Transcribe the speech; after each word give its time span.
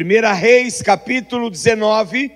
1 0.00 0.32
Reis, 0.32 0.80
capítulo 0.80 1.50
19, 1.50 2.30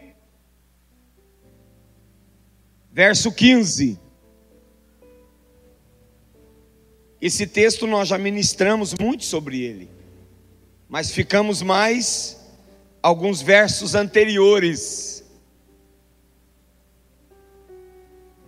verso 2.90 3.30
15. 3.30 4.00
Esse 7.20 7.46
texto 7.46 7.86
nós 7.86 8.08
já 8.08 8.18
ministramos 8.18 8.94
muito 8.98 9.24
sobre 9.24 9.62
ele, 9.62 9.88
mas 10.88 11.12
ficamos 11.12 11.62
mais 11.62 12.36
alguns 13.00 13.40
versos 13.40 13.94
anteriores. 13.94 15.24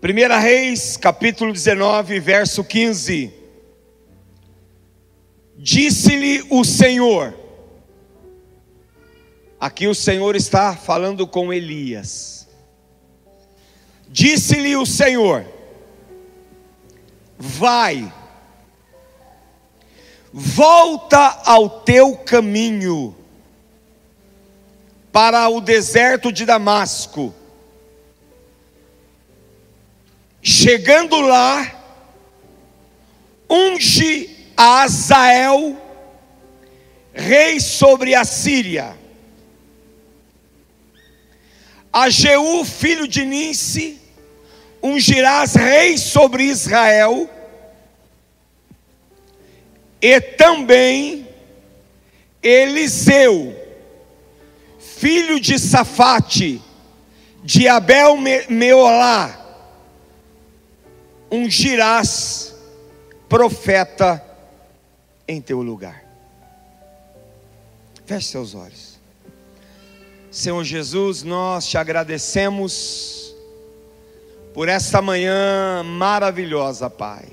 1 0.02 0.40
Reis, 0.40 0.96
capítulo 0.96 1.52
19, 1.52 2.18
verso 2.18 2.64
15. 2.64 3.32
Disse-lhe 5.56 6.44
o 6.50 6.64
Senhor, 6.64 7.43
Aqui 9.64 9.86
o 9.86 9.94
Senhor 9.94 10.36
está 10.36 10.76
falando 10.76 11.26
com 11.26 11.50
Elias. 11.50 12.46
Disse-lhe 14.06 14.76
o 14.76 14.84
Senhor: 14.84 15.42
Vai, 17.38 18.12
volta 20.30 21.40
ao 21.46 21.80
teu 21.80 22.14
caminho 22.14 23.16
para 25.10 25.48
o 25.48 25.62
deserto 25.62 26.30
de 26.30 26.44
Damasco. 26.44 27.34
Chegando 30.42 31.22
lá, 31.22 31.74
unge 33.48 34.52
a 34.54 34.82
Azael, 34.82 35.74
rei 37.14 37.58
sobre 37.58 38.14
a 38.14 38.26
Síria 38.26 39.02
a 41.94 42.10
Jeú, 42.10 42.64
filho 42.64 43.06
de 43.06 43.24
Ninse, 43.24 44.00
ungirás 44.82 45.54
rei 45.54 45.96
sobre 45.96 46.42
Israel, 46.42 47.30
e 50.02 50.20
também 50.20 51.28
Eliseu, 52.42 53.56
filho 54.80 55.38
de 55.38 55.56
Safate, 55.56 56.60
de 57.44 57.68
Abel 57.68 58.16
Meolá, 58.48 59.40
ungirás 61.30 62.56
profeta 63.28 64.20
em 65.28 65.40
teu 65.40 65.62
lugar. 65.62 66.04
Feche 68.04 68.30
seus 68.30 68.52
olhos. 68.52 68.93
Senhor 70.34 70.64
Jesus, 70.64 71.22
nós 71.22 71.64
te 71.64 71.78
agradecemos 71.78 73.36
por 74.52 74.68
esta 74.68 75.00
manhã 75.00 75.84
maravilhosa, 75.84 76.90
Pai. 76.90 77.28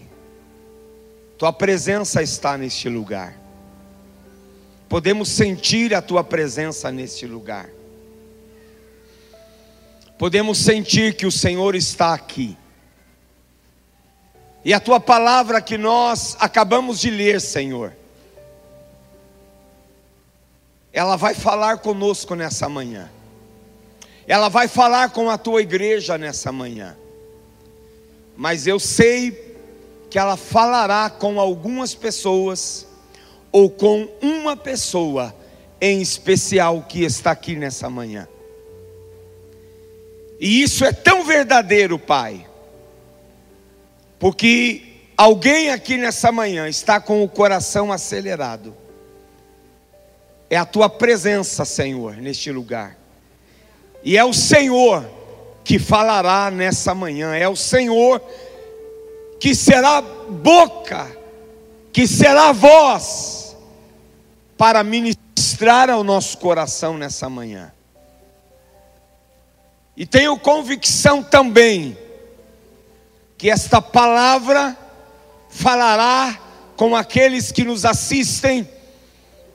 Tua 1.35 1.51
presença 1.51 2.21
está 2.21 2.55
neste 2.59 2.87
lugar. 2.87 3.35
Podemos 4.87 5.29
sentir 5.29 5.95
a 5.95 6.01
tua 6.01 6.23
presença 6.23 6.91
neste 6.91 7.25
lugar. 7.25 7.71
Podemos 10.15 10.59
sentir 10.59 11.15
que 11.15 11.25
o 11.25 11.31
Senhor 11.31 11.73
está 11.73 12.13
aqui. 12.13 12.55
E 14.63 14.75
a 14.75 14.79
tua 14.79 14.99
palavra 14.99 15.59
que 15.59 15.75
nós 15.75 16.37
acabamos 16.39 16.99
de 16.99 17.09
ler, 17.09 17.41
Senhor, 17.41 17.95
ela 20.93 21.15
vai 21.15 21.33
falar 21.33 21.77
conosco 21.77 22.35
nessa 22.35 22.67
manhã. 22.67 23.09
Ela 24.27 24.49
vai 24.49 24.67
falar 24.67 25.09
com 25.09 25.29
a 25.29 25.37
tua 25.37 25.61
igreja 25.61 26.17
nessa 26.17 26.51
manhã. 26.51 26.97
Mas 28.35 28.67
eu 28.67 28.79
sei 28.79 29.57
que 30.09 30.19
ela 30.19 30.35
falará 30.35 31.09
com 31.09 31.39
algumas 31.39 31.95
pessoas, 31.95 32.85
ou 33.51 33.69
com 33.69 34.09
uma 34.21 34.57
pessoa 34.57 35.33
em 35.79 36.01
especial 36.01 36.85
que 36.87 37.03
está 37.03 37.31
aqui 37.31 37.55
nessa 37.55 37.89
manhã. 37.89 38.27
E 40.39 40.61
isso 40.61 40.83
é 40.83 40.91
tão 40.91 41.23
verdadeiro, 41.23 41.97
Pai, 41.97 42.45
porque 44.19 44.83
alguém 45.15 45.69
aqui 45.69 45.97
nessa 45.97 46.31
manhã 46.31 46.67
está 46.67 46.99
com 46.99 47.23
o 47.23 47.29
coração 47.29 47.91
acelerado 47.91 48.80
é 50.51 50.57
a 50.57 50.65
tua 50.65 50.89
presença, 50.89 51.63
Senhor, 51.63 52.17
neste 52.17 52.51
lugar. 52.51 52.97
E 54.03 54.17
é 54.17 54.25
o 54.25 54.33
Senhor 54.33 55.09
que 55.63 55.79
falará 55.79 56.51
nessa 56.51 56.93
manhã, 56.93 57.33
é 57.33 57.47
o 57.47 57.55
Senhor 57.55 58.21
que 59.39 59.55
será 59.55 60.01
boca, 60.01 61.09
que 61.93 62.05
será 62.05 62.51
voz 62.51 63.55
para 64.57 64.83
ministrar 64.83 65.89
ao 65.89 66.03
nosso 66.03 66.37
coração 66.37 66.97
nessa 66.97 67.29
manhã. 67.29 67.71
E 69.95 70.05
tenho 70.05 70.37
convicção 70.37 71.23
também 71.23 71.97
que 73.37 73.49
esta 73.49 73.81
palavra 73.81 74.77
falará 75.49 76.37
com 76.75 76.93
aqueles 76.93 77.53
que 77.53 77.63
nos 77.63 77.85
assistem 77.85 78.67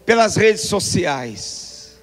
pelas 0.07 0.37
redes 0.37 0.63
sociais. 0.63 1.99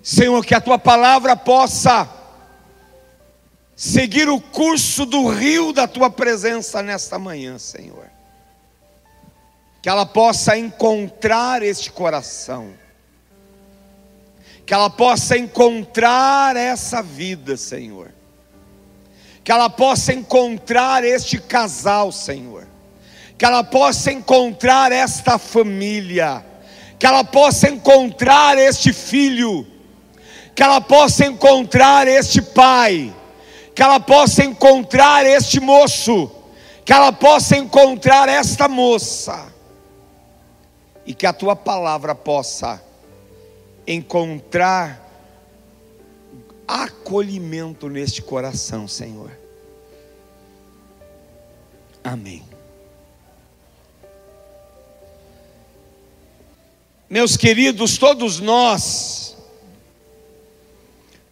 Senhor, 0.00 0.46
que 0.46 0.54
a 0.54 0.60
tua 0.60 0.78
palavra 0.78 1.36
possa 1.36 2.08
seguir 3.74 4.28
o 4.28 4.40
curso 4.40 5.04
do 5.04 5.28
rio 5.28 5.72
da 5.72 5.88
tua 5.88 6.08
presença 6.08 6.80
nesta 6.80 7.18
manhã, 7.18 7.58
Senhor. 7.58 8.08
Que 9.82 9.88
ela 9.88 10.06
possa 10.06 10.56
encontrar 10.56 11.62
este 11.62 11.90
coração. 11.90 12.72
Que 14.64 14.72
ela 14.72 14.88
possa 14.88 15.36
encontrar 15.36 16.56
essa 16.56 17.02
vida, 17.02 17.56
Senhor. 17.56 18.14
Que 19.42 19.50
ela 19.50 19.68
possa 19.68 20.12
encontrar 20.12 21.02
este 21.04 21.38
casal, 21.38 22.12
Senhor 22.12 22.67
que 23.38 23.44
ela 23.44 23.62
possa 23.62 24.10
encontrar 24.10 24.90
esta 24.90 25.38
família, 25.38 26.44
que 26.98 27.06
ela 27.06 27.22
possa 27.22 27.68
encontrar 27.68 28.58
este 28.58 28.92
filho, 28.92 29.64
que 30.56 30.62
ela 30.62 30.80
possa 30.80 31.24
encontrar 31.24 32.08
este 32.08 32.42
pai, 32.42 33.14
que 33.76 33.80
ela 33.80 34.00
possa 34.00 34.42
encontrar 34.42 35.24
este 35.24 35.60
moço, 35.60 36.28
que 36.84 36.92
ela 36.92 37.12
possa 37.12 37.56
encontrar 37.56 38.28
esta 38.28 38.66
moça, 38.66 39.52
e 41.06 41.14
que 41.14 41.24
a 41.24 41.32
tua 41.32 41.54
palavra 41.54 42.16
possa 42.16 42.82
encontrar 43.86 45.00
acolhimento 46.66 47.88
neste 47.88 48.20
coração, 48.20 48.88
Senhor. 48.88 49.30
Amém. 52.02 52.47
Meus 57.10 57.38
queridos, 57.38 57.96
todos 57.96 58.38
nós, 58.38 59.34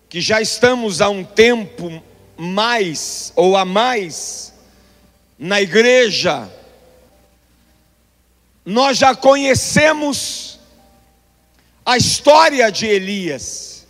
que 0.09 0.23
já 0.23 0.41
estamos 0.41 1.03
há 1.03 1.11
um 1.11 1.23
tempo 1.23 2.03
mais 2.35 3.31
ou 3.37 3.59
a 3.59 3.65
mais 3.67 4.55
na 5.39 5.61
igreja, 5.61 6.51
nós 8.65 8.97
já 8.97 9.15
conhecemos 9.15 10.59
a 11.85 11.99
história 11.99 12.73
de 12.73 12.87
Elias. 12.87 13.87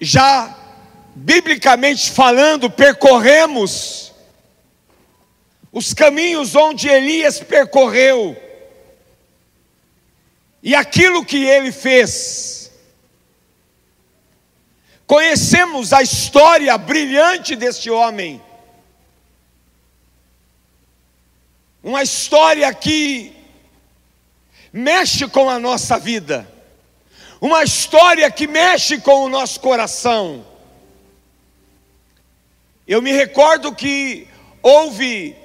Já, 0.00 0.56
biblicamente 1.14 2.10
falando, 2.10 2.70
percorremos 2.70 4.14
os 5.70 5.92
caminhos 5.92 6.56
onde 6.56 6.88
Elias 6.88 7.38
percorreu 7.38 8.41
e 10.62 10.74
aquilo 10.74 11.24
que 11.24 11.44
ele 11.44 11.72
fez. 11.72 12.70
Conhecemos 15.06 15.92
a 15.92 16.00
história 16.00 16.78
brilhante 16.78 17.56
deste 17.56 17.90
homem, 17.90 18.40
uma 21.82 22.02
história 22.02 22.72
que 22.72 23.34
mexe 24.72 25.26
com 25.28 25.50
a 25.50 25.58
nossa 25.58 25.98
vida, 25.98 26.50
uma 27.40 27.64
história 27.64 28.30
que 28.30 28.46
mexe 28.46 28.98
com 28.98 29.24
o 29.24 29.28
nosso 29.28 29.58
coração. 29.60 30.46
Eu 32.86 33.02
me 33.02 33.12
recordo 33.12 33.74
que 33.74 34.28
houve 34.62 35.36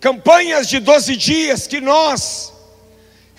campanhas 0.00 0.68
de 0.68 0.80
12 0.80 1.16
dias 1.16 1.66
que 1.66 1.80
nós 1.80 2.51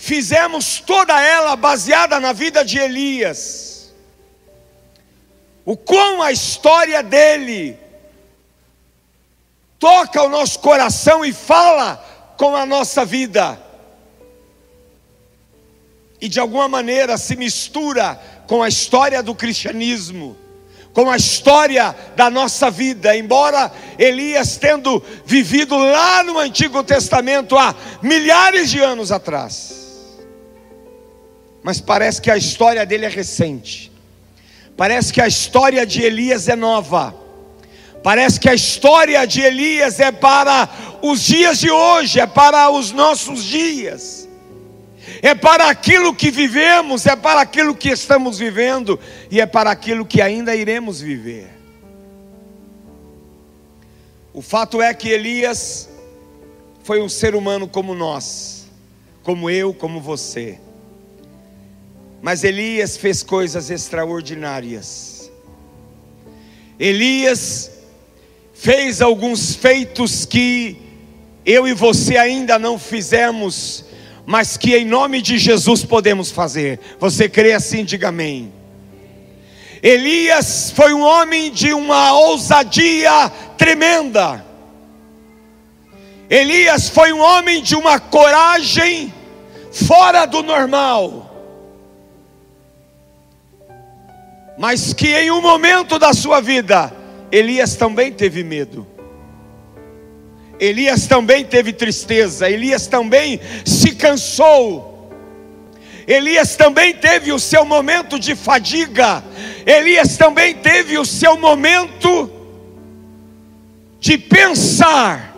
fizemos 0.04 0.82
toda 0.82 1.18
ela 1.22 1.56
baseada 1.56 2.20
na 2.20 2.34
vida 2.34 2.66
de 2.66 2.78
Elias. 2.78 3.94
O 5.64 5.78
quão 5.78 6.22
a 6.22 6.30
história 6.30 7.02
dele 7.02 7.80
toca 9.80 10.22
o 10.22 10.28
nosso 10.28 10.60
coração 10.60 11.24
e 11.24 11.32
fala 11.32 11.96
com 12.38 12.54
a 12.54 12.66
nossa 12.66 13.06
vida. 13.06 13.58
E 16.20 16.28
de 16.28 16.38
alguma 16.38 16.68
maneira 16.68 17.18
se 17.18 17.38
mistura 17.38 18.20
com 18.46 18.62
a 18.62 18.68
história 18.68 19.24
do 19.24 19.34
cristianismo 19.34 20.38
com 20.94 21.10
a 21.10 21.18
história 21.18 21.96
da 22.16 22.30
nossa 22.30 22.70
vida, 22.70 23.18
embora 23.18 23.72
Elias 23.98 24.58
tendo 24.58 25.04
vivido 25.26 25.76
lá 25.76 26.24
no 26.24 26.38
Antigo 26.38 26.84
Testamento 26.84 27.58
há 27.58 27.74
milhares 28.00 28.70
de 28.70 28.80
anos 28.80 29.12
atrás. 29.12 29.83
Mas 31.64 31.80
parece 31.80 32.22
que 32.22 32.30
a 32.30 32.38
história 32.38 32.86
dele 32.86 33.06
é 33.06 33.10
recente. 33.10 33.92
Parece 34.76 35.14
que 35.14 35.22
a 35.22 35.28
história 35.28 35.86
de 35.86 36.02
Elias 36.02 36.50
é 36.50 36.56
nova. 36.56 37.16
Parece 38.04 38.40
que 38.40 38.50
a 38.50 38.54
história 38.54 39.26
de 39.26 39.42
Elias 39.42 40.00
é 40.00 40.12
para 40.12 40.70
os 41.02 41.22
dias 41.22 41.60
de 41.60 41.72
hoje, 41.72 42.20
é 42.20 42.28
para 42.28 42.70
os 42.70 42.92
nossos 42.92 43.44
dias 43.44 44.24
é 45.22 45.36
para 45.36 45.70
aquilo 45.70 46.14
que 46.14 46.32
vivemos, 46.32 47.06
é 47.06 47.16
para 47.16 47.42
aquilo 47.42 47.76
que 47.76 47.90
estamos 47.90 48.38
vivendo 48.38 49.00
e 49.30 49.40
é 49.40 49.46
para 49.46 49.72
aquilo 49.72 50.06
que 50.06 50.22
ainda 50.22 50.56
iremos 50.56 51.00
viver. 51.02 51.50
O 54.34 54.42
fato 54.42 54.82
é 54.82 54.94
que 54.94 55.10
Elias 55.10 55.90
foi 56.84 57.02
um 57.02 57.10
ser 57.10 57.36
humano 57.36 57.68
como 57.68 57.94
nós, 57.94 58.66
como 59.24 59.50
eu, 59.50 59.74
como 59.74 60.02
você. 60.02 60.60
Mas 62.24 62.44
Elias 62.44 62.98
fez 62.98 63.22
coisas 63.22 63.70
extraordinárias. 63.70 65.32
Elias 66.80 67.70
fez 68.52 69.00
alguns 69.00 69.54
feitos 69.54 70.26
que 70.26 70.78
eu 71.46 71.68
e 71.68 71.74
você 71.74 72.18
ainda 72.18 72.58
não 72.58 72.80
fizemos 72.80 73.86
mas 74.26 74.58
que 74.58 74.76
em 74.76 74.86
nome 74.86 75.22
de 75.22 75.38
Jesus 75.38 75.84
podemos 75.84 76.32
fazer. 76.32 76.80
Você 77.00 77.28
crê 77.28 77.54
assim? 77.54 77.84
Diga 77.84 78.10
amém. 78.10 78.54
Elias 79.82 80.72
foi 80.74 80.94
um 80.94 81.02
homem 81.02 81.52
de 81.52 81.74
uma 81.74 82.14
ousadia 82.14 83.30
tremenda. 83.58 84.46
Elias 86.30 86.88
foi 86.90 87.12
um 87.12 87.20
homem 87.20 87.62
de 87.62 87.76
uma 87.76 88.00
coragem 88.00 89.14
fora 89.72 90.26
do 90.26 90.42
normal. 90.42 91.23
Mas 94.58 94.94
que 94.94 95.08
em 95.08 95.32
um 95.32 95.42
momento 95.42 95.98
da 95.98 96.14
sua 96.14 96.40
vida, 96.40 96.94
Elias 97.32 97.76
também 97.76 98.12
teve 98.12 98.44
medo. 98.44 98.88
Elias 100.60 101.08
também 101.08 101.44
teve 101.44 101.74
tristeza, 101.74 102.50
Elias 102.50 102.88
também 102.88 103.40
se 103.66 103.96
cansou. 103.96 105.12
Elias 106.08 106.56
também 106.56 106.94
teve 106.94 107.32
o 107.32 107.40
seu 107.40 107.66
momento 107.66 108.20
de 108.20 108.36
fadiga, 108.36 109.24
Elias 109.66 110.18
também 110.18 110.54
teve 110.54 110.98
o 110.98 111.06
seu 111.06 111.38
momento 111.38 112.30
de 114.00 114.18
pensar 114.18 115.34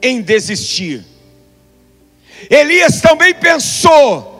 em 0.00 0.22
desistir. 0.22 1.04
Elias 2.48 3.00
também 3.00 3.34
pensou 3.34 4.33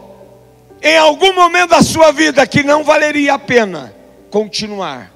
em 0.84 0.98
algum 0.98 1.32
momento 1.32 1.70
da 1.70 1.82
sua 1.82 2.12
vida 2.12 2.46
que 2.46 2.62
não 2.62 2.84
valeria 2.84 3.34
a 3.34 3.38
pena 3.38 3.94
continuar, 4.30 5.10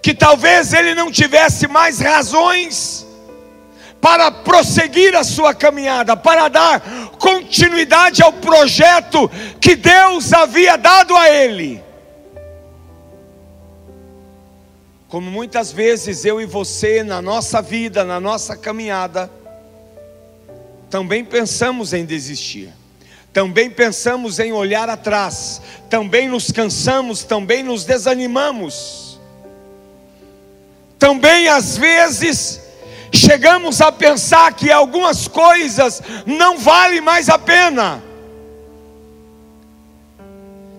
que 0.00 0.14
talvez 0.14 0.72
ele 0.72 0.94
não 0.94 1.10
tivesse 1.10 1.66
mais 1.66 1.98
razões 1.98 3.04
para 4.00 4.30
prosseguir 4.30 5.16
a 5.16 5.24
sua 5.24 5.52
caminhada, 5.52 6.16
para 6.16 6.46
dar 6.48 6.80
continuidade 7.18 8.22
ao 8.22 8.32
projeto 8.32 9.28
que 9.60 9.74
Deus 9.74 10.32
havia 10.32 10.76
dado 10.76 11.16
a 11.16 11.28
ele. 11.28 11.82
Como 15.08 15.28
muitas 15.28 15.72
vezes 15.72 16.24
eu 16.24 16.40
e 16.40 16.46
você, 16.46 17.02
na 17.02 17.20
nossa 17.20 17.60
vida, 17.60 18.04
na 18.04 18.20
nossa 18.20 18.56
caminhada, 18.56 19.28
também 20.88 21.24
pensamos 21.24 21.92
em 21.92 22.04
desistir, 22.04 22.72
também 23.32 23.70
pensamos 23.70 24.38
em 24.38 24.52
olhar 24.52 24.88
atrás, 24.88 25.60
também 25.88 26.28
nos 26.28 26.50
cansamos, 26.50 27.22
também 27.22 27.62
nos 27.62 27.84
desanimamos, 27.84 29.20
também 30.98 31.48
às 31.48 31.76
vezes 31.76 32.60
chegamos 33.12 33.80
a 33.80 33.90
pensar 33.90 34.52
que 34.54 34.70
algumas 34.70 35.26
coisas 35.28 36.02
não 36.26 36.58
valem 36.58 37.00
mais 37.00 37.28
a 37.28 37.38
pena. 37.38 38.02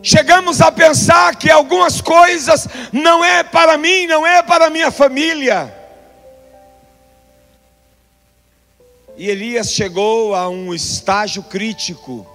Chegamos 0.04 0.62
a 0.62 0.72
pensar 0.72 1.36
que 1.36 1.50
algumas 1.50 2.02
coisas 2.02 2.68
não 2.92 3.24
é 3.24 3.44
para 3.44 3.78
mim, 3.78 4.08
não 4.08 4.26
é 4.26 4.42
para 4.42 4.70
minha 4.70 4.90
família. 4.90 5.72
E 9.16 9.30
Elias 9.30 9.72
chegou 9.72 10.34
a 10.34 10.50
um 10.50 10.74
estágio 10.74 11.44
crítico, 11.44 12.26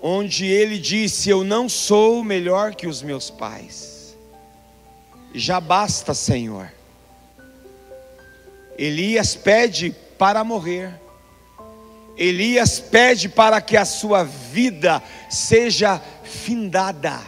onde 0.00 0.46
ele 0.46 0.78
disse: 0.78 1.28
Eu 1.28 1.44
não 1.44 1.68
sou 1.68 2.24
melhor 2.24 2.74
que 2.74 2.86
os 2.86 3.02
meus 3.02 3.30
pais, 3.30 4.16
já 5.34 5.60
basta, 5.60 6.14
Senhor. 6.14 6.72
Elias 8.78 9.34
pede 9.34 9.94
para 10.18 10.42
morrer. 10.42 10.98
Elias 12.16 12.80
pede 12.80 13.28
para 13.28 13.60
que 13.60 13.76
a 13.76 13.84
sua 13.84 14.24
vida 14.24 15.02
seja 15.28 16.00
findada. 16.22 17.20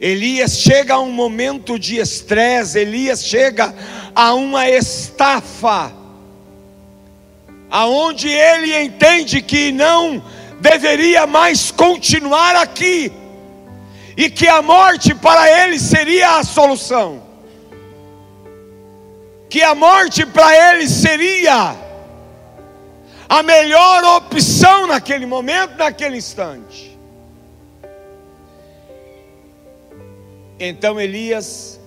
Elias 0.00 0.58
chega 0.58 0.94
a 0.94 1.00
um 1.00 1.12
momento 1.12 1.78
de 1.78 1.98
estresse, 1.98 2.78
Elias 2.78 3.22
chega 3.22 3.74
a 4.14 4.32
uma 4.34 4.68
estafa, 4.68 5.92
aonde 7.70 8.28
ele 8.28 8.82
entende 8.82 9.42
que 9.42 9.70
não 9.70 10.22
deveria 10.60 11.26
mais 11.26 11.70
continuar 11.70 12.56
aqui, 12.56 13.12
e 14.16 14.30
que 14.30 14.46
a 14.46 14.62
morte 14.62 15.14
para 15.14 15.64
ele 15.64 15.78
seria 15.78 16.38
a 16.38 16.44
solução 16.44 17.30
que 19.50 19.64
a 19.64 19.74
morte 19.74 20.24
para 20.24 20.72
ele 20.72 20.88
seria 20.88 21.76
a 23.28 23.42
melhor 23.42 24.04
opção 24.16 24.86
naquele 24.86 25.26
momento, 25.26 25.76
naquele 25.76 26.16
instante. 26.16 26.96
Então 30.58 31.00
Elias 31.00 31.80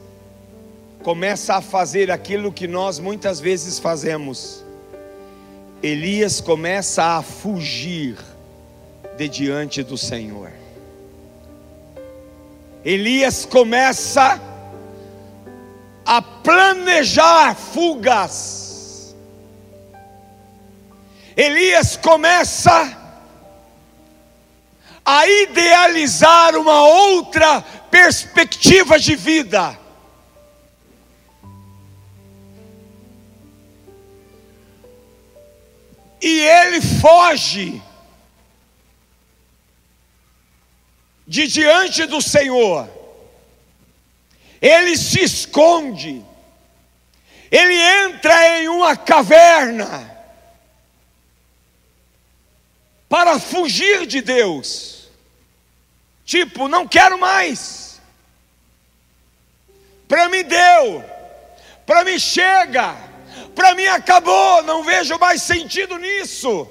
começa 1.04 1.56
a 1.56 1.62
fazer 1.62 2.12
aquilo 2.12 2.52
que 2.52 2.68
nós 2.68 3.00
muitas 3.00 3.40
vezes 3.40 3.80
fazemos. 3.80 4.66
Elias 5.82 6.42
começa 6.42 7.18
a 7.18 7.22
fugir 7.22 8.18
de 9.18 9.28
diante 9.28 9.84
do 9.84 9.98
Senhor. 9.98 10.52
Elias 12.84 13.46
começa 13.46 14.42
a 16.06 16.22
planejar 16.22 17.56
fugas. 17.56 19.16
Elias 21.36 21.98
começa 21.98 22.98
a 25.06 25.28
idealizar 25.28 26.56
uma 26.56 26.82
outra 26.84 27.62
perspectiva 27.90 29.00
de 29.00 29.16
vida. 29.16 29.78
E 36.22 36.40
ele 36.40 36.82
foge 36.82 37.82
de 41.28 41.48
diante 41.48 42.06
do 42.06 42.22
Senhor 42.22 43.04
ele 44.64 44.96
se 44.96 45.22
esconde, 45.22 46.24
ele 47.52 47.74
entra 47.74 48.60
em 48.60 48.70
uma 48.70 48.96
caverna 48.96 50.10
para 53.10 53.38
fugir 53.38 54.08
de 54.08 54.22
Deus. 54.22 55.10
Tipo, 56.24 56.70
não 56.70 56.88
quero 56.88 57.20
mais. 57.20 58.00
Para 60.08 60.30
mim 60.30 60.46
deu, 60.46 61.04
para 61.86 62.06
mim 62.06 62.18
chega, 62.18 62.96
Para 63.54 63.76
mim 63.76 63.86
acabou, 63.86 64.64
não 64.64 64.82
vejo 64.82 65.20
mais 65.20 65.42
sentido 65.42 65.98
nisso. 65.98 66.68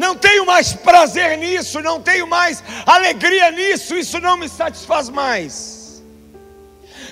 Não 0.00 0.16
tenho 0.16 0.46
mais 0.46 0.72
prazer 0.72 1.36
nisso, 1.36 1.82
não 1.82 2.00
tenho 2.00 2.26
mais 2.26 2.64
alegria 2.86 3.50
nisso, 3.50 3.94
isso 3.94 4.18
não 4.18 4.34
me 4.34 4.48
satisfaz 4.48 5.10
mais. 5.10 6.02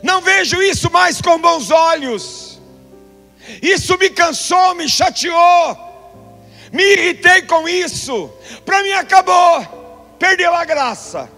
Não 0.03 0.23
vejo 0.23 0.63
isso 0.63 0.91
mais 0.91 1.21
com 1.21 1.39
bons 1.39 1.71
olhos. 1.71 2.59
Isso 3.61 3.99
me 3.99 4.09
cansou, 4.09 4.75
me 4.75 4.89
chateou. 4.89 5.77
Me 6.73 6.83
irritei 6.83 7.43
com 7.43 7.69
isso. 7.69 8.33
Para 8.65 8.83
mim 8.83 8.93
acabou. 8.93 10.17
Perdeu 10.19 10.55
a 10.55 10.65
graça. 10.65 11.29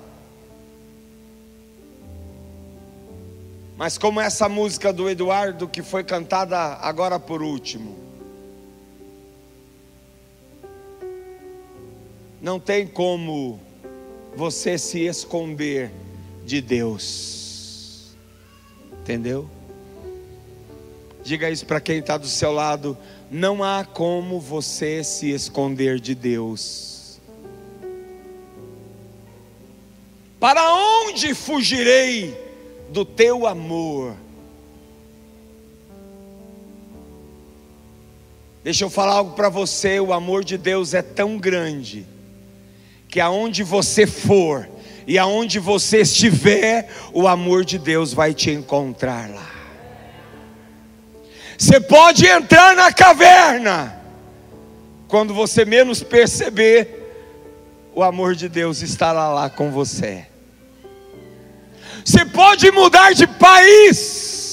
Mas 3.77 3.99
como 3.99 4.21
essa 4.21 4.49
música 4.49 4.93
do 4.93 5.11
Eduardo 5.11 5.67
que 5.67 5.83
foi 5.83 6.05
cantada 6.05 6.57
agora 6.81 7.19
por 7.19 7.43
último. 7.43 8.00
Não 12.41 12.59
tem 12.59 12.87
como 12.87 13.61
você 14.37 14.79
se 14.79 15.01
esconder 15.01 15.91
de 16.45 16.61
Deus. 16.61 18.17
Entendeu? 19.01 19.49
Diga 21.23 21.51
isso 21.51 21.67
para 21.67 21.81
quem 21.81 21.99
está 21.99 22.17
do 22.17 22.27
seu 22.27 22.53
lado. 22.53 22.97
Não 23.31 23.63
há 23.63 23.85
como 23.85 24.41
você 24.41 25.05
se 25.05 25.31
esconder 25.31 26.01
de 26.01 26.15
Deus. 26.15 27.21
Para 30.39 30.75
onde 30.75 31.35
fugirei? 31.35 32.51
do 32.91 33.05
teu 33.05 33.47
amor. 33.47 34.15
Deixa 38.63 38.85
eu 38.85 38.91
falar 38.91 39.15
algo 39.15 39.35
para 39.35 39.49
você: 39.49 40.01
o 40.01 40.13
amor 40.13 40.45
de 40.45 40.59
Deus 40.59 40.93
é 40.93 41.01
tão 41.01 41.39
grande, 41.39 42.07
que 43.11 43.19
aonde 43.21 43.63
você 43.63 44.07
for 44.07 44.69
e 45.07 45.19
aonde 45.19 45.59
você 45.59 46.03
estiver, 46.03 46.89
o 47.13 47.27
amor 47.27 47.65
de 47.65 47.79
Deus 47.79 48.15
vai 48.15 48.33
te 48.33 48.51
encontrar 48.51 49.29
lá. 49.29 49.51
Você 51.59 51.81
pode 51.81 52.25
entrar 52.25 52.77
na 52.77 52.93
caverna, 52.93 54.01
quando 55.09 55.35
você 55.35 55.65
menos 55.65 56.03
perceber, 56.03 57.01
o 57.93 58.03
amor 58.05 58.37
de 58.37 58.49
Deus 58.49 58.81
estará 58.81 59.29
lá 59.29 59.51
com 59.51 59.73
você. 59.73 60.27
Você 62.05 62.25
pode 62.25 62.71
mudar 62.71 63.13
de 63.13 63.27
país. 63.27 64.50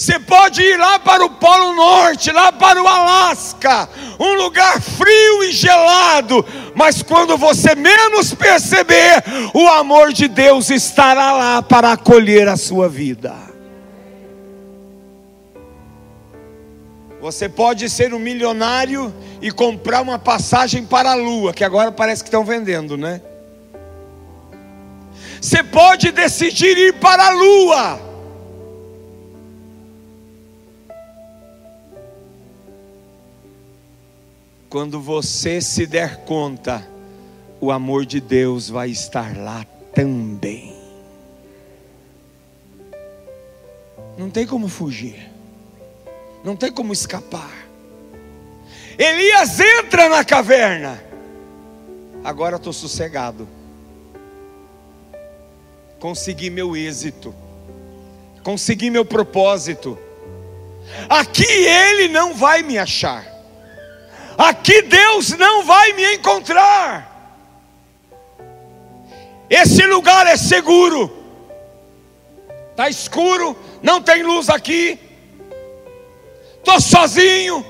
Você 0.00 0.18
pode 0.18 0.62
ir 0.62 0.78
lá 0.78 0.98
para 0.98 1.22
o 1.26 1.28
Polo 1.28 1.74
Norte, 1.74 2.32
lá 2.32 2.50
para 2.50 2.82
o 2.82 2.88
Alasca, 2.88 3.86
um 4.18 4.32
lugar 4.32 4.80
frio 4.80 5.44
e 5.44 5.52
gelado, 5.52 6.42
mas 6.74 7.02
quando 7.02 7.36
você 7.36 7.74
menos 7.74 8.32
perceber, 8.32 9.22
o 9.52 9.68
amor 9.68 10.10
de 10.10 10.26
Deus 10.26 10.70
estará 10.70 11.32
lá 11.32 11.60
para 11.60 11.92
acolher 11.92 12.48
a 12.48 12.56
sua 12.56 12.88
vida. 12.88 13.34
Você 17.20 17.46
pode 17.46 17.90
ser 17.90 18.14
um 18.14 18.18
milionário 18.18 19.14
e 19.42 19.50
comprar 19.50 20.00
uma 20.00 20.18
passagem 20.18 20.86
para 20.86 21.10
a 21.10 21.14
lua, 21.14 21.52
que 21.52 21.62
agora 21.62 21.92
parece 21.92 22.22
que 22.22 22.28
estão 22.28 22.42
vendendo, 22.42 22.96
né? 22.96 23.20
Você 25.38 25.62
pode 25.62 26.10
decidir 26.10 26.78
ir 26.78 26.94
para 26.94 27.26
a 27.26 27.30
lua. 27.32 28.09
Quando 34.70 35.00
você 35.00 35.60
se 35.60 35.84
der 35.86 36.24
conta, 36.24 36.88
o 37.60 37.70
amor 37.70 38.06
de 38.06 38.20
Deus 38.20 38.70
vai 38.70 38.88
estar 38.88 39.36
lá 39.36 39.66
também. 39.94 40.74
Não 44.16 44.30
tem 44.30 44.46
como 44.46 44.68
fugir, 44.68 45.30
não 46.42 46.56
tem 46.56 46.72
como 46.72 46.92
escapar. 46.92 47.68
Elias 48.96 49.60
entra 49.60 50.08
na 50.08 50.24
caverna, 50.24 51.02
agora 52.24 52.56
estou 52.56 52.72
sossegado 52.72 53.60
consegui 56.00 56.48
meu 56.48 56.74
êxito, 56.74 57.32
consegui 58.42 58.90
meu 58.90 59.04
propósito. 59.04 59.96
Aqui 61.08 61.44
Ele 61.44 62.08
não 62.08 62.34
vai 62.34 62.62
me 62.62 62.78
achar, 62.78 63.24
aqui 64.40 64.82
Deus 64.82 65.30
não 65.36 65.64
vai 65.64 65.92
me 65.92 66.14
encontrar. 66.14 67.08
Esse 69.48 69.84
lugar 69.86 70.26
é 70.26 70.36
seguro, 70.36 71.12
está 72.70 72.88
escuro, 72.88 73.56
não 73.82 74.00
tem 74.00 74.22
luz 74.22 74.48
aqui, 74.48 74.98
estou 76.56 76.80
sozinho, 76.80 77.64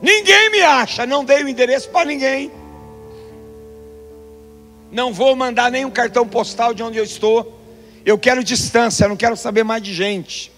ninguém 0.00 0.50
me 0.50 0.62
acha, 0.62 1.06
não 1.06 1.24
dei 1.24 1.44
o 1.44 1.48
endereço 1.48 1.90
para 1.90 2.06
ninguém. 2.06 2.50
Não 4.90 5.12
vou 5.12 5.34
mandar 5.34 5.70
nenhum 5.70 5.90
cartão 5.90 6.28
postal 6.28 6.74
de 6.74 6.82
onde 6.82 6.98
eu 6.98 7.04
estou. 7.04 7.58
Eu 8.04 8.18
quero 8.18 8.44
distância, 8.44 9.08
não 9.08 9.16
quero 9.16 9.36
saber 9.38 9.64
mais 9.64 9.82
de 9.82 9.94
gente. 9.94 10.51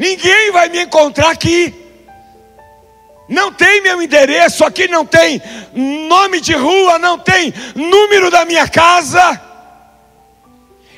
Ninguém 0.00 0.50
vai 0.50 0.70
me 0.70 0.82
encontrar 0.82 1.30
aqui. 1.30 1.74
Não 3.28 3.52
tem 3.52 3.82
meu 3.82 4.00
endereço 4.00 4.64
aqui, 4.64 4.88
não 4.88 5.04
tem 5.04 5.42
nome 6.08 6.40
de 6.40 6.54
rua, 6.54 6.98
não 6.98 7.18
tem 7.18 7.52
número 7.74 8.30
da 8.30 8.46
minha 8.46 8.66
casa. 8.66 9.38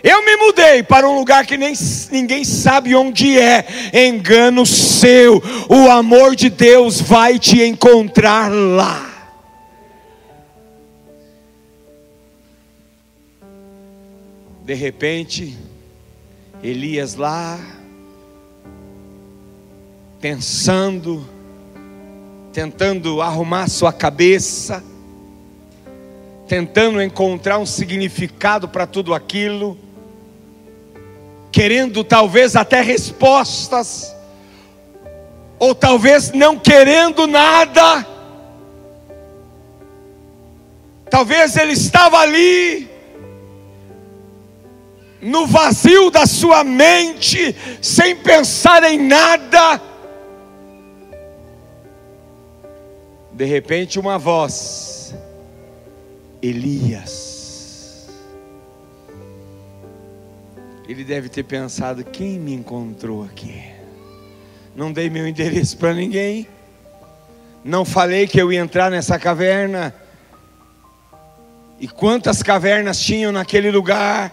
Eu 0.04 0.24
me 0.24 0.36
mudei 0.36 0.84
para 0.84 1.08
um 1.08 1.16
lugar 1.16 1.44
que 1.44 1.56
nem 1.56 1.74
ninguém 2.12 2.44
sabe 2.44 2.94
onde 2.94 3.36
é. 3.36 3.66
Engano 3.92 4.64
seu. 4.64 5.42
O 5.68 5.90
amor 5.90 6.36
de 6.36 6.48
Deus 6.48 7.00
vai 7.00 7.40
te 7.40 7.60
encontrar 7.60 8.52
lá. 8.52 9.08
De 14.64 14.74
repente, 14.74 15.58
Elias 16.62 17.16
lá, 17.16 17.58
pensando, 20.22 21.28
tentando 22.52 23.20
arrumar 23.20 23.68
sua 23.68 23.92
cabeça, 23.92 24.82
tentando 26.48 27.02
encontrar 27.02 27.58
um 27.58 27.66
significado 27.66 28.66
para 28.66 28.86
tudo 28.86 29.12
aquilo 29.12 29.76
querendo 31.52 32.02
talvez 32.02 32.56
até 32.56 32.80
respostas, 32.80 34.16
ou 35.58 35.74
talvez 35.74 36.32
não 36.32 36.58
querendo 36.58 37.26
nada, 37.26 38.06
talvez 41.10 41.54
ele 41.56 41.74
estava 41.74 42.18
ali, 42.18 42.88
no 45.20 45.46
vazio 45.46 46.10
da 46.10 46.26
sua 46.26 46.64
mente, 46.64 47.54
sem 47.82 48.16
pensar 48.16 48.82
em 48.84 48.98
nada, 48.98 49.91
de 53.42 53.48
repente 53.48 53.98
uma 53.98 54.18
voz, 54.20 55.12
Elias, 56.40 58.08
Ele 60.88 61.02
deve 61.02 61.28
ter 61.28 61.42
pensado: 61.42 62.04
quem 62.04 62.38
me 62.38 62.54
encontrou 62.54 63.24
aqui? 63.24 63.64
Não 64.76 64.92
dei 64.92 65.10
meu 65.10 65.26
endereço 65.26 65.76
para 65.76 65.92
ninguém. 65.92 66.46
Não 67.64 67.84
falei 67.84 68.28
que 68.28 68.40
eu 68.40 68.52
ia 68.52 68.60
entrar 68.60 68.92
nessa 68.92 69.18
caverna. 69.18 69.92
E 71.80 71.88
quantas 71.88 72.44
cavernas 72.44 73.00
tinham 73.00 73.32
naquele 73.32 73.72
lugar? 73.72 74.32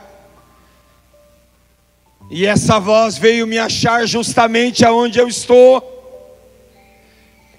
E 2.29 2.45
essa 2.45 2.79
voz 2.79 3.17
veio 3.17 3.47
me 3.47 3.57
achar 3.57 4.05
justamente 4.05 4.85
aonde 4.85 5.17
eu 5.17 5.27
estou. 5.27 5.98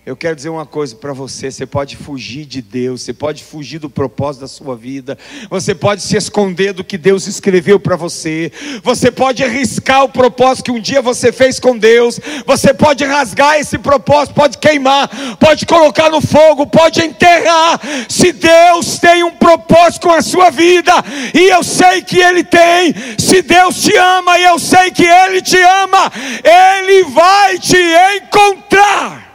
Eu 0.06 0.16
quero 0.16 0.34
dizer 0.34 0.48
uma 0.48 0.64
coisa 0.64 0.96
para 0.96 1.12
você: 1.12 1.50
você 1.50 1.66
pode 1.66 1.94
fugir 1.94 2.46
de 2.46 2.62
Deus, 2.62 3.02
você 3.02 3.12
pode 3.12 3.44
fugir 3.44 3.78
do 3.78 3.90
propósito 3.90 4.40
da 4.40 4.48
sua 4.48 4.74
vida, 4.74 5.18
você 5.50 5.74
pode 5.74 6.02
se 6.02 6.16
esconder 6.16 6.72
do 6.72 6.82
que 6.82 6.96
Deus 6.96 7.26
escreveu 7.26 7.78
para 7.78 7.96
você, 7.96 8.50
você 8.82 9.10
pode 9.10 9.44
arriscar 9.44 10.02
o 10.02 10.08
propósito 10.08 10.64
que 10.64 10.70
um 10.70 10.80
dia 10.80 11.02
você 11.02 11.30
fez 11.30 11.60
com 11.60 11.76
Deus, 11.76 12.18
você 12.46 12.72
pode 12.72 13.04
rasgar 13.04 13.60
esse 13.60 13.76
propósito, 13.76 14.34
pode 14.34 14.56
queimar, 14.56 15.36
pode 15.38 15.66
colocar 15.66 16.08
no 16.08 16.22
fogo, 16.22 16.66
pode 16.66 17.02
enterrar. 17.02 17.78
Se 18.08 18.32
Deus 18.32 18.98
tem 18.98 19.22
um 19.22 19.32
propósito 19.32 20.08
com 20.08 20.14
a 20.14 20.22
sua 20.22 20.48
vida, 20.48 20.94
e 21.34 21.50
eu 21.50 21.62
sei 21.62 22.00
que 22.00 22.18
Ele 22.18 22.42
tem, 22.42 22.94
se 23.18 23.42
Deus 23.42 23.82
te 23.82 23.94
ama 23.98 24.38
e 24.38 24.44
eu 24.44 24.58
sei 24.58 24.90
que 24.90 25.04
Ele 25.04 25.42
te 25.42 25.60
ama, 25.60 26.10
Ele 26.42 27.04
vai 27.04 27.58
te 27.58 27.76
encontrar. 28.16 29.29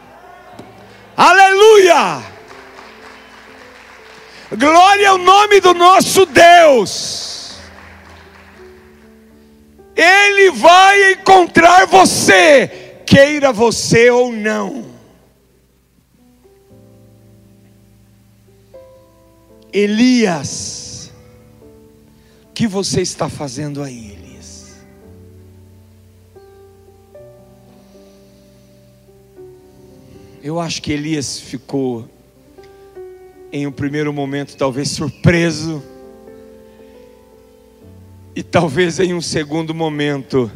Aleluia! 1.17 2.23
Glória 4.57 5.09
ao 5.09 5.17
nome 5.17 5.59
do 5.59 5.73
nosso 5.73 6.25
Deus. 6.25 7.57
Ele 9.95 10.51
vai 10.51 11.13
encontrar 11.13 11.85
você, 11.87 13.01
queira 13.05 13.53
você 13.53 14.09
ou 14.09 14.31
não. 14.31 14.85
Elias, 19.71 21.11
o 22.43 22.53
que 22.53 22.67
você 22.67 23.01
está 23.01 23.29
fazendo 23.29 23.81
aí, 23.81 24.14
Eu 30.45 30.59
acho 30.59 30.79
que 30.79 30.91
Elias 30.91 31.39
ficou, 31.39 32.07
em 33.51 33.65
um 33.65 33.71
primeiro 33.71 34.13
momento, 34.13 34.55
talvez 34.55 34.91
surpreso, 34.91 35.81
e 38.35 38.43
talvez 38.43 38.99
em 38.99 39.11
um 39.11 39.21
segundo 39.21 39.73
momento, 39.73 40.51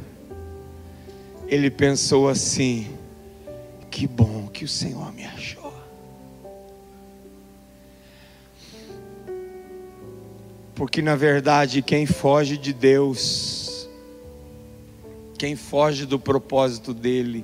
ele 1.47 1.71
pensou 1.71 2.29
assim: 2.29 2.87
que 3.89 4.05
bom 4.05 4.45
que 4.45 4.63
o 4.63 4.67
Senhor 4.67 5.11
me 5.11 5.25
achou. 5.25 5.73
Porque 10.75 11.01
na 11.01 11.15
verdade, 11.15 11.81
quem 11.81 12.05
foge 12.05 12.57
de 12.57 12.73
Deus, 12.73 13.89
quem 15.35 15.55
foge 15.55 16.05
do 16.05 16.19
propósito 16.19 16.93
dEle, 16.93 17.43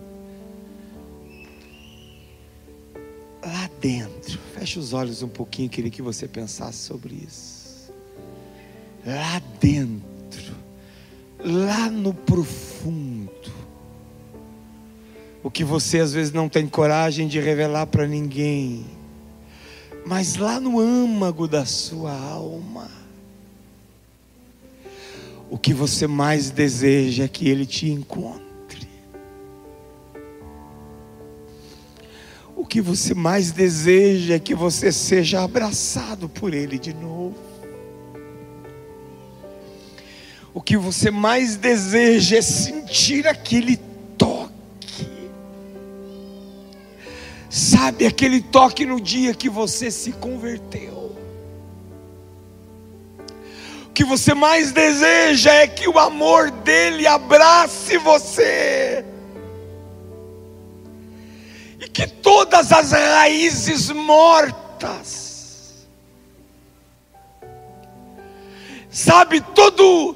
lá 3.45 3.69
dentro, 3.79 4.39
feche 4.55 4.79
os 4.79 4.91
olhos 4.91 5.21
um 5.21 5.27
pouquinho, 5.27 5.69
queria 5.69 5.91
que 5.91 6.01
você 6.01 6.27
pensasse 6.27 6.79
sobre 6.79 7.13
isso. 7.13 7.93
Lá 9.05 9.39
dentro, 9.59 10.55
lá 11.39 11.89
no 11.89 12.11
profundo, 12.11 13.31
o 15.43 15.51
que 15.51 15.63
você 15.63 15.99
às 15.99 16.11
vezes 16.11 16.33
não 16.33 16.49
tem 16.49 16.67
coragem 16.67 17.27
de 17.27 17.39
revelar 17.39 17.85
para 17.85 18.07
ninguém, 18.07 18.83
mas 20.05 20.37
lá 20.37 20.59
no 20.59 20.79
âmago 20.79 21.47
da 21.47 21.65
sua 21.65 22.19
alma, 22.19 22.89
o 25.51 25.57
que 25.57 25.73
você 25.73 26.07
mais 26.07 26.49
deseja 26.49 27.25
é 27.25 27.27
que 27.27 27.47
Ele 27.47 27.65
te 27.65 27.89
encontre. 27.89 28.44
O 32.55 32.65
que 32.65 32.81
você 32.81 33.13
mais 33.13 33.51
deseja 33.51 34.35
é 34.35 34.39
que 34.39 34.55
você 34.55 34.91
seja 34.91 35.43
abraçado 35.43 36.29
por 36.29 36.53
Ele 36.53 36.79
de 36.79 36.93
novo. 36.93 37.35
O 40.53 40.61
que 40.61 40.77
você 40.77 41.11
mais 41.11 41.57
deseja 41.57 42.37
é 42.37 42.41
sentir 42.41 43.27
aquele 43.27 43.77
toque. 44.17 45.29
Sabe, 47.49 48.05
aquele 48.05 48.41
toque 48.41 48.85
no 48.85 49.01
dia 49.01 49.33
que 49.33 49.49
você 49.49 49.91
se 49.91 50.13
converteu 50.13 51.05
que 53.95 54.03
você 54.03 54.33
mais 54.33 54.73
deseja 54.73 55.53
é 55.53 55.67
que 55.67 55.87
o 55.87 55.97
amor 55.97 56.51
dele 56.51 57.07
abrace 57.07 57.97
você. 57.97 59.05
Que 61.95 62.05
todas 62.05 62.73
as 62.73 62.91
raízes 62.91 63.89
mortas, 63.89 65.87
sabe, 68.89 69.39
todo 69.39 70.13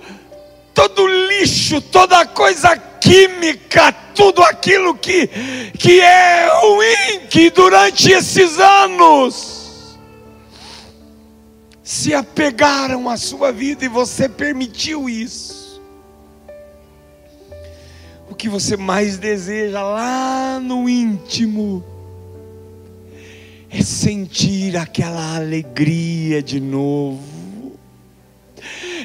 todo 0.73 1.07
lixo, 1.07 1.79
toda 1.79 2.25
coisa 2.25 2.75
química, 2.75 3.93
tudo 4.13 4.43
aquilo 4.43 4.93
que 4.93 5.27
que 5.79 6.01
é 6.01 6.49
ruim 6.59 7.27
que 7.29 7.49
durante 7.49 8.11
esses 8.11 8.59
anos 8.59 9.97
se 11.81 12.13
apegaram 12.13 13.09
à 13.09 13.15
sua 13.15 13.53
vida 13.53 13.85
e 13.85 13.87
você 13.87 14.27
permitiu 14.27 15.07
isso. 15.07 15.58
O 18.39 18.41
que 18.41 18.47
você 18.47 18.77
mais 18.77 19.17
deseja 19.17 19.83
lá 19.83 20.61
no 20.61 20.87
íntimo 20.87 21.83
é 23.69 23.81
sentir 23.81 24.77
aquela 24.77 25.35
alegria 25.35 26.41
de 26.41 26.57
novo, 26.61 27.77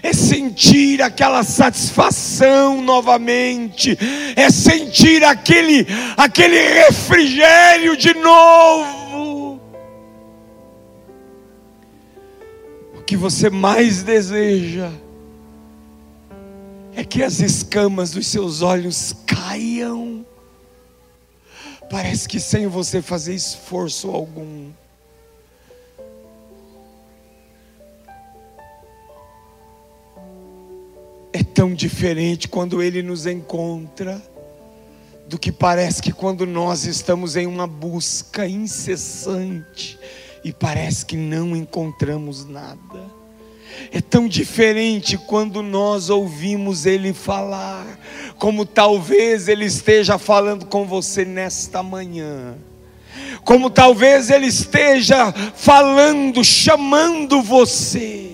é 0.04 0.12
sentir 0.12 1.02
aquela 1.02 1.42
satisfação 1.42 2.80
novamente, 2.80 3.98
é 4.36 4.48
sentir 4.50 5.24
aquele, 5.24 5.84
aquele 6.16 6.84
refrigério 6.84 7.96
de 7.96 8.14
novo. 8.14 9.60
Que 13.04 13.16
você 13.16 13.50
mais 13.50 14.04
deseja 14.04 14.92
é 16.96 17.04
que 17.04 17.22
as 17.22 17.40
escamas 17.40 18.12
dos 18.12 18.26
seus 18.26 18.62
olhos 18.62 19.14
caiam. 19.26 20.24
Parece 21.90 22.28
que 22.28 22.40
sem 22.40 22.66
você 22.66 23.02
fazer 23.02 23.34
esforço 23.34 24.10
algum. 24.10 24.70
É 31.32 31.42
tão 31.42 31.74
diferente 31.74 32.48
quando 32.48 32.82
Ele 32.82 33.02
nos 33.02 33.26
encontra, 33.26 34.22
do 35.26 35.38
que 35.38 35.50
parece 35.50 36.00
que 36.00 36.12
quando 36.12 36.46
nós 36.46 36.84
estamos 36.84 37.34
em 37.34 37.46
uma 37.46 37.66
busca 37.66 38.46
incessante 38.46 39.98
e 40.44 40.52
parece 40.52 41.04
que 41.04 41.16
não 41.16 41.56
encontramos 41.56 42.44
nada. 42.44 43.13
É 43.92 44.00
tão 44.00 44.26
diferente 44.26 45.16
quando 45.16 45.62
nós 45.62 46.10
ouvimos 46.10 46.86
Ele 46.86 47.12
falar, 47.12 47.86
como 48.38 48.66
talvez 48.66 49.48
Ele 49.48 49.64
esteja 49.64 50.18
falando 50.18 50.66
com 50.66 50.86
você 50.86 51.24
nesta 51.24 51.82
manhã, 51.82 52.56
como 53.44 53.70
talvez 53.70 54.30
Ele 54.30 54.46
esteja 54.46 55.32
falando, 55.54 56.44
chamando 56.44 57.42
você. 57.42 58.32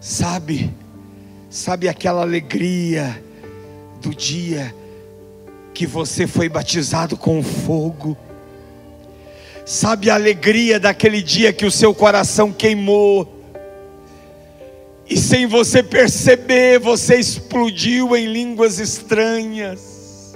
Sabe, 0.00 0.70
sabe 1.48 1.88
aquela 1.88 2.20
alegria 2.20 3.22
do 4.02 4.14
dia 4.14 4.74
que 5.72 5.86
você 5.86 6.26
foi 6.26 6.48
batizado 6.48 7.16
com 7.16 7.42
fogo. 7.42 8.16
Sabe 9.64 10.10
a 10.10 10.14
alegria 10.14 10.78
daquele 10.78 11.22
dia 11.22 11.52
que 11.52 11.64
o 11.64 11.70
seu 11.70 11.94
coração 11.94 12.52
queimou, 12.52 13.34
e 15.08 15.18
sem 15.18 15.46
você 15.46 15.82
perceber, 15.82 16.78
você 16.78 17.16
explodiu 17.16 18.16
em 18.16 18.26
línguas 18.26 18.78
estranhas. 18.78 20.34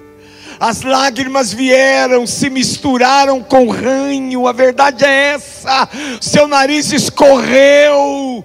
As 0.60 0.82
lágrimas 0.82 1.52
vieram, 1.52 2.26
se 2.26 2.50
misturaram 2.50 3.42
com 3.42 3.68
ranho, 3.68 4.46
a 4.46 4.52
verdade 4.52 5.04
é 5.04 5.34
essa. 5.34 5.88
Seu 6.20 6.48
nariz 6.48 6.92
escorreu 6.92 8.44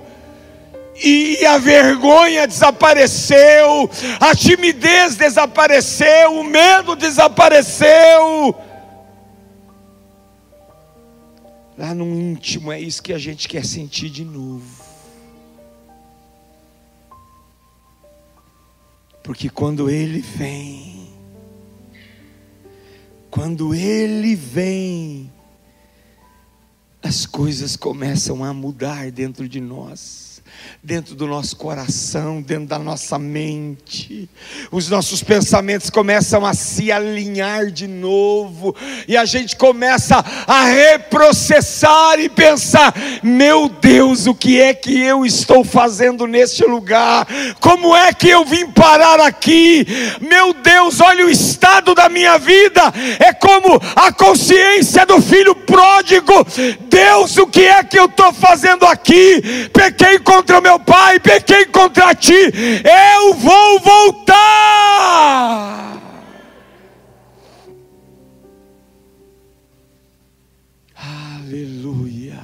e 1.04 1.44
a 1.46 1.58
vergonha 1.58 2.48
desapareceu, 2.48 3.90
a 4.20 4.36
timidez 4.36 5.16
desapareceu, 5.16 6.36
o 6.36 6.44
medo 6.44 6.96
desapareceu. 6.96 8.56
Lá 11.78 11.94
no 11.94 12.06
íntimo 12.06 12.72
é 12.72 12.80
isso 12.80 13.02
que 13.02 13.14
a 13.14 13.18
gente 13.18 13.48
quer 13.48 13.66
sentir 13.66 14.10
de 14.10 14.24
novo. 14.24 14.84
Porque 19.24 19.50
quando 19.50 19.90
Ele 19.90 20.20
vem, 20.20 21.08
quando 23.32 23.74
Ele 23.74 24.36
vem, 24.36 25.32
as 27.04 27.26
coisas 27.26 27.76
começam 27.76 28.46
a 28.46 28.54
mudar 28.54 29.12
dentro 29.12 29.48
de 29.48 29.60
nós 29.60 30.24
dentro 30.84 31.16
do 31.16 31.26
nosso 31.26 31.56
coração, 31.56 32.42
dentro 32.42 32.66
da 32.66 32.78
nossa 32.78 33.18
mente. 33.18 34.30
Os 34.70 34.90
nossos 34.90 35.24
pensamentos 35.24 35.90
começam 35.90 36.46
a 36.46 36.54
se 36.54 36.92
alinhar 36.92 37.72
de 37.72 37.88
novo, 37.88 38.76
e 39.08 39.16
a 39.16 39.24
gente 39.24 39.56
começa 39.56 40.24
a 40.46 40.66
reprocessar 40.66 42.20
e 42.20 42.28
pensar: 42.28 42.94
meu 43.24 43.70
Deus, 43.70 44.28
o 44.28 44.36
que 44.36 44.60
é 44.60 44.74
que 44.74 45.02
eu 45.02 45.26
estou 45.26 45.64
fazendo 45.64 46.28
neste 46.28 46.66
lugar? 46.66 47.28
Como 47.62 47.96
é 47.96 48.14
que 48.14 48.30
eu 48.30 48.44
vim 48.44 48.68
parar 48.68 49.22
aqui? 49.22 49.86
Meu 50.20 50.54
Deus, 50.54 51.00
olha 51.00 51.26
o 51.26 51.30
estado 51.30 51.96
da 51.96 52.10
minha 52.10 52.38
vida, 52.38 52.82
é 53.20 53.32
como 53.32 53.80
a 53.96 54.12
consciência 54.12 55.06
do 55.06 55.22
filho 55.22 55.56
pródigo. 55.56 56.34
Deus, 56.94 57.38
o 57.38 57.48
que 57.48 57.62
é 57.62 57.84
que 57.84 57.98
eu 57.98 58.06
estou 58.06 58.32
fazendo 58.32 58.86
aqui? 58.86 59.42
Pequei 59.74 60.20
contra 60.20 60.62
meu 60.62 60.80
pai, 60.80 61.20
pequei 61.20 61.66
contra 61.66 62.14
ti, 62.14 62.32
eu 62.32 63.34
vou 63.34 63.80
voltar. 63.80 64.94
Aleluia. 70.96 72.40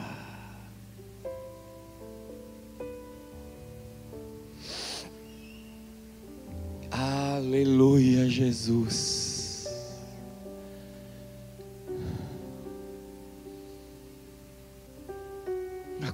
Aleluia, 6.92 8.28
Jesus. 8.28 9.19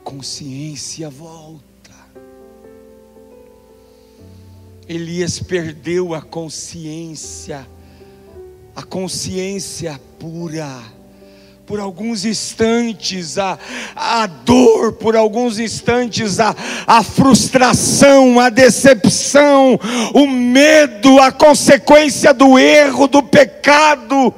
Consciência 0.06 1.10
volta. 1.10 1.64
Elias 4.88 5.40
perdeu 5.40 6.14
a 6.14 6.22
consciência, 6.22 7.68
a 8.76 8.84
consciência 8.84 10.00
pura. 10.20 10.94
Por 11.66 11.80
alguns 11.80 12.24
instantes 12.24 13.40
a, 13.40 13.58
a 13.96 14.28
dor, 14.28 14.94
por 14.94 15.16
alguns 15.16 15.58
instantes 15.58 16.40
a, 16.40 16.56
a 16.86 17.02
frustração, 17.02 18.40
a 18.40 18.50
decepção, 18.50 19.80
o 20.14 20.28
medo, 20.28 21.20
a 21.20 21.32
consequência 21.32 22.32
do 22.32 22.60
erro, 22.60 23.08
do 23.08 23.24
pecado, 23.24 24.32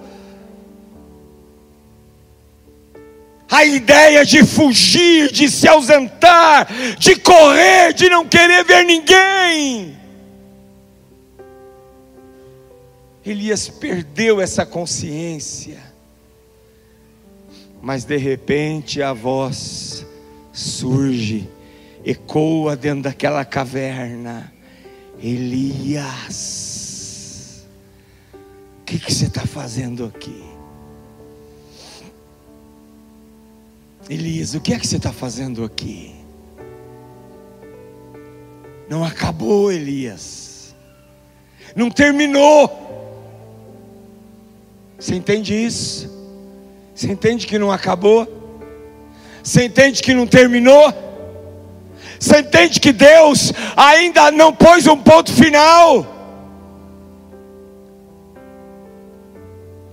a 3.49 3.63
ideia 3.65 4.25
de 4.25 4.43
fugir, 4.45 5.31
de 5.31 5.49
se 5.49 5.67
ausentar, 5.67 6.67
de 6.97 7.15
correr, 7.15 7.93
de 7.93 8.09
não 8.09 8.27
querer 8.27 8.65
ver 8.65 8.83
ninguém. 8.83 9.97
Elias 13.25 13.67
perdeu 13.69 14.39
essa 14.41 14.65
consciência, 14.65 15.79
mas 17.81 18.03
de 18.05 18.17
repente 18.17 19.01
a 19.01 19.13
voz 19.13 20.05
surge, 20.53 21.49
ecoa 22.05 22.75
dentro 22.75 23.03
daquela 23.03 23.45
caverna: 23.45 24.53
Elias, 25.21 26.47
o 28.79 28.83
que, 28.85 28.97
que 28.99 29.13
você 29.13 29.25
está 29.25 29.45
fazendo 29.45 30.05
aqui? 30.05 30.56
Elias, 34.09 34.53
o 34.53 34.61
que 34.61 34.73
é 34.73 34.79
que 34.79 34.87
você 34.87 34.97
está 34.97 35.11
fazendo 35.11 35.65
aqui? 35.65 36.15
Não 38.89 39.03
acabou, 39.03 39.71
Elias. 39.71 40.73
Não 41.75 41.89
terminou. 41.89 42.85
Você 44.97 45.13
entende 45.13 45.53
isso? 45.53 46.09
Você 46.95 47.11
entende 47.11 47.45
que 47.45 47.59
não 47.59 47.69
acabou? 47.69 48.25
Você 49.43 49.65
entende 49.65 50.01
que 50.01 50.13
não 50.13 50.25
terminou? 50.25 50.93
Você 52.17 52.39
entende 52.39 52.79
que 52.79 52.93
Deus 52.93 53.51
ainda 53.75 54.31
não 54.31 54.53
pôs 54.53 54.87
um 54.87 54.97
ponto 54.97 55.31
final? 55.33 56.16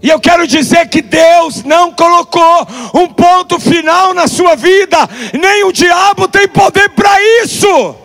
E 0.05 0.11
eu 0.11 0.21
quero 0.21 0.47
dizer 0.47 0.87
que 0.91 1.01
Deus 1.01 1.65
não 1.65 1.91
colocou 1.91 2.67
um 2.95 3.09
ponto 3.09 3.59
final 3.59 4.13
na 4.13 4.29
sua 4.29 4.55
vida, 4.55 4.99
nem 5.33 5.65
o 5.65 5.73
diabo 5.73 6.29
tem 6.29 6.47
poder 6.47 6.91
para 6.91 7.11
isso. 7.43 7.97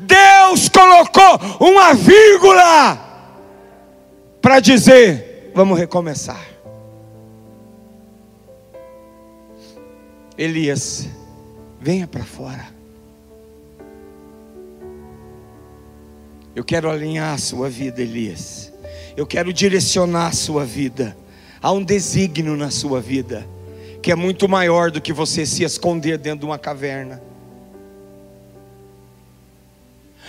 Deus 0.00 0.68
colocou 0.68 1.38
uma 1.60 1.94
vírgula 1.94 2.98
para 4.42 4.58
dizer: 4.58 5.52
Vamos 5.54 5.78
recomeçar. 5.78 6.44
Elias, 10.36 11.08
venha 11.80 12.08
para 12.08 12.24
fora. 12.24 12.66
Eu 16.56 16.64
quero 16.64 16.90
alinhar 16.90 17.34
a 17.34 17.38
sua 17.38 17.70
vida, 17.70 18.02
Elias. 18.02 18.73
Eu 19.16 19.26
quero 19.26 19.52
direcionar 19.52 20.28
a 20.28 20.32
sua 20.32 20.64
vida. 20.64 21.16
Há 21.62 21.72
um 21.72 21.82
desígnio 21.82 22.56
na 22.56 22.70
sua 22.70 23.00
vida 23.00 23.46
que 24.04 24.12
é 24.12 24.14
muito 24.14 24.46
maior 24.46 24.90
do 24.90 25.00
que 25.00 25.14
você 25.14 25.46
se 25.46 25.64
esconder 25.64 26.18
dentro 26.18 26.40
de 26.40 26.44
uma 26.44 26.58
caverna. 26.58 27.22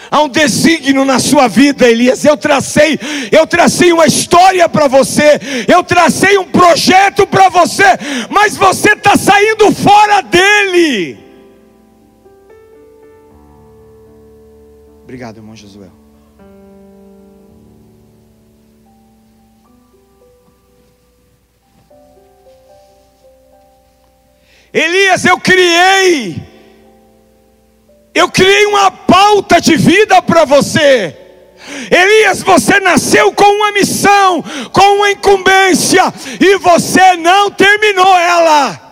Há 0.10 0.22
um 0.22 0.30
desígnio 0.30 1.04
na 1.04 1.20
sua 1.20 1.50
vida, 1.50 1.86
Elias. 1.86 2.24
Eu 2.24 2.38
tracei, 2.38 2.98
eu 3.34 3.46
tracei 3.46 3.92
uma 3.92 4.06
história 4.06 4.70
para 4.70 4.88
você, 4.88 5.42
eu 5.68 5.84
tracei 5.84 6.38
um 6.38 6.46
projeto 6.46 7.28
para 7.28 7.50
você, 7.50 7.84
mas 8.30 8.56
você 8.56 8.94
está 8.94 9.18
saindo 9.18 9.70
fora 9.74 10.22
dele. 10.22 11.20
Obrigado, 15.04 15.36
irmão 15.36 15.54
Josué. 15.54 15.90
Elias, 24.76 25.24
eu 25.26 25.40
criei 25.40 26.46
eu 28.16 28.30
criei 28.30 28.66
uma 28.68 28.90
pauta 28.90 29.60
de 29.60 29.76
vida 29.76 30.22
para 30.22 30.46
você. 30.46 31.14
Elias, 31.92 32.42
você 32.42 32.80
nasceu 32.80 33.34
com 33.34 33.44
uma 33.44 33.74
missão, 33.74 34.42
com 34.72 34.96
uma 34.96 35.12
incumbência, 35.12 36.02
e 36.40 36.56
você 36.58 37.18
não 37.18 37.52
terminou 37.52 38.18
ela. 38.18 38.85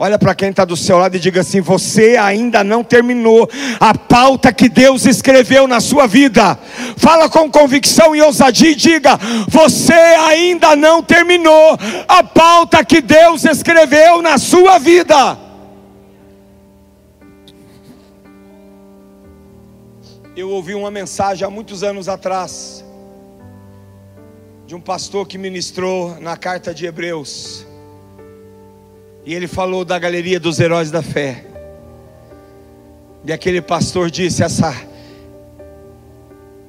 Olha 0.00 0.16
para 0.16 0.32
quem 0.32 0.50
está 0.50 0.64
do 0.64 0.76
seu 0.76 0.96
lado 0.96 1.16
e 1.16 1.18
diga 1.18 1.40
assim: 1.40 1.60
você 1.60 2.16
ainda 2.16 2.62
não 2.62 2.84
terminou 2.84 3.50
a 3.80 3.98
pauta 3.98 4.52
que 4.52 4.68
Deus 4.68 5.04
escreveu 5.04 5.66
na 5.66 5.80
sua 5.80 6.06
vida. 6.06 6.56
Fala 6.96 7.28
com 7.28 7.50
convicção 7.50 8.14
e 8.14 8.22
ousadia 8.22 8.70
e 8.70 8.74
diga: 8.76 9.18
você 9.48 9.92
ainda 9.92 10.76
não 10.76 11.02
terminou 11.02 11.76
a 12.06 12.22
pauta 12.22 12.84
que 12.84 13.00
Deus 13.00 13.44
escreveu 13.44 14.22
na 14.22 14.38
sua 14.38 14.78
vida. 14.78 15.36
Eu 20.36 20.50
ouvi 20.50 20.76
uma 20.76 20.92
mensagem 20.92 21.44
há 21.44 21.50
muitos 21.50 21.82
anos 21.82 22.08
atrás, 22.08 22.84
de 24.64 24.76
um 24.76 24.80
pastor 24.80 25.26
que 25.26 25.36
ministrou 25.36 26.20
na 26.20 26.36
carta 26.36 26.72
de 26.72 26.86
Hebreus, 26.86 27.66
e 29.28 29.34
ele 29.34 29.46
falou 29.46 29.84
da 29.84 29.98
galeria 29.98 30.40
dos 30.40 30.58
heróis 30.58 30.90
da 30.90 31.02
fé. 31.02 31.44
E 33.26 33.30
aquele 33.30 33.60
pastor 33.60 34.10
disse: 34.10 34.42
essa, 34.42 34.74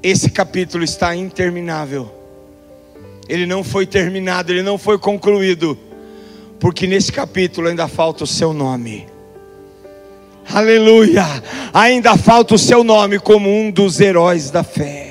esse 0.04 0.30
capítulo 0.30 0.84
está 0.84 1.16
interminável. 1.16 2.14
Ele 3.30 3.46
não 3.46 3.64
foi 3.64 3.86
terminado, 3.86 4.52
ele 4.52 4.62
não 4.62 4.78
foi 4.78 5.00
concluído, 5.00 5.80
porque 6.60 6.86
nesse 6.86 7.14
capítulo 7.14 7.70
ainda 7.70 7.88
falta 7.88 8.26
o 8.26 8.28
seu 8.28 8.52
nome. 8.52 9.08
Aleluia. 10.54 11.24
Ainda 11.74 12.18
falta 12.18 12.56
o 12.56 12.60
seu 12.60 12.84
nome 12.84 13.20
como 13.20 13.50
um 13.50 13.72
dos 13.72 14.02
heróis 14.02 14.52
da 14.52 14.64
fé. 14.66 15.09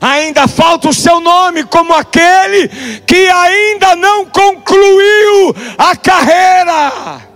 Ainda 0.00 0.46
falta 0.46 0.88
o 0.88 0.94
seu 0.94 1.20
nome 1.20 1.64
como 1.64 1.94
aquele 1.94 2.68
que 3.06 3.26
ainda 3.28 3.96
não 3.96 4.26
concluiu 4.26 5.54
a 5.78 5.96
carreira. 5.96 7.30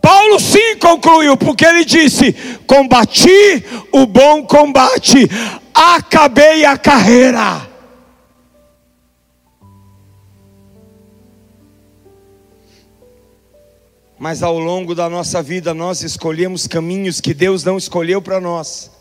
Paulo 0.00 0.38
sim 0.38 0.76
concluiu, 0.78 1.36
porque 1.36 1.64
ele 1.64 1.84
disse: 1.84 2.32
Combati 2.66 3.64
o 3.92 4.06
bom 4.06 4.44
combate, 4.44 5.28
acabei 5.74 6.64
a 6.64 6.78
carreira. 6.78 7.68
Mas 14.18 14.42
ao 14.42 14.58
longo 14.58 14.94
da 14.94 15.10
nossa 15.10 15.42
vida 15.42 15.74
nós 15.74 16.02
escolhemos 16.02 16.66
caminhos 16.66 17.20
que 17.20 17.34
Deus 17.34 17.64
não 17.64 17.76
escolheu 17.76 18.22
para 18.22 18.40
nós. 18.40 18.95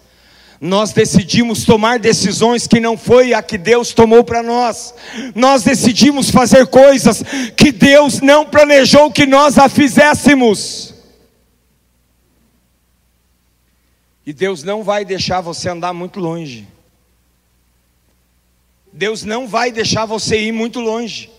Nós 0.65 0.91
decidimos 0.91 1.63
tomar 1.63 1.99
decisões 1.99 2.65
que 2.65 2.79
não 2.79 2.97
foi 2.97 3.35
a 3.35 3.43
que 3.43 3.55
Deus 3.55 3.93
tomou 3.93 4.23
para 4.23 4.41
nós. 4.41 4.95
Nós 5.35 5.61
decidimos 5.61 6.31
fazer 6.31 6.65
coisas 6.65 7.23
que 7.55 7.71
Deus 7.71 8.19
não 8.19 8.47
planejou 8.47 9.11
que 9.11 9.27
nós 9.27 9.59
a 9.59 9.69
fizéssemos. 9.69 10.95
E 14.25 14.33
Deus 14.33 14.63
não 14.63 14.83
vai 14.83 15.05
deixar 15.05 15.39
você 15.39 15.69
andar 15.69 15.93
muito 15.93 16.19
longe. 16.19 16.67
Deus 18.91 19.23
não 19.23 19.47
vai 19.47 19.71
deixar 19.71 20.07
você 20.07 20.41
ir 20.47 20.51
muito 20.51 20.79
longe. 20.79 21.29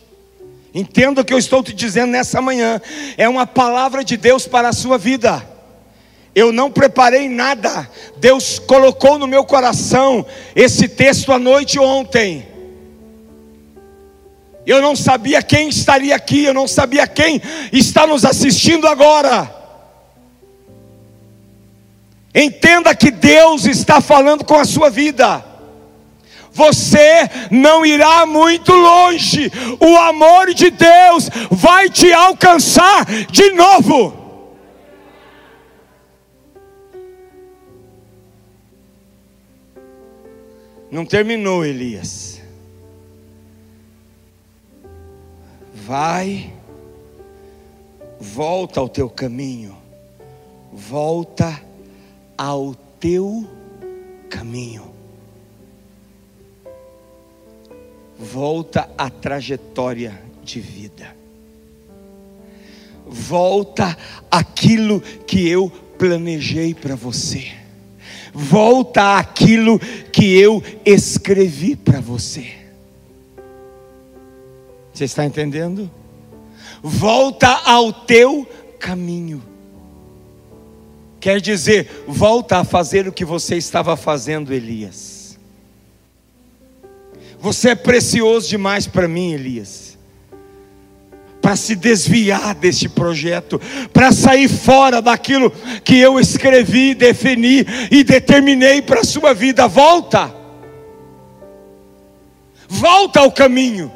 Entenda 0.73 1.23
o 1.23 1.25
que 1.25 1.35
eu 1.35 1.39
estou 1.39 1.65
te 1.65 1.73
dizendo 1.73 2.13
nessa 2.13 2.41
manhã. 2.41 2.81
É 3.17 3.29
uma 3.29 3.45
palavra 3.45 4.05
de 4.05 4.17
Deus 4.17 4.47
para 4.47 4.69
a 4.69 4.73
sua 4.73 4.97
vida. 4.97 5.56
Eu 6.37 6.53
não 6.53 6.71
preparei 6.71 7.31
nada. 7.31 7.91
Deus 8.19 8.59
colocou 8.59 9.19
no 9.19 9.27
meu 9.27 9.43
coração 9.43 10.27
esse 10.55 10.87
texto 10.87 11.33
à 11.33 11.39
noite 11.39 11.79
ontem. 11.79 12.47
Eu 14.67 14.83
não 14.83 14.95
sabia 14.95 15.41
quem 15.43 15.71
estaria 15.71 16.15
aqui, 16.15 16.45
eu 16.45 16.53
não 16.53 16.69
sabia 16.69 17.07
quem 17.07 17.41
está 17.73 18.07
nos 18.07 18.23
assistindo 18.23 18.87
agora. 18.87 19.51
Entenda 22.35 22.95
que 22.95 23.11
Deus 23.11 23.65
está 23.65 24.03
falando 24.03 24.45
com 24.45 24.57
a 24.57 24.67
sua 24.67 24.91
vida. 24.91 25.43
Você 26.53 27.31
não 27.51 27.87
irá 27.87 28.27
muito 28.27 28.75
longe. 28.75 29.51
O 29.81 29.97
amor 29.97 30.53
de 30.53 30.69
Deus 30.69 31.31
vai 31.51 31.89
te 31.89 32.13
alcançar 32.13 33.07
de 33.31 33.53
novo. 33.53 34.26
Não 40.97 41.05
terminou, 41.05 41.63
Elias. 41.63 42.41
Vai, 45.75 46.51
volta 48.19 48.81
ao 48.81 48.89
teu 48.89 49.11
caminho, 49.11 49.77
volta 50.73 51.63
ao 52.35 52.75
teu 52.99 53.47
caminho. 54.31 54.91
Volta 58.19 58.89
à 58.97 59.11
trajetória 59.11 60.19
de 60.43 60.61
vida. 60.61 61.15
Volta 63.07 63.95
aquilo 64.31 65.03
que 65.03 65.47
eu 65.47 65.69
planejei 65.99 66.73
para 66.73 66.97
você. 66.97 67.66
Volta 68.39 69.17
aquilo 69.17 69.79
que 70.13 70.39
eu 70.39 70.63
escrevi 70.85 71.75
para 71.75 72.03
você. 72.03 72.47
Você 74.93 75.05
está 75.05 75.25
entendendo? 75.25 75.91
Volta 76.83 77.49
ao 77.65 77.91
teu 77.95 78.47
caminho. 78.79 79.43
Quer 81.19 81.41
dizer, 81.41 82.05
volta 82.07 82.59
a 82.59 82.65
fazer 82.65 83.09
o 83.09 83.13
que 83.13 83.25
você 83.25 83.57
estava 83.57 83.97
fazendo, 83.97 84.53
Elias. 84.53 85.39
Você 87.41 87.71
é 87.71 87.75
precioso 87.75 88.51
demais 88.51 88.87
para 88.87 89.09
mim, 89.09 89.33
Elias. 89.33 89.96
Para 91.47 91.55
se 91.55 91.77
desviar 91.77 92.57
deste 92.57 92.89
projeto, 92.89 93.61
para 93.93 94.11
sair 94.11 94.49
fora 94.49 95.01
daquilo 95.01 95.49
que 95.85 95.97
eu 95.97 96.19
escrevi, 96.19 96.93
defini 96.93 97.65
e 97.89 98.03
determinei 98.03 98.83
para 98.83 99.03
a 99.03 99.05
sua 99.05 99.33
vida. 99.33 99.69
Volta, 99.69 100.35
volta 102.69 103.21
ao 103.21 103.31
caminho. 103.31 103.93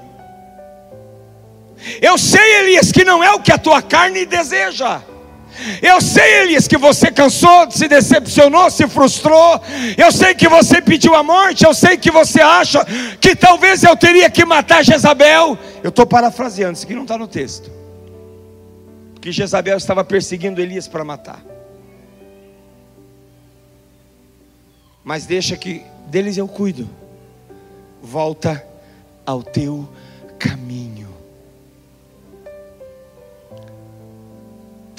Eu 2.01 2.17
sei, 2.17 2.61
Elias, 2.61 2.93
que 2.93 3.03
não 3.03 3.21
é 3.21 3.33
o 3.33 3.41
que 3.41 3.51
a 3.51 3.59
tua 3.59 3.83
carne 3.83 4.25
deseja. 4.25 5.03
Eu 5.83 6.01
sei, 6.01 6.42
Elias, 6.42 6.66
que 6.66 6.79
você 6.79 7.11
cansou, 7.11 7.70
se 7.70 7.88
decepcionou, 7.88 8.70
se 8.70 8.87
frustrou. 8.88 9.61
Eu 9.96 10.11
sei 10.11 10.35
que 10.35 10.49
você 10.49 10.81
pediu 10.81 11.14
a 11.14 11.23
morte. 11.23 11.64
Eu 11.64 11.75
sei 11.75 11.96
que 11.96 12.11
você 12.11 12.40
acha 12.40 12.85
que 13.20 13.35
talvez 13.37 13.83
eu 13.83 13.96
teria 13.96 14.31
que 14.31 14.44
matar 14.44 14.85
Jezabel. 14.85 15.59
Eu 15.83 15.90
estou 15.90 16.07
parafraseando, 16.07 16.75
isso 16.75 16.85
aqui 16.85 16.94
não 16.94 17.03
está 17.03 17.16
no 17.18 17.29
texto. 17.29 17.70
Que 19.20 19.31
Jezabel 19.31 19.77
estava 19.77 20.03
perseguindo 20.05 20.61
Elias 20.61 20.88
para 20.88 21.05
matar. 21.05 21.44
Mas 25.05 25.27
deixa 25.27 25.57
que 25.57 25.85
deles 26.07 26.37
eu 26.37 26.49
cuido. 26.49 26.88
Volta 28.03 28.64
ao 29.27 29.42
teu 29.42 29.88
caminho. 30.38 30.89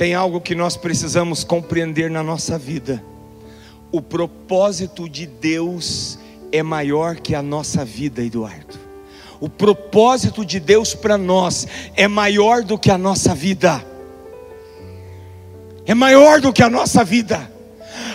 Tem 0.02 0.16
algo 0.16 0.42
que 0.42 0.56
nós 0.56 0.76
precisamos 0.76 1.44
compreender 1.44 2.10
na 2.10 2.24
nossa 2.24 2.58
vida. 2.58 3.04
O 3.92 4.02
propósito 4.02 5.08
de 5.08 5.28
Deus 5.28 6.18
é 6.52 6.64
maior 6.64 7.18
que 7.18 7.36
a 7.36 7.42
nossa 7.44 7.86
vida, 7.86 8.24
Eduardo. 8.24 8.80
O 9.40 9.48
propósito 9.48 10.44
de 10.44 10.60
Deus 10.60 10.96
para 10.96 11.20
nós 11.20 11.68
é 11.96 12.08
maior 12.08 12.64
do 12.64 12.80
que 12.80 12.90
a 12.90 12.98
nossa 12.98 13.36
vida. 13.36 13.86
É 15.86 15.94
maior 15.94 16.42
do 16.42 16.52
que 16.52 16.64
a 16.64 16.70
nossa 16.72 17.04
vida. 17.04 17.52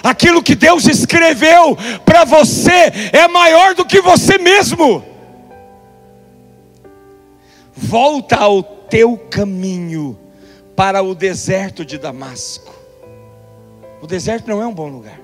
Aquilo 0.02 0.42
que 0.42 0.56
Deus 0.56 0.86
escreveu 0.86 1.78
para 2.04 2.24
você 2.24 2.90
é 3.12 3.28
maior 3.28 3.76
do 3.76 3.84
que 3.84 4.00
você 4.00 4.38
mesmo. 4.38 5.04
Volta 7.76 8.34
ao 8.34 8.60
teu 8.60 9.16
caminho 9.16 10.25
para 10.76 11.02
o 11.02 11.14
deserto 11.14 11.84
de 11.84 11.96
Damasco. 11.96 12.72
O 14.02 14.06
deserto 14.06 14.46
não 14.46 14.62
é 14.62 14.66
um 14.66 14.74
bom 14.74 14.88
lugar. 14.88 15.18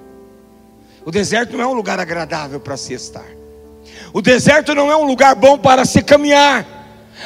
O 1.05 1.11
deserto 1.11 1.57
não 1.57 1.65
é 1.65 1.67
um 1.67 1.75
lugar 1.75 2.01
agradável 2.01 2.59
para 2.59 2.77
se 2.77 2.95
estar. 2.95 3.27
O 4.13 4.23
deserto 4.23 4.75
não 4.75 4.91
é 4.91 4.97
um 4.97 5.05
lugar 5.05 5.35
bom 5.35 5.59
para 5.59 5.85
se 5.85 6.03
caminhar. 6.03 6.67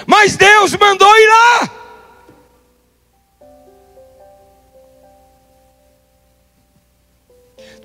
Mas 0.06 0.36
Deus 0.36 0.74
mandou 0.74 1.08
ir 1.08 1.28
lá. 1.28 1.70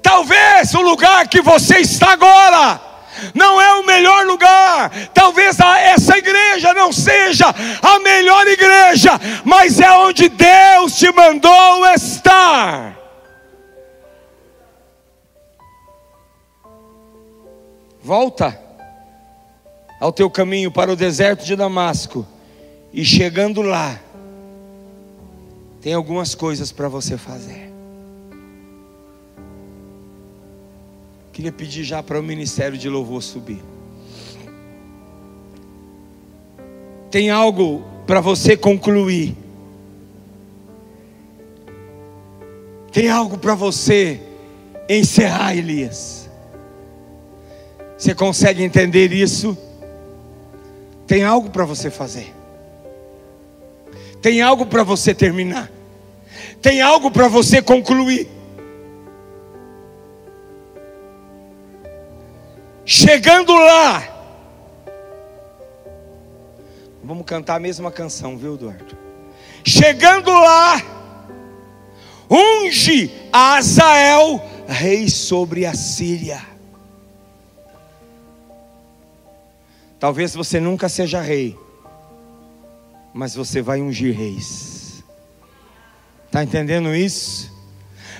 Talvez 0.01 0.73
o 0.73 0.81
lugar 0.81 1.27
que 1.27 1.41
você 1.41 1.77
está 1.77 2.13
agora 2.13 2.90
não 3.33 3.61
é 3.61 3.73
o 3.75 3.85
melhor 3.85 4.25
lugar. 4.25 4.89
Talvez 5.13 5.57
essa 5.59 6.17
igreja 6.17 6.73
não 6.73 6.91
seja 6.91 7.45
a 7.81 7.99
melhor 7.99 8.47
igreja, 8.47 9.11
mas 9.43 9.79
é 9.79 9.91
onde 9.91 10.29
Deus 10.29 10.97
te 10.97 11.11
mandou 11.11 11.85
estar. 11.87 12.97
Volta 18.03 18.59
ao 19.99 20.11
teu 20.11 20.29
caminho 20.29 20.71
para 20.71 20.91
o 20.91 20.95
deserto 20.95 21.45
de 21.45 21.55
Damasco, 21.55 22.27
e 22.91 23.05
chegando 23.05 23.61
lá, 23.61 23.99
tem 25.79 25.93
algumas 25.93 26.33
coisas 26.33 26.71
para 26.71 26.89
você 26.89 27.17
fazer. 27.17 27.70
Queria 31.31 31.51
pedir 31.51 31.83
já 31.83 32.03
para 32.03 32.19
o 32.19 32.23
ministério 32.23 32.77
de 32.77 32.89
louvor 32.89 33.21
subir. 33.23 33.61
Tem 37.09 37.29
algo 37.29 37.83
para 38.05 38.19
você 38.21 38.57
concluir. 38.57 39.35
Tem 42.91 43.09
algo 43.09 43.37
para 43.37 43.55
você 43.55 44.19
encerrar, 44.89 45.55
Elias. 45.55 46.29
Você 47.97 48.13
consegue 48.15 48.63
entender 48.63 49.13
isso? 49.13 49.57
Tem 51.07 51.23
algo 51.23 51.49
para 51.49 51.65
você 51.65 51.89
fazer. 51.89 52.33
Tem 54.21 54.41
algo 54.41 54.65
para 54.65 54.83
você 54.83 55.13
terminar. 55.13 55.71
Tem 56.61 56.81
algo 56.81 57.11
para 57.11 57.27
você 57.27 57.61
concluir. 57.61 58.27
Chegando 62.93 63.53
lá, 63.53 64.03
vamos 67.01 67.25
cantar 67.25 67.55
a 67.55 67.59
mesma 67.59 67.89
canção, 67.89 68.37
viu, 68.37 68.55
Eduardo? 68.55 68.97
Chegando 69.63 70.29
lá, 70.29 70.75
unge 72.29 73.09
a 73.31 73.55
Azael 73.55 74.43
rei 74.67 75.07
sobre 75.07 75.65
a 75.65 75.73
Síria. 75.73 76.45
Talvez 79.97 80.35
você 80.35 80.59
nunca 80.59 80.89
seja 80.89 81.21
rei, 81.21 81.57
mas 83.13 83.33
você 83.33 83.61
vai 83.61 83.81
ungir 83.81 84.13
reis. 84.13 85.01
Está 86.25 86.43
entendendo 86.43 86.93
isso? 86.93 87.49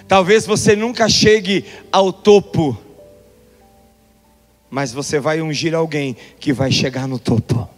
Talvez 0.08 0.46
você 0.46 0.78
nunca 0.78 1.10
chegue 1.10 1.66
ao 1.92 2.14
topo, 2.14 2.78
mas 4.72 4.94
você 4.94 5.20
vai 5.20 5.42
ungir 5.42 5.76
alguém 5.76 6.16
que 6.40 6.54
vai 6.54 6.72
chegar 6.72 7.06
no 7.06 7.20
topo. 7.20 7.70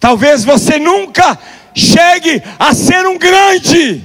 Talvez 0.00 0.44
você 0.44 0.76
nunca 0.76 1.38
chegue 1.72 2.42
a 2.58 2.74
ser 2.74 3.06
um 3.06 3.16
grande, 3.16 4.04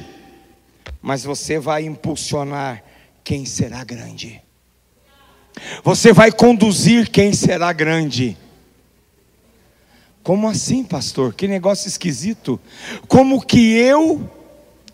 mas 1.01 1.23
você 1.23 1.57
vai 1.57 1.83
impulsionar 1.83 2.83
quem 3.23 3.43
será 3.43 3.83
grande. 3.83 4.39
Você 5.83 6.13
vai 6.13 6.31
conduzir 6.31 7.09
quem 7.09 7.33
será 7.33 7.73
grande. 7.73 8.37
Como 10.21 10.47
assim, 10.47 10.83
pastor? 10.83 11.33
Que 11.33 11.47
negócio 11.47 11.87
esquisito. 11.87 12.59
Como 13.07 13.41
que 13.41 13.73
eu 13.73 14.29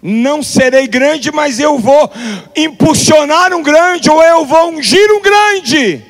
não 0.01 0.43
serei 0.43 0.87
grande, 0.87 1.31
mas 1.31 1.59
eu 1.59 1.79
vou 1.79 2.11
impulsionar 2.55 3.53
um 3.53 3.63
grande, 3.63 4.09
ou 4.09 4.21
eu 4.21 4.45
vou 4.45 4.71
ungir 4.71 5.11
um 5.11 5.21
grande? 5.21 6.03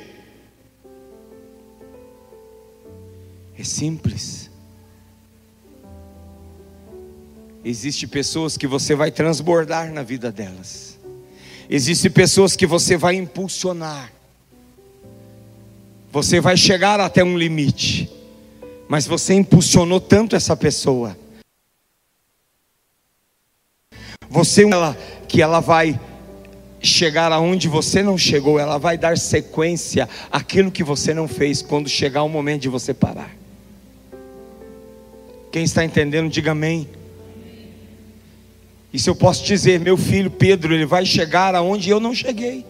É 3.57 3.63
simples. 3.63 4.49
Existem 7.63 8.07
pessoas 8.07 8.57
que 8.57 8.67
você 8.67 8.93
vai 8.93 9.09
transbordar 9.09 9.91
na 9.91 10.03
vida 10.03 10.31
delas. 10.31 10.99
Existem 11.69 12.11
pessoas 12.11 12.55
que 12.55 12.67
você 12.67 12.95
vai 12.95 13.15
impulsionar. 13.15 14.11
Você 16.11 16.39
vai 16.39 16.55
chegar 16.55 16.99
até 16.99 17.23
um 17.23 17.37
limite, 17.37 18.09
mas 18.87 19.07
você 19.07 19.33
impulsionou 19.33 19.99
tanto 19.99 20.35
essa 20.35 20.55
pessoa. 20.55 21.17
Você 24.29 24.63
ela, 24.63 24.97
que 25.27 25.41
ela 25.41 25.59
vai 25.59 25.99
chegar 26.81 27.31
aonde 27.31 27.67
você 27.67 28.03
não 28.03 28.17
chegou, 28.17 28.59
ela 28.59 28.77
vai 28.77 28.97
dar 28.97 29.17
sequência 29.17 30.07
àquilo 30.31 30.71
que 30.71 30.83
você 30.83 31.13
não 31.13 31.27
fez 31.27 31.61
quando 31.61 31.89
chegar 31.89 32.23
o 32.23 32.29
momento 32.29 32.61
de 32.63 32.69
você 32.69 32.93
parar. 32.93 33.31
Quem 35.51 35.63
está 35.63 35.83
entendendo, 35.83 36.29
diga 36.29 36.51
amém. 36.51 36.87
E 38.91 38.99
se 38.99 39.09
eu 39.09 39.15
posso 39.15 39.43
dizer, 39.43 39.79
meu 39.79 39.97
filho 39.97 40.29
Pedro, 40.29 40.73
ele 40.73 40.85
vai 40.85 41.05
chegar 41.05 41.55
aonde 41.55 41.89
eu 41.89 41.99
não 41.99 42.13
cheguei. 42.13 42.65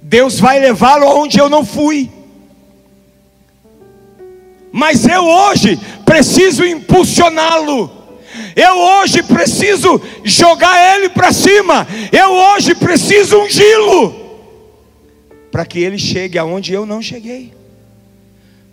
Deus 0.00 0.38
vai 0.38 0.60
levá-lo 0.60 1.06
aonde 1.06 1.38
eu 1.38 1.48
não 1.48 1.64
fui. 1.64 2.10
Mas 4.70 5.06
eu 5.06 5.24
hoje 5.24 5.78
preciso 6.04 6.64
impulsioná-lo. 6.64 7.95
Eu 8.56 8.78
hoje 8.78 9.22
preciso 9.22 10.00
jogar 10.24 10.96
ele 10.96 11.10
para 11.10 11.30
cima. 11.30 11.86
Eu 12.10 12.32
hoje 12.32 12.74
preciso 12.74 13.38
ungí-lo. 13.38 14.24
Para 15.52 15.66
que 15.66 15.78
ele 15.78 15.98
chegue 15.98 16.38
aonde 16.38 16.72
eu 16.72 16.86
não 16.86 17.02
cheguei. 17.02 17.52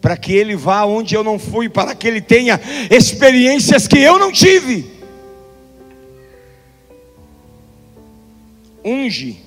Para 0.01 0.15
que 0.15 0.33
ele 0.33 0.55
vá 0.55 0.79
aonde 0.79 1.13
eu 1.13 1.23
não 1.23 1.37
fui. 1.37 1.67
Para 1.67 1.93
que 1.93 2.07
ele 2.07 2.21
tenha 2.21 2.59
experiências 2.89 3.85
que 3.85 3.99
eu 3.99 4.17
não 4.17 4.31
tive. 4.31 4.89
Unge 8.85 9.43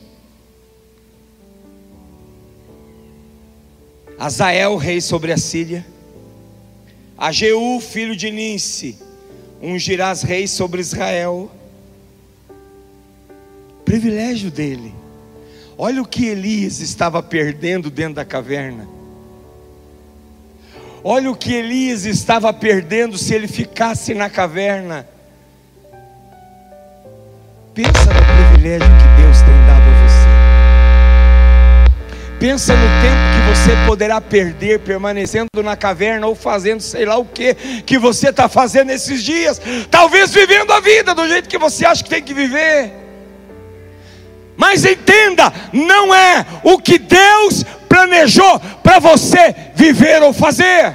Azael, 4.18 4.76
rei 4.76 5.00
sobre 5.00 5.30
a 5.30 5.36
Síria, 5.36 5.86
a 7.18 7.30
filho 7.80 8.16
de 8.16 8.30
Ninse, 8.30 8.98
ungirás 9.66 10.22
rei 10.22 10.46
sobre 10.46 10.80
Israel. 10.80 11.50
Privilégio 13.84 14.50
dele. 14.50 14.94
Olha 15.76 16.00
o 16.00 16.06
que 16.06 16.26
Elias 16.26 16.80
estava 16.80 17.22
perdendo 17.22 17.90
dentro 17.90 18.14
da 18.14 18.24
caverna. 18.24 18.88
Olha 21.02 21.30
o 21.30 21.36
que 21.36 21.52
Elias 21.52 22.04
estava 22.04 22.52
perdendo 22.52 23.18
se 23.18 23.34
ele 23.34 23.46
ficasse 23.46 24.14
na 24.14 24.30
caverna. 24.30 25.06
Pensa 27.74 27.90
no 27.90 28.52
privilégio 28.52 28.88
que 28.88 29.22
Deus 29.22 29.38
tem 29.42 29.66
Pensa 32.38 32.74
no 32.76 32.86
tempo 33.00 33.16
que 33.32 33.48
você 33.48 33.86
poderá 33.86 34.20
perder 34.20 34.80
permanecendo 34.80 35.48
na 35.64 35.74
caverna 35.74 36.26
ou 36.26 36.34
fazendo 36.34 36.82
sei 36.82 37.06
lá 37.06 37.16
o 37.16 37.24
que 37.24 37.54
que 37.54 37.98
você 37.98 38.28
está 38.28 38.46
fazendo 38.46 38.90
esses 38.90 39.22
dias. 39.22 39.60
Talvez 39.90 40.34
vivendo 40.34 40.70
a 40.70 40.80
vida 40.80 41.14
do 41.14 41.26
jeito 41.26 41.48
que 41.48 41.56
você 41.56 41.86
acha 41.86 42.04
que 42.04 42.10
tem 42.10 42.22
que 42.22 42.34
viver. 42.34 42.92
Mas 44.54 44.84
entenda, 44.84 45.52
não 45.72 46.14
é 46.14 46.44
o 46.62 46.78
que 46.78 46.98
Deus 46.98 47.64
planejou 47.88 48.60
para 48.82 48.98
você 48.98 49.54
viver 49.74 50.22
ou 50.22 50.32
fazer. 50.32 50.94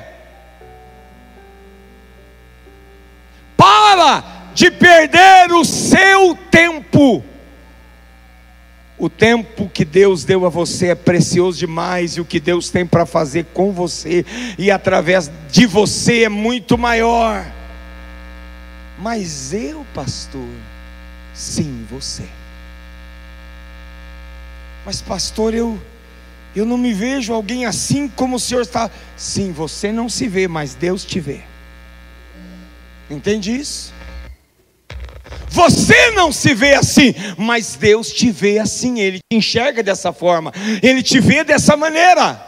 Para 3.57 4.23
de 4.53 4.69
perder 4.69 5.51
o 5.53 5.65
seu 5.65 6.37
tempo 6.51 7.23
o 9.01 9.09
tempo 9.09 9.67
que 9.67 9.83
Deus 9.83 10.23
deu 10.23 10.45
a 10.45 10.49
você 10.49 10.89
é 10.89 10.95
precioso 10.95 11.57
demais 11.57 12.17
e 12.17 12.21
o 12.21 12.25
que 12.25 12.39
Deus 12.39 12.69
tem 12.69 12.85
para 12.85 13.03
fazer 13.03 13.47
com 13.51 13.71
você 13.71 14.23
e 14.59 14.69
através 14.69 15.31
de 15.49 15.65
você 15.65 16.25
é 16.25 16.29
muito 16.29 16.77
maior. 16.77 17.43
Mas 18.99 19.53
eu, 19.53 19.83
pastor, 19.91 20.47
sim, 21.33 21.83
você. 21.89 22.25
Mas 24.85 25.01
pastor, 25.01 25.55
eu 25.55 25.81
eu 26.55 26.63
não 26.65 26.77
me 26.77 26.93
vejo 26.93 27.33
alguém 27.33 27.65
assim 27.65 28.07
como 28.07 28.35
o 28.35 28.39
Senhor 28.39 28.61
está. 28.61 28.91
Sim, 29.17 29.51
você 29.51 29.91
não 29.91 30.07
se 30.07 30.27
vê, 30.27 30.47
mas 30.47 30.75
Deus 30.75 31.03
te 31.03 31.19
vê. 31.19 31.41
Entende 33.09 33.51
isso? 33.51 33.91
Você 35.51 36.11
não 36.11 36.31
se 36.31 36.53
vê 36.53 36.75
assim, 36.75 37.13
mas 37.37 37.75
Deus 37.75 38.09
te 38.09 38.31
vê 38.31 38.57
assim, 38.57 39.01
Ele 39.01 39.19
te 39.19 39.35
enxerga 39.35 39.83
dessa 39.83 40.13
forma, 40.13 40.53
Ele 40.81 41.03
te 41.03 41.19
vê 41.19 41.43
dessa 41.43 41.75
maneira. 41.75 42.41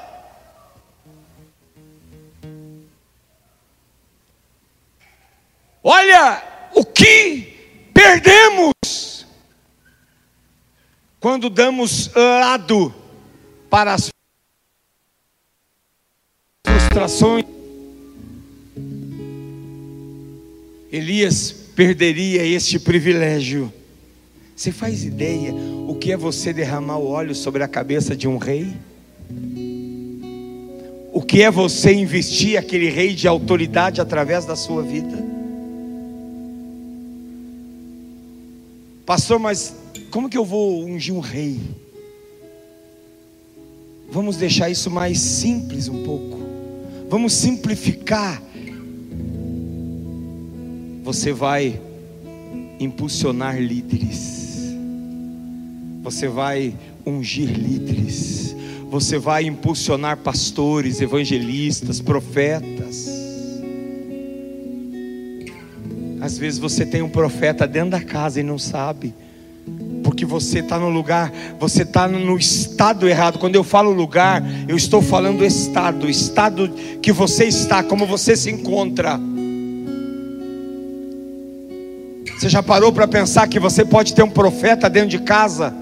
Olha 5.83 6.41
o 6.73 6.85
que 6.85 7.89
perdemos 7.93 9.27
quando 11.19 11.49
damos 11.49 12.09
lado 12.15 12.95
para 13.69 13.95
as 13.95 14.09
frustrações. 16.65 17.43
Elias 20.89 21.62
perderia 21.75 22.45
este 22.45 22.79
privilégio. 22.79 23.71
Você 24.55 24.71
faz 24.71 25.03
ideia 25.03 25.53
o 25.87 25.95
que 25.95 26.11
é 26.11 26.17
você 26.17 26.53
derramar 26.53 26.97
o 26.97 27.07
óleo 27.07 27.33
sobre 27.33 27.63
a 27.63 27.67
cabeça 27.67 28.15
de 28.15 28.27
um 28.27 28.37
rei? 28.37 28.73
O 31.11 31.21
que 31.21 31.41
é 31.41 31.51
você 31.51 31.93
investir 31.93 32.57
aquele 32.57 32.89
rei 32.89 33.13
de 33.13 33.27
autoridade 33.27 33.99
através 33.99 34.45
da 34.45 34.55
sua 34.55 34.83
vida? 34.83 35.23
Pastor, 39.05 39.39
mas 39.39 39.75
como 40.09 40.29
que 40.29 40.37
eu 40.37 40.45
vou 40.45 40.83
ungir 40.85 41.13
um 41.13 41.19
rei? 41.19 41.59
Vamos 44.09 44.37
deixar 44.37 44.69
isso 44.69 44.91
mais 44.91 45.19
simples 45.19 45.87
um 45.87 46.03
pouco. 46.03 46.39
Vamos 47.09 47.33
simplificar 47.33 48.41
você 51.03 51.33
vai 51.33 51.79
impulsionar 52.79 53.59
líderes, 53.59 54.73
você 56.01 56.29
vai 56.29 56.73
ungir 57.05 57.49
líderes, 57.49 58.55
você 58.89 59.17
vai 59.17 59.43
impulsionar 59.43 60.17
pastores, 60.17 61.01
evangelistas, 61.01 61.99
profetas. 61.99 63.09
Às 66.21 66.37
vezes 66.37 66.57
você 66.57 66.85
tem 66.85 67.01
um 67.01 67.09
profeta 67.09 67.67
dentro 67.67 67.89
da 67.91 68.01
casa 68.01 68.39
e 68.39 68.43
não 68.43 68.57
sabe, 68.57 69.13
porque 70.05 70.23
você 70.23 70.59
está 70.59 70.79
no 70.79 70.89
lugar, 70.89 71.33
você 71.59 71.81
está 71.81 72.07
no 72.07 72.37
estado 72.37 73.09
errado. 73.09 73.39
Quando 73.39 73.55
eu 73.55 73.63
falo 73.63 73.91
lugar, 73.91 74.41
eu 74.69 74.77
estou 74.77 75.01
falando 75.01 75.43
estado, 75.43 76.09
estado 76.09 76.69
que 77.01 77.11
você 77.11 77.43
está, 77.43 77.83
como 77.83 78.05
você 78.05 78.37
se 78.37 78.49
encontra. 78.49 79.19
Você 82.43 82.49
já 82.49 82.61
parou 82.61 82.91
para 82.91 83.07
pensar 83.07 83.47
que 83.47 83.57
você 83.57 83.85
pode 83.85 84.13
ter 84.13 84.21
um 84.21 84.29
profeta 84.29 84.89
dentro 84.89 85.07
de 85.07 85.19
casa? 85.19 85.73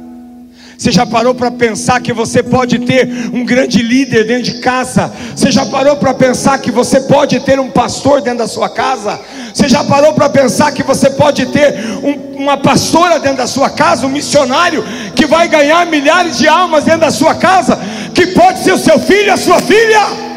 Você 0.77 0.91
já 0.91 1.07
parou 1.07 1.33
para 1.33 1.49
pensar 1.49 1.99
que 1.99 2.13
você 2.13 2.43
pode 2.43 2.77
ter 2.77 3.09
um 3.33 3.43
grande 3.43 3.81
líder 3.81 4.27
dentro 4.27 4.43
de 4.43 4.59
casa? 4.59 5.11
Você 5.35 5.49
já 5.51 5.65
parou 5.65 5.95
para 5.95 6.13
pensar 6.13 6.59
que 6.59 6.69
você 6.69 7.01
pode 7.01 7.39
ter 7.39 7.59
um 7.59 7.71
pastor 7.71 8.21
dentro 8.21 8.37
da 8.37 8.47
sua 8.47 8.69
casa? 8.69 9.19
Você 9.51 9.67
já 9.67 9.83
parou 9.83 10.13
para 10.13 10.29
pensar 10.29 10.71
que 10.71 10.83
você 10.83 11.09
pode 11.09 11.47
ter 11.47 11.79
um, 12.03 12.43
uma 12.43 12.57
pastora 12.57 13.19
dentro 13.19 13.37
da 13.37 13.47
sua 13.47 13.71
casa, 13.71 14.05
um 14.05 14.09
missionário 14.09 14.83
que 15.15 15.25
vai 15.25 15.47
ganhar 15.47 15.87
milhares 15.87 16.37
de 16.37 16.47
almas 16.47 16.83
dentro 16.83 17.01
da 17.01 17.11
sua 17.11 17.33
casa, 17.33 17.79
que 18.13 18.27
pode 18.27 18.59
ser 18.59 18.73
o 18.73 18.77
seu 18.77 18.99
filho, 18.99 19.33
a 19.33 19.37
sua 19.37 19.59
filha? 19.61 20.30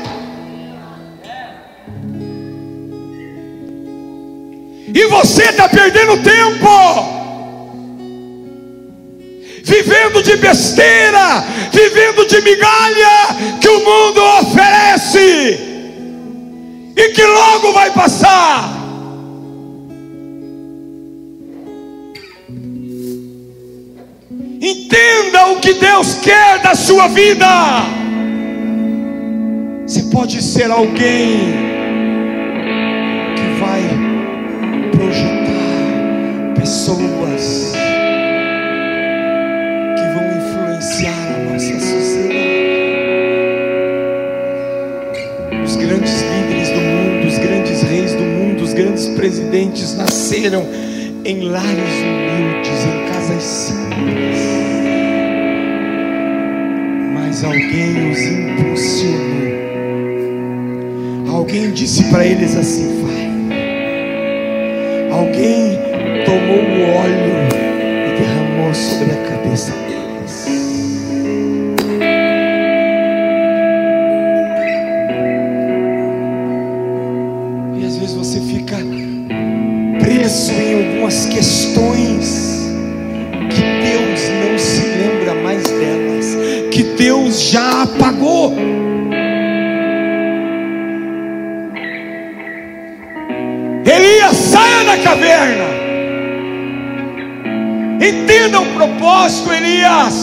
E 4.95 5.07
você 5.07 5.47
está 5.47 5.69
perdendo 5.69 6.23
tempo 6.23 7.15
vivendo 9.65 10.23
de 10.23 10.37
besteira, 10.37 11.43
vivendo 11.73 12.27
de 12.27 12.41
migalha 12.43 13.59
que 13.61 13.69
o 13.69 13.85
mundo 13.85 14.23
oferece 14.41 15.59
e 16.97 17.09
que 17.09 17.25
logo 17.25 17.73
vai 17.73 17.91
passar. 17.91 18.73
Entenda 24.61 25.49
o 25.49 25.61
que 25.61 25.75
Deus 25.75 26.15
quer 26.23 26.61
da 26.61 26.75
sua 26.75 27.09
vida. 27.09 27.47
Você 29.87 30.03
pode 30.05 30.41
ser 30.41 30.71
alguém 30.71 31.74
pessoas 36.65 37.75
grandes 48.75 49.09
presidentes 49.09 49.97
nasceram 49.97 50.67
em 51.25 51.41
lares 51.49 51.95
humildes, 52.03 52.85
em 52.85 53.07
casas 53.13 53.43
simples. 53.43 54.39
Mas 57.15 57.43
alguém 57.45 58.11
os 58.11 58.19
impulsionou. 58.19 59.25
Alguém 61.35 61.71
disse 61.73 62.05
para 62.05 62.27
eles 62.27 62.57
assim: 62.57 63.03
vai. 63.03 63.25
Alguém 65.11 65.84
tomou 66.25 66.59
o 66.59 66.97
óleo 66.97 67.35
e 68.07 68.19
derramou 68.19 68.75
sobre 68.75 69.13
a 69.13 69.29
cabeça 69.29 69.73
deles. 69.73 69.85
algumas 81.05 81.27
questões 81.27 82.63
que 83.51 83.61
Deus 83.83 84.21
não 84.43 84.59
se 84.59 84.87
lembra 84.87 85.35
mais 85.43 85.63
delas, 85.63 86.27
que 86.73 86.83
Deus 86.97 87.43
já 87.43 87.83
apagou. 87.83 88.74
O 99.15 99.17
propósito, 99.17 99.53
Elias. 99.53 100.15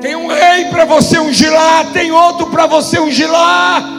Tem 0.00 0.16
um 0.16 0.28
rei 0.28 0.64
para 0.70 0.84
você 0.84 1.18
ungir 1.18 1.52
lá, 1.52 1.84
tem 1.92 2.10
outro 2.10 2.46
para 2.46 2.66
você 2.66 2.98
ungir 2.98 3.30
lá. 3.30 3.98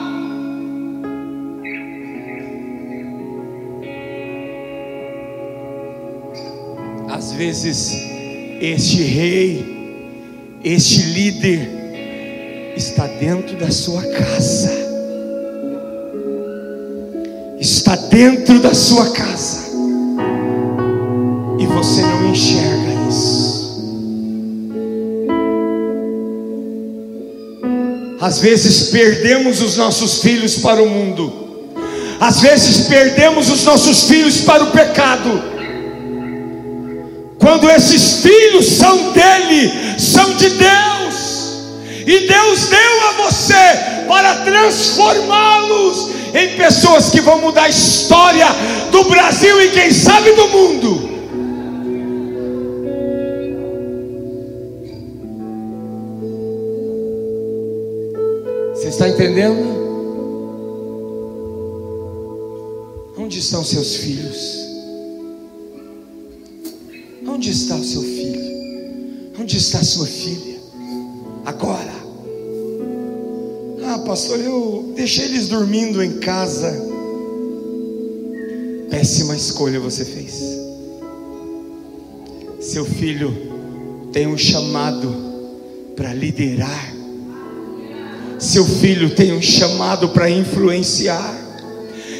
vezes 7.40 7.94
este 8.60 9.02
rei, 9.02 10.60
este 10.62 11.00
líder 11.04 12.74
está 12.76 13.06
dentro 13.06 13.56
da 13.56 13.70
sua 13.70 14.02
casa. 14.02 14.70
Está 17.58 17.96
dentro 17.96 18.60
da 18.60 18.74
sua 18.74 19.10
casa. 19.12 19.69
Você 21.74 22.02
não 22.02 22.30
enxerga 22.30 23.08
isso. 23.08 23.60
Às 28.20 28.38
vezes 28.38 28.90
perdemos 28.90 29.62
os 29.62 29.76
nossos 29.76 30.20
filhos 30.20 30.56
para 30.56 30.82
o 30.82 30.88
mundo. 30.88 31.32
Às 32.20 32.40
vezes 32.40 32.86
perdemos 32.86 33.48
os 33.48 33.64
nossos 33.64 34.04
filhos 34.04 34.42
para 34.42 34.62
o 34.62 34.70
pecado 34.70 35.50
quando 37.40 37.70
esses 37.70 38.20
filhos 38.22 38.66
são 38.66 39.12
dele, 39.12 39.72
são 39.98 40.34
de 40.34 40.50
Deus, 40.50 41.54
e 42.06 42.28
Deus 42.28 42.68
deu 42.68 43.08
a 43.08 43.12
você 43.24 44.04
para 44.06 44.34
transformá-los 44.44 46.10
em 46.34 46.56
pessoas 46.56 47.08
que 47.08 47.20
vão 47.20 47.40
mudar 47.40 47.64
a 47.64 47.68
história 47.68 48.46
do 48.92 49.04
Brasil 49.04 49.60
e 49.62 49.70
quem 49.70 49.90
sabe 49.90 50.32
do 50.32 50.48
mundo. 50.48 51.09
Está 59.00 59.08
entendendo? 59.08 59.64
Onde 63.16 63.38
estão 63.38 63.64
seus 63.64 63.96
filhos? 63.96 64.58
Onde 67.26 67.50
está 67.50 67.76
o 67.76 67.82
seu 67.84 68.02
filho? 68.02 68.40
Onde 69.40 69.56
está 69.56 69.78
a 69.78 69.84
sua 69.84 70.04
filha? 70.04 70.58
Agora. 71.46 71.94
Ah, 73.86 74.00
pastor, 74.00 74.38
eu 74.38 74.92
deixei 74.94 75.24
eles 75.24 75.48
dormindo 75.48 76.02
em 76.02 76.18
casa. 76.18 76.70
Péssima 78.90 79.34
escolha 79.34 79.80
você 79.80 80.04
fez. 80.04 80.42
Seu 82.60 82.84
filho 82.84 83.32
tem 84.12 84.26
um 84.26 84.36
chamado 84.36 85.10
para 85.96 86.12
liderar. 86.12 86.99
Seu 88.40 88.64
filho 88.64 89.10
tem 89.10 89.32
um 89.32 89.42
chamado 89.42 90.08
para 90.08 90.30
influenciar. 90.30 91.34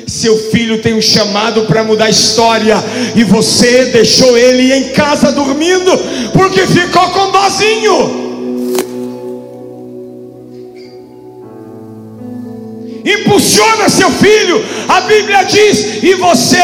Seu 0.07 0.37
filho 0.51 0.83
tem 0.83 0.95
um 0.95 1.01
chamado 1.01 1.63
para 1.63 1.83
mudar 1.83 2.07
a 2.07 2.11
história 2.11 2.77
e 3.17 3.25
você 3.25 3.87
deixou 3.87 4.37
ele 4.37 4.73
em 4.73 4.89
casa 4.91 5.33
dormindo 5.33 5.91
porque 6.33 6.67
ficou 6.67 7.09
com 7.11 7.31
dozinho. 7.31 8.30
Impulsiona 13.05 13.89
seu 13.89 14.11
filho, 14.11 14.65
a 14.89 15.01
Bíblia 15.03 15.45
diz: 15.45 16.03
e 16.03 16.15
você 16.15 16.63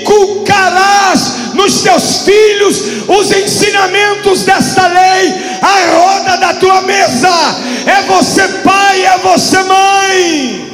inculcarás 0.00 1.54
nos 1.54 1.82
teus 1.82 2.24
filhos 2.24 2.82
os 3.08 3.30
ensinamentos 3.32 4.42
desta 4.42 4.86
lei, 4.86 5.34
a 5.62 5.96
roda 5.96 6.36
da 6.36 6.54
tua 6.54 6.82
mesa. 6.82 7.30
É 7.86 8.02
você 8.02 8.46
pai, 8.64 9.06
é 9.06 9.18
você 9.18 9.62
mãe 9.62 10.66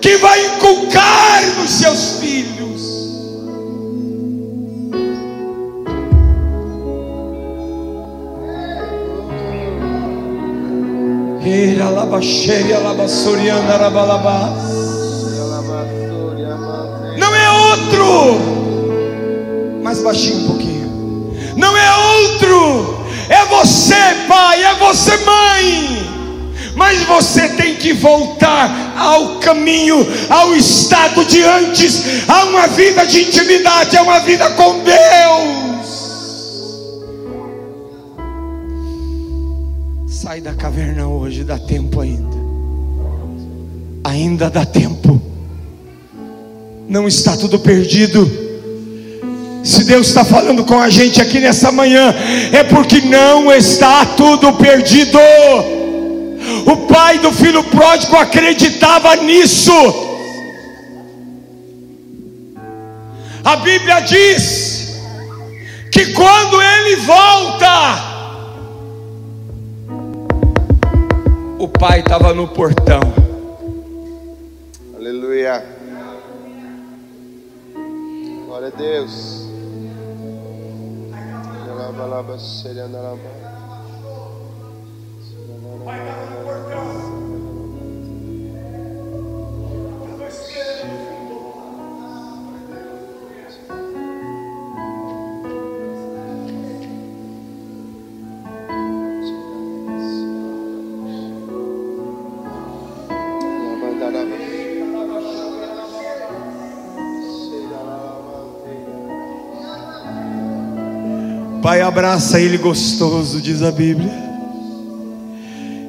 que 0.00 0.16
vai 0.16 0.46
inculcar 0.46 1.42
nos 1.58 1.70
seus 1.70 2.18
filhos. 2.20 2.69
Não 17.18 17.34
é 17.34 17.50
outro, 17.50 18.40
mais 19.82 20.02
baixinho 20.02 20.38
um 20.38 20.46
pouquinho. 20.46 20.80
Não 21.56 21.76
é 21.76 21.96
outro, 22.22 23.04
é 23.28 23.44
você, 23.46 23.94
pai, 24.28 24.62
é 24.64 24.74
você, 24.74 25.16
mãe. 25.18 26.10
Mas 26.74 27.02
você 27.02 27.48
tem 27.50 27.74
que 27.76 27.92
voltar 27.92 28.94
ao 28.96 29.36
caminho, 29.40 30.06
ao 30.28 30.54
estado 30.54 31.24
de 31.24 31.42
antes, 31.42 32.28
a 32.28 32.44
uma 32.44 32.66
vida 32.68 33.06
de 33.06 33.22
intimidade, 33.22 33.96
a 33.96 34.02
uma 34.02 34.20
vida 34.20 34.48
com 34.50 34.78
Deus. 34.80 35.69
Sai 40.40 40.52
da 40.52 40.54
caverna 40.54 41.06
hoje, 41.06 41.44
dá 41.44 41.58
tempo 41.58 42.00
ainda. 42.00 42.36
Ainda 44.04 44.48
dá 44.48 44.64
tempo. 44.64 45.20
não 46.88 47.06
está 47.06 47.36
tudo 47.36 47.58
perdido. 47.58 48.26
Se 49.62 49.84
Deus 49.84 50.08
está 50.08 50.24
falando 50.24 50.64
com 50.64 50.78
a 50.80 50.88
gente 50.88 51.20
aqui 51.20 51.40
nessa 51.40 51.70
manhã, 51.70 52.14
é 52.52 52.64
porque 52.64 53.02
não 53.02 53.52
está 53.52 54.06
tudo 54.06 54.52
perdido. 54.54 55.18
O 56.66 56.76
pai 56.86 57.18
do 57.18 57.32
filho 57.32 57.62
pródigo 57.64 58.16
acreditava 58.16 59.16
nisso. 59.16 59.72
A 63.44 63.56
Bíblia 63.56 64.00
diz 64.00 64.94
que 65.92 66.12
quando 66.14 66.62
ele 66.62 66.96
volta, 66.96 68.09
o 71.60 71.68
pai 71.68 72.00
estava 72.00 72.32
no 72.32 72.48
portão. 72.48 73.00
Aleluia. 74.96 75.62
Glória 78.46 78.68
a 78.68 78.70
Deus. 78.70 79.46
Lava, 81.66 82.38
Pai 111.70 111.82
abraça 111.82 112.40
ele 112.40 112.58
gostoso, 112.58 113.40
diz 113.40 113.62
a 113.62 113.70
Bíblia. 113.70 114.10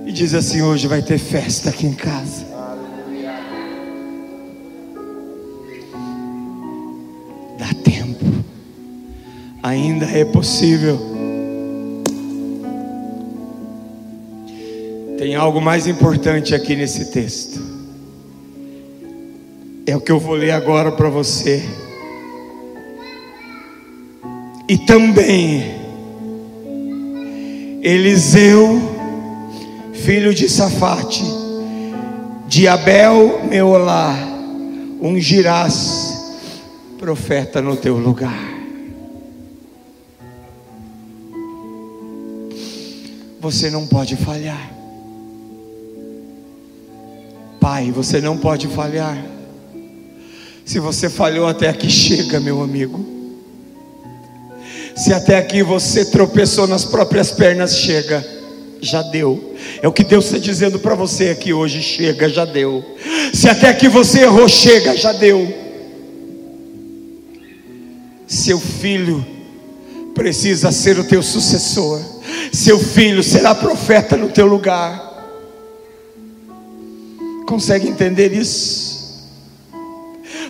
E 0.06 0.12
diz 0.12 0.36
assim: 0.36 0.62
hoje 0.62 0.88
vai 0.88 1.02
ter 1.02 1.18
festa 1.18 1.72
aqui 1.72 1.88
em 1.88 1.94
casa. 1.96 2.46
Dá 7.58 7.74
tempo, 7.84 8.24
ainda 9.64 10.06
é 10.06 10.24
possível. 10.24 11.00
Tem 15.18 15.34
algo 15.34 15.60
mais 15.60 15.88
importante 15.88 16.54
aqui 16.54 16.76
nesse 16.76 17.06
texto. 17.06 17.60
É 19.88 19.98
o 19.98 20.00
que 20.00 20.12
eu 20.12 20.20
vou 20.20 20.36
ler 20.36 20.52
agora 20.52 20.92
para 20.92 21.10
você. 21.10 21.81
E 24.72 24.78
também 24.78 25.82
Eliseu, 27.84 28.80
filho 29.92 30.34
de 30.34 30.48
Safate, 30.48 31.26
de 32.48 32.70
Abel 32.70 33.48
Meolá, 33.50 34.16
ungirás 35.02 36.38
profeta 36.98 37.62
no 37.62 37.76
teu 37.76 37.98
lugar. 37.98 38.50
Você 43.42 43.70
não 43.70 43.86
pode 43.86 44.16
falhar. 44.16 44.72
Pai, 47.60 47.92
você 47.92 48.22
não 48.22 48.38
pode 48.38 48.70
falhar. 48.70 49.22
Se 50.64 50.80
você 50.80 51.10
falhou 51.10 51.46
até 51.46 51.68
aqui, 51.68 51.90
chega, 51.90 52.40
meu 52.40 52.64
amigo. 52.64 53.21
Se 55.02 55.12
até 55.12 55.36
aqui 55.36 55.64
você 55.64 56.06
tropeçou 56.06 56.68
nas 56.68 56.86
próprias 56.86 57.32
pernas, 57.32 57.76
chega, 57.76 58.24
já 58.80 59.02
deu. 59.02 59.56
É 59.82 59.88
o 59.88 59.92
que 59.92 60.04
Deus 60.04 60.26
está 60.26 60.38
dizendo 60.38 60.78
para 60.78 60.94
você 60.94 61.30
aqui 61.30 61.52
hoje: 61.52 61.82
chega, 61.82 62.30
já 62.30 62.46
deu. 62.46 62.86
Se 63.34 63.50
até 63.50 63.70
aqui 63.70 63.88
você 63.88 64.20
errou, 64.20 64.48
chega, 64.48 64.96
já 64.96 65.12
deu. 65.12 65.52
Seu 68.28 68.60
filho 68.60 69.26
precisa 70.14 70.72
ser 70.72 71.00
o 71.00 71.04
teu 71.04 71.24
sucessor. 71.24 72.00
Seu 72.54 72.78
filho 72.78 73.24
será 73.24 73.56
profeta 73.56 74.16
no 74.16 74.30
teu 74.30 74.46
lugar. 74.46 75.02
Consegue 77.48 77.88
entender 77.88 78.34
isso? 78.34 79.32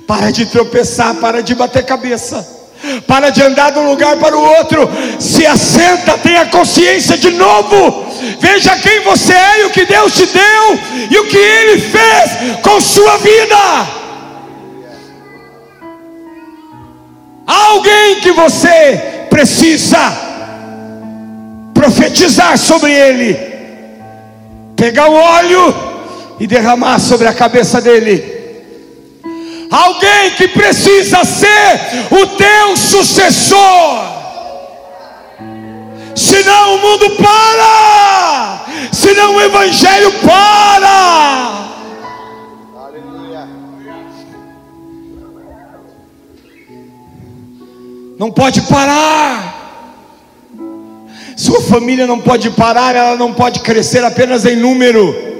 Para 0.05 0.29
de 0.29 0.45
tropeçar, 0.45 1.15
para 1.21 1.39
de 1.39 1.55
bater 1.55 1.85
cabeça 1.85 2.59
para 3.07 3.29
de 3.29 3.41
andar 3.41 3.71
de 3.71 3.79
um 3.79 3.89
lugar 3.89 4.17
para 4.17 4.35
o 4.35 4.43
outro, 4.57 4.89
se 5.19 5.45
assenta, 5.45 6.17
tenha 6.17 6.45
consciência 6.47 7.17
de 7.17 7.31
novo, 7.31 8.05
veja 8.39 8.75
quem 8.77 9.01
você 9.01 9.33
é 9.33 9.61
e 9.61 9.65
o 9.65 9.69
que 9.69 9.85
Deus 9.85 10.13
te 10.13 10.25
deu 10.25 10.79
e 11.11 11.17
o 11.19 11.27
que 11.27 11.37
Ele 11.37 11.81
fez 11.81 12.59
com 12.61 12.79
sua 12.81 13.17
vida. 13.17 13.87
Alguém 17.45 18.21
que 18.21 18.31
você 18.31 19.25
precisa 19.29 19.99
profetizar 21.73 22.57
sobre 22.57 22.93
ele, 22.93 23.37
pegar 24.75 25.09
o 25.09 25.15
óleo 25.15 25.75
e 26.39 26.47
derramar 26.47 26.99
sobre 26.99 27.27
a 27.27 27.33
cabeça 27.33 27.81
dele 27.81 28.40
alguém 29.71 30.31
que 30.31 30.49
precisa 30.49 31.23
ser 31.23 31.79
o 32.11 32.27
teu 32.35 32.75
sucessor. 32.75 34.11
Senão 36.13 36.75
o 36.75 36.81
mundo 36.81 37.09
para, 37.11 38.65
senão 38.91 39.35
o 39.37 39.41
evangelho 39.41 40.11
para. 40.19 41.69
Não 48.19 48.29
pode 48.29 48.61
parar. 48.63 49.59
Sua 51.35 51.59
família 51.61 52.05
não 52.05 52.19
pode 52.19 52.51
parar, 52.51 52.95
ela 52.95 53.15
não 53.15 53.33
pode 53.33 53.61
crescer 53.61 54.03
apenas 54.03 54.45
em 54.45 54.55
número 54.55 55.30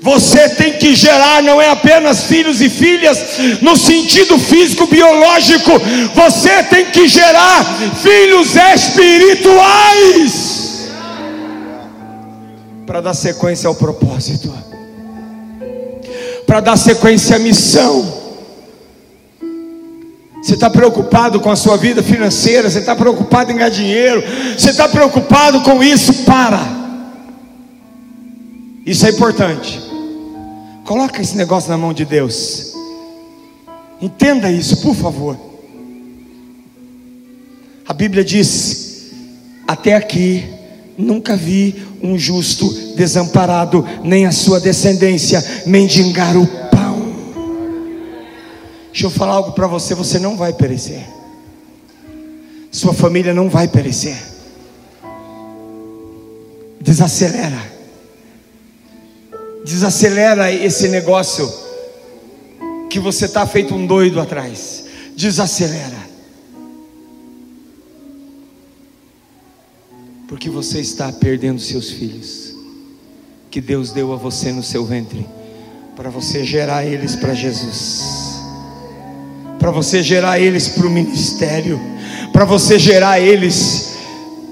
você 0.00 0.48
tem 0.50 0.74
que 0.74 0.94
gerar 0.94 1.42
não 1.42 1.60
é 1.60 1.70
apenas 1.70 2.24
filhos 2.24 2.60
e 2.60 2.68
filhas 2.68 3.18
no 3.60 3.76
sentido 3.76 4.38
físico 4.38 4.86
biológico, 4.86 5.72
você 6.14 6.62
tem 6.64 6.86
que 6.86 7.08
gerar 7.08 7.64
filhos 8.00 8.54
espirituais 8.74 10.48
para 12.86 13.00
dar 13.02 13.14
sequência 13.14 13.68
ao 13.68 13.74
propósito, 13.74 14.50
para 16.46 16.60
dar 16.60 16.76
sequência 16.76 17.36
à 17.36 17.38
missão. 17.38 18.16
Você 20.42 20.54
está 20.54 20.70
preocupado 20.70 21.40
com 21.40 21.50
a 21.50 21.56
sua 21.56 21.76
vida 21.76 22.02
financeira, 22.02 22.70
você 22.70 22.78
está 22.78 22.96
preocupado 22.96 23.52
em 23.52 23.56
ganhar 23.56 23.68
dinheiro, 23.68 24.22
você 24.56 24.70
está 24.70 24.88
preocupado 24.88 25.60
com 25.60 25.82
isso, 25.82 26.24
para. 26.24 26.78
Isso 28.86 29.04
é 29.04 29.10
importante. 29.10 29.87
Coloca 30.88 31.20
esse 31.20 31.36
negócio 31.36 31.68
na 31.68 31.76
mão 31.76 31.92
de 31.92 32.06
Deus. 32.06 32.72
Entenda 34.00 34.50
isso, 34.50 34.78
por 34.78 34.94
favor. 34.94 35.38
A 37.86 37.92
Bíblia 37.92 38.24
diz: 38.24 39.10
Até 39.66 39.94
aqui 39.94 40.48
nunca 40.96 41.36
vi 41.36 41.86
um 42.02 42.16
justo 42.16 42.66
desamparado, 42.96 43.86
nem 44.02 44.24
a 44.24 44.32
sua 44.32 44.58
descendência 44.58 45.44
mendigar 45.66 46.34
o 46.38 46.46
pão. 46.70 47.12
Deixa 48.90 49.04
eu 49.04 49.10
falar 49.10 49.34
algo 49.34 49.52
para 49.52 49.66
você: 49.66 49.94
você 49.94 50.18
não 50.18 50.38
vai 50.38 50.54
perecer, 50.54 51.06
sua 52.70 52.94
família 52.94 53.34
não 53.34 53.50
vai 53.50 53.68
perecer. 53.68 54.16
Desacelera 56.80 57.77
Desacelera 59.68 60.50
esse 60.50 60.88
negócio 60.88 61.46
que 62.88 62.98
você 62.98 63.26
está 63.26 63.46
feito 63.46 63.74
um 63.74 63.86
doido 63.86 64.18
atrás. 64.18 64.86
Desacelera. 65.14 66.08
Porque 70.26 70.48
você 70.48 70.80
está 70.80 71.12
perdendo 71.12 71.60
seus 71.60 71.90
filhos, 71.90 72.54
que 73.50 73.60
Deus 73.60 73.92
deu 73.92 74.10
a 74.14 74.16
você 74.16 74.52
no 74.52 74.62
seu 74.62 74.86
ventre, 74.86 75.28
para 75.94 76.08
você 76.08 76.44
gerar 76.44 76.86
eles 76.86 77.14
para 77.14 77.34
Jesus, 77.34 78.40
para 79.58 79.70
você 79.70 80.02
gerar 80.02 80.40
eles 80.40 80.66
para 80.68 80.86
o 80.86 80.90
ministério, 80.90 81.78
para 82.32 82.46
você 82.46 82.78
gerar 82.78 83.20
eles 83.20 83.98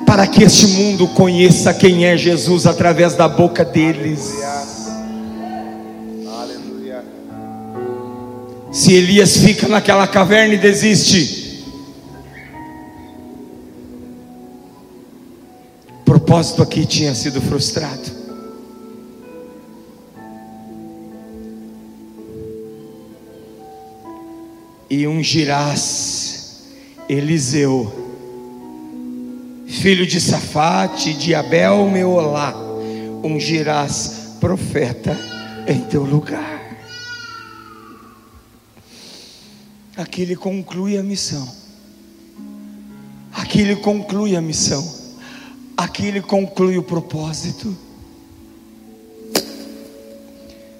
para 0.06 0.26
que 0.26 0.44
este 0.44 0.66
mundo 0.66 1.08
conheça 1.08 1.72
quem 1.72 2.04
é 2.04 2.18
Jesus 2.18 2.66
através 2.66 3.14
da 3.14 3.26
boca 3.26 3.64
deles. 3.64 4.34
Se 8.76 8.92
Elias 8.92 9.38
fica 9.38 9.66
naquela 9.66 10.06
caverna 10.06 10.52
e 10.52 10.58
desiste, 10.58 11.64
o 15.88 16.04
propósito 16.04 16.62
aqui 16.62 16.84
tinha 16.84 17.14
sido 17.14 17.40
frustrado. 17.40 18.02
E 24.90 25.06
ungirás 25.06 26.66
Eliseu, 27.08 27.90
filho 29.68 30.06
de 30.06 30.20
Safate, 30.20 31.14
de 31.14 31.34
Abel 31.34 31.88
Meolá, 31.88 32.54
ungirás 33.24 34.36
profeta 34.38 35.18
em 35.66 35.80
teu 35.80 36.04
lugar. 36.04 36.55
Aqui 39.97 40.22
ele 40.22 40.36
conclui 40.36 40.99
a 40.99 41.03
missão. 41.03 41.49
Aqui 43.32 43.61
ele 43.61 43.76
conclui 43.76 44.36
a 44.36 44.42
missão. 44.42 44.84
Aqui 45.76 46.07
ele 46.07 46.20
conclui 46.20 46.76
o 46.76 46.82
propósito. 46.82 47.74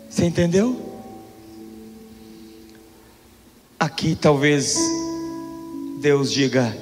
Você 0.09 0.25
entendeu? 0.25 1.01
Aqui 3.81 4.15
talvez 4.15 4.77
Deus 6.01 6.31
diga: 6.31 6.77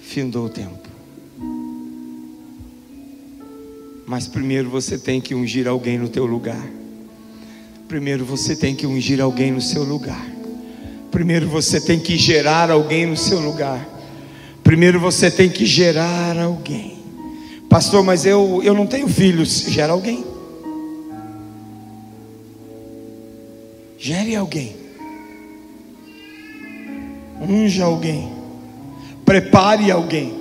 findou 0.00 0.46
o 0.46 0.50
tempo. 0.50 0.88
Mas 4.06 4.28
primeiro 4.28 4.68
você 4.68 4.98
tem 4.98 5.20
que 5.20 5.34
ungir 5.34 5.66
alguém 5.66 5.98
no 5.98 6.08
teu 6.08 6.26
lugar. 6.26 6.64
Primeiro 7.88 8.24
você 8.24 8.54
tem 8.54 8.74
que 8.76 8.86
ungir 8.86 9.20
alguém 9.20 9.50
no 9.50 9.60
seu 9.60 9.82
lugar. 9.84 10.31
Primeiro 11.12 11.46
você 11.46 11.78
tem 11.78 12.00
que 12.00 12.16
gerar 12.16 12.70
alguém 12.70 13.04
no 13.04 13.18
seu 13.18 13.38
lugar. 13.38 13.86
Primeiro 14.64 14.98
você 14.98 15.30
tem 15.30 15.50
que 15.50 15.66
gerar 15.66 16.38
alguém. 16.38 16.98
Pastor, 17.68 18.02
mas 18.02 18.24
eu, 18.24 18.62
eu 18.64 18.72
não 18.72 18.86
tenho 18.86 19.06
filhos. 19.06 19.66
Gera 19.68 19.92
alguém. 19.92 20.24
Gere 23.98 24.34
alguém. 24.34 24.74
Unja 27.42 27.84
alguém. 27.84 28.32
Prepare 29.22 29.90
alguém. 29.90 30.34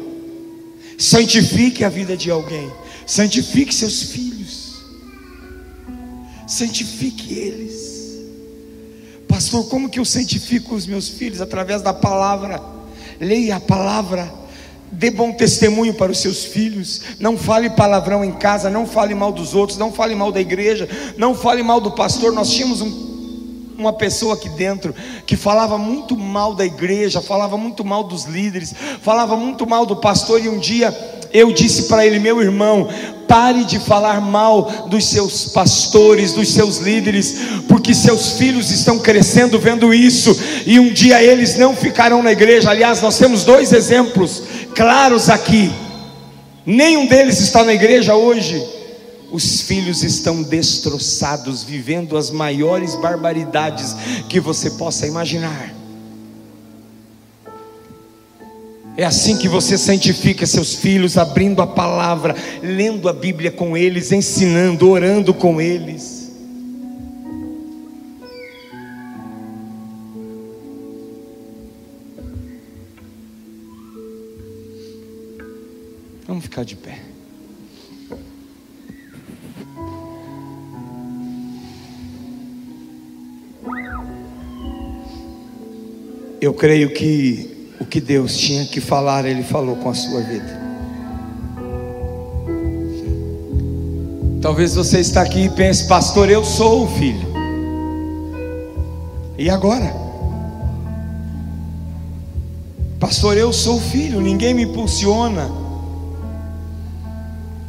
Santifique 0.97 1.83
a 1.83 1.89
vida 1.89 2.15
de 2.15 2.31
alguém. 2.31 2.71
Santifique 3.05 3.75
seus 3.75 4.03
filhos. 4.03 4.81
Santifique 6.47 7.33
eles. 7.33 7.90
Pastor, 9.41 9.65
como 9.65 9.89
que 9.89 9.97
eu 9.97 10.05
santifico 10.05 10.75
os 10.75 10.85
meus 10.85 11.09
filhos? 11.09 11.41
Através 11.41 11.81
da 11.81 11.91
palavra. 11.91 12.61
Leia 13.19 13.55
a 13.55 13.59
palavra. 13.59 14.31
Dê 14.91 15.09
bom 15.09 15.31
testemunho 15.31 15.95
para 15.95 16.11
os 16.11 16.19
seus 16.19 16.45
filhos. 16.45 17.01
Não 17.19 17.35
fale 17.35 17.67
palavrão 17.71 18.23
em 18.23 18.33
casa. 18.33 18.69
Não 18.69 18.85
fale 18.85 19.15
mal 19.15 19.31
dos 19.31 19.55
outros. 19.55 19.79
Não 19.79 19.91
fale 19.91 20.13
mal 20.13 20.31
da 20.31 20.39
igreja. 20.39 20.87
Não 21.17 21.33
fale 21.33 21.63
mal 21.63 21.81
do 21.81 21.89
pastor. 21.89 22.31
Nós 22.31 22.51
tínhamos 22.51 22.81
um, 22.81 23.73
uma 23.79 23.91
pessoa 23.91 24.35
aqui 24.35 24.47
dentro 24.47 24.93
que 25.25 25.35
falava 25.35 25.75
muito 25.75 26.15
mal 26.15 26.53
da 26.53 26.63
igreja, 26.63 27.19
falava 27.19 27.57
muito 27.57 27.83
mal 27.83 28.03
dos 28.03 28.25
líderes, 28.25 28.75
falava 29.01 29.35
muito 29.35 29.65
mal 29.65 29.87
do 29.87 29.95
pastor. 29.95 30.39
E 30.39 30.49
um 30.49 30.59
dia 30.59 30.95
eu 31.33 31.51
disse 31.51 31.87
para 31.87 32.05
ele, 32.05 32.19
meu 32.19 32.39
irmão, 32.43 32.87
pare 33.31 33.63
de 33.63 33.79
falar 33.79 34.19
mal 34.19 34.87
dos 34.89 35.05
seus 35.05 35.45
pastores, 35.45 36.33
dos 36.33 36.49
seus 36.49 36.79
líderes, 36.79 37.33
porque 37.65 37.93
seus 37.93 38.33
filhos 38.33 38.69
estão 38.71 38.99
crescendo 38.99 39.57
vendo 39.57 39.93
isso, 39.93 40.37
e 40.65 40.77
um 40.77 40.91
dia 40.91 41.23
eles 41.23 41.55
não 41.55 41.73
ficarão 41.73 42.21
na 42.21 42.33
igreja. 42.33 42.69
Aliás, 42.69 43.01
nós 43.01 43.17
temos 43.17 43.45
dois 43.45 43.71
exemplos 43.71 44.43
claros 44.75 45.29
aqui. 45.29 45.71
Nenhum 46.65 47.05
deles 47.05 47.39
está 47.39 47.63
na 47.63 47.73
igreja 47.73 48.15
hoje. 48.15 48.61
Os 49.31 49.61
filhos 49.61 50.03
estão 50.03 50.43
destroçados, 50.43 51.63
vivendo 51.63 52.17
as 52.17 52.29
maiores 52.29 52.95
barbaridades 52.95 53.95
que 54.27 54.41
você 54.41 54.71
possa 54.71 55.07
imaginar. 55.07 55.80
É 58.97 59.05
assim 59.05 59.37
que 59.37 59.47
você 59.47 59.77
santifica 59.77 60.45
seus 60.45 60.75
filhos, 60.75 61.17
abrindo 61.17 61.61
a 61.61 61.67
palavra, 61.67 62.35
lendo 62.61 63.07
a 63.07 63.13
Bíblia 63.13 63.49
com 63.49 63.75
eles, 63.77 64.11
ensinando, 64.11 64.89
orando 64.89 65.33
com 65.33 65.61
eles. 65.61 66.29
Vamos 76.27 76.43
ficar 76.43 76.63
de 76.63 76.75
pé. 76.75 76.99
Eu 86.41 86.53
creio 86.53 86.91
que 86.93 87.50
o 87.81 87.85
que 87.85 87.99
Deus 87.99 88.37
tinha 88.37 88.63
que 88.63 88.79
falar, 88.79 89.25
Ele 89.25 89.41
falou 89.41 89.75
com 89.75 89.89
a 89.89 89.93
sua 89.95 90.21
vida. 90.21 90.61
Talvez 94.39 94.75
você 94.75 94.99
está 94.99 95.23
aqui 95.23 95.45
e 95.45 95.49
pense, 95.49 95.87
pastor, 95.87 96.29
eu 96.29 96.45
sou 96.45 96.83
o 96.83 96.87
filho. 96.87 97.27
E 99.35 99.49
agora? 99.49 99.91
Pastor, 102.99 103.35
eu 103.35 103.51
sou 103.51 103.77
o 103.77 103.81
filho, 103.81 104.21
ninguém 104.21 104.53
me 104.53 104.61
impulsiona. 104.61 105.49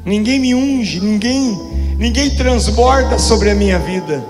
Ninguém 0.04 0.38
me 0.38 0.54
unge, 0.54 1.00
ninguém, 1.00 1.58
ninguém 1.96 2.36
transborda 2.36 3.18
sobre 3.18 3.50
a 3.50 3.54
minha 3.54 3.78
vida. 3.78 4.22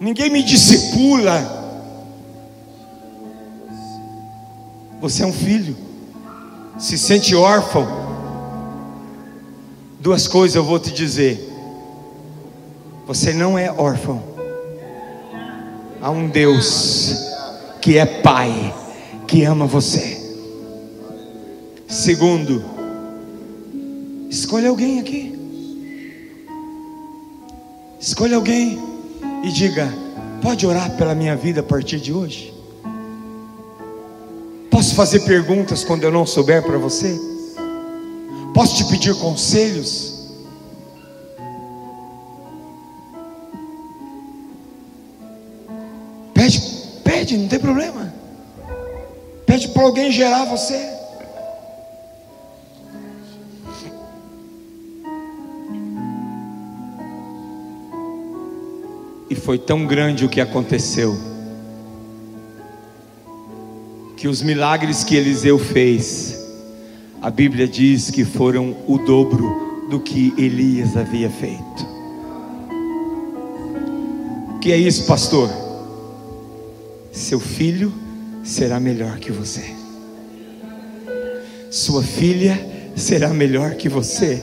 Ninguém 0.00 0.30
me 0.30 0.42
discipula. 0.42 1.55
Você 5.00 5.22
é 5.22 5.26
um 5.26 5.32
filho, 5.32 5.76
se 6.78 6.96
sente 6.96 7.34
órfão. 7.34 7.86
Duas 10.00 10.26
coisas 10.26 10.56
eu 10.56 10.64
vou 10.64 10.78
te 10.78 10.92
dizer: 10.92 11.52
você 13.06 13.32
não 13.32 13.58
é 13.58 13.70
órfão. 13.70 14.22
Há 16.00 16.10
um 16.10 16.28
Deus 16.28 17.14
que 17.80 17.98
é 17.98 18.06
Pai, 18.06 18.74
que 19.28 19.44
ama 19.44 19.66
você. 19.66 20.24
Segundo, 21.86 22.64
escolha 24.28 24.70
alguém 24.70 24.98
aqui. 24.98 25.38
Escolha 28.00 28.36
alguém 28.36 28.78
e 29.44 29.52
diga: 29.52 29.92
pode 30.42 30.66
orar 30.66 30.96
pela 30.96 31.14
minha 31.14 31.36
vida 31.36 31.60
a 31.60 31.64
partir 31.64 32.00
de 32.00 32.12
hoje? 32.12 32.55
Posso 34.76 34.94
fazer 34.94 35.20
perguntas 35.20 35.82
quando 35.82 36.04
eu 36.04 36.12
não 36.12 36.26
souber 36.26 36.62
para 36.62 36.76
você? 36.76 37.18
Posso 38.52 38.76
te 38.76 38.84
pedir 38.90 39.14
conselhos? 39.14 40.36
Pede, 46.34 46.60
pede, 47.02 47.38
não 47.38 47.48
tem 47.48 47.58
problema. 47.58 48.12
Pede 49.46 49.68
para 49.68 49.82
alguém 49.82 50.12
gerar 50.12 50.44
você. 50.44 50.78
E 59.30 59.34
foi 59.34 59.58
tão 59.58 59.86
grande 59.86 60.26
o 60.26 60.28
que 60.28 60.38
aconteceu 60.38 61.35
que 64.26 64.28
os 64.28 64.42
milagres 64.42 65.04
que 65.04 65.14
Eliseu 65.14 65.56
fez, 65.56 66.36
a 67.22 67.30
Bíblia 67.30 67.68
diz 67.68 68.10
que 68.10 68.24
foram 68.24 68.76
o 68.88 68.98
dobro 68.98 69.86
do 69.88 70.00
que 70.00 70.34
Elias 70.36 70.96
havia 70.96 71.30
feito. 71.30 71.86
O 74.50 74.58
que 74.58 74.72
é 74.72 74.76
isso, 74.76 75.06
pastor? 75.06 75.48
Seu 77.12 77.38
filho 77.38 77.92
será 78.42 78.80
melhor 78.80 79.20
que 79.20 79.30
você. 79.30 79.62
Sua 81.70 82.02
filha 82.02 82.58
será 82.96 83.28
melhor 83.28 83.76
que 83.76 83.88
você. 83.88 84.42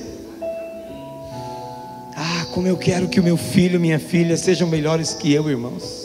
Ah, 2.16 2.46
como 2.54 2.70
eu 2.70 2.78
quero 2.78 3.10
que 3.10 3.20
o 3.20 3.24
meu 3.24 3.36
filho, 3.36 3.82
minha 3.82 4.00
filha 4.00 4.38
sejam 4.38 4.66
melhores 4.66 5.14
que 5.14 5.34
eu, 5.34 5.50
irmãos. 5.50 6.03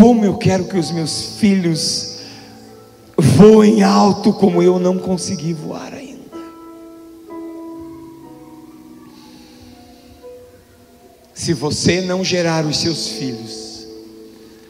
Como 0.00 0.24
eu 0.24 0.38
quero 0.38 0.64
que 0.64 0.78
os 0.78 0.90
meus 0.90 1.36
filhos 1.38 2.20
voem 3.18 3.82
alto 3.82 4.32
como 4.32 4.62
eu 4.62 4.78
não 4.78 4.98
consegui 4.98 5.52
voar 5.52 5.92
ainda. 5.92 6.38
Se 11.34 11.52
você 11.52 12.00
não 12.00 12.24
gerar 12.24 12.64
os 12.64 12.78
seus 12.78 13.08
filhos, 13.08 13.86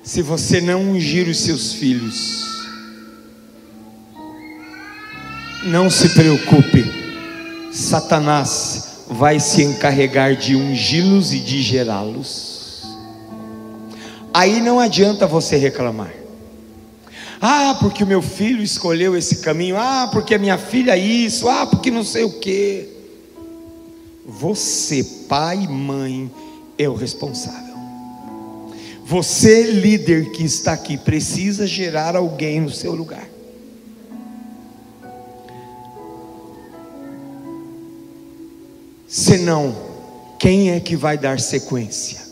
se 0.03 0.21
você 0.21 0.61
não 0.61 0.91
ungir 0.91 1.29
os 1.29 1.39
seus 1.39 1.75
filhos, 1.75 2.45
não 5.63 5.89
se 5.89 6.09
preocupe, 6.09 6.85
Satanás 7.73 9.05
vai 9.09 9.39
se 9.39 9.63
encarregar 9.63 10.35
de 10.35 10.57
ungí-los 10.57 11.33
e 11.33 11.39
de 11.39 11.63
gerá-los. 11.63 12.50
Aí 14.33 14.61
não 14.61 14.79
adianta 14.79 15.27
você 15.27 15.57
reclamar. 15.57 16.13
Ah, 17.41 17.77
porque 17.81 18.05
o 18.05 18.07
meu 18.07 18.21
filho 18.21 18.63
escolheu 18.63 19.17
esse 19.17 19.37
caminho. 19.37 19.77
Ah, 19.77 20.09
porque 20.13 20.35
a 20.35 20.39
minha 20.39 20.59
filha 20.59 20.97
isso. 20.97 21.49
Ah, 21.49 21.67
porque 21.67 21.91
não 21.91 22.05
sei 22.05 22.25
o 22.25 22.39
que. 22.39 22.89
Você, 24.27 25.03
pai 25.29 25.65
e 25.65 25.69
mãe, 25.69 26.31
é 26.79 26.89
o 26.89 26.95
responsável. 26.95 27.75
Você, 29.05 29.65
líder 29.65 30.31
que 30.31 30.45
está 30.45 30.73
aqui, 30.73 30.97
precisa 30.97 31.67
gerar 31.67 32.15
alguém 32.15 32.61
no 32.61 32.71
seu 32.71 32.95
lugar. 32.95 33.27
Senão, 39.09 39.75
quem 40.39 40.71
é 40.71 40.79
que 40.79 40.95
vai 40.95 41.19
dar 41.19 41.41
sequência? 41.41 42.30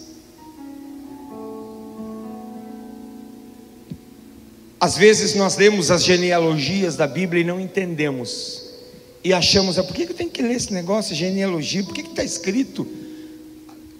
Às 4.80 4.96
vezes 4.96 5.34
nós 5.34 5.56
lemos 5.56 5.90
as 5.90 6.04
genealogias 6.04 6.96
da 6.96 7.06
Bíblia 7.06 7.42
e 7.42 7.44
não 7.44 7.60
entendemos. 7.60 8.68
E 9.24 9.32
achamos, 9.32 9.78
ah, 9.78 9.82
por 9.82 9.94
que 9.94 10.02
eu 10.02 10.14
tenho 10.14 10.30
que 10.30 10.40
ler 10.40 10.54
esse 10.54 10.72
negócio, 10.72 11.14
genealogia? 11.14 11.82
Por 11.82 11.92
que 11.92 12.02
está 12.02 12.22
escrito? 12.22 12.86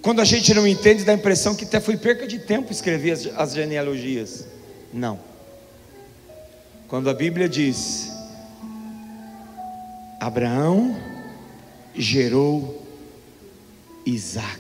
Quando 0.01 0.21
a 0.21 0.25
gente 0.25 0.55
não 0.55 0.67
entende, 0.67 1.05
dá 1.05 1.13
a 1.13 1.17
impressão 1.17 1.55
que 1.55 1.65
até 1.65 1.81
foi 1.81 1.97
perca 1.97 2.27
de 2.27 2.39
tempo 2.39 2.71
escrever 2.71 3.13
as, 3.13 3.27
as 3.37 3.53
genealogias. 3.53 4.47
Não. 4.93 5.19
Quando 6.87 7.11
a 7.11 7.15
Bíblia 7.15 7.49
diz: 7.49 8.11
Abraão 10.21 10.97
gerou 11.95 12.87
Isaac. 14.07 14.59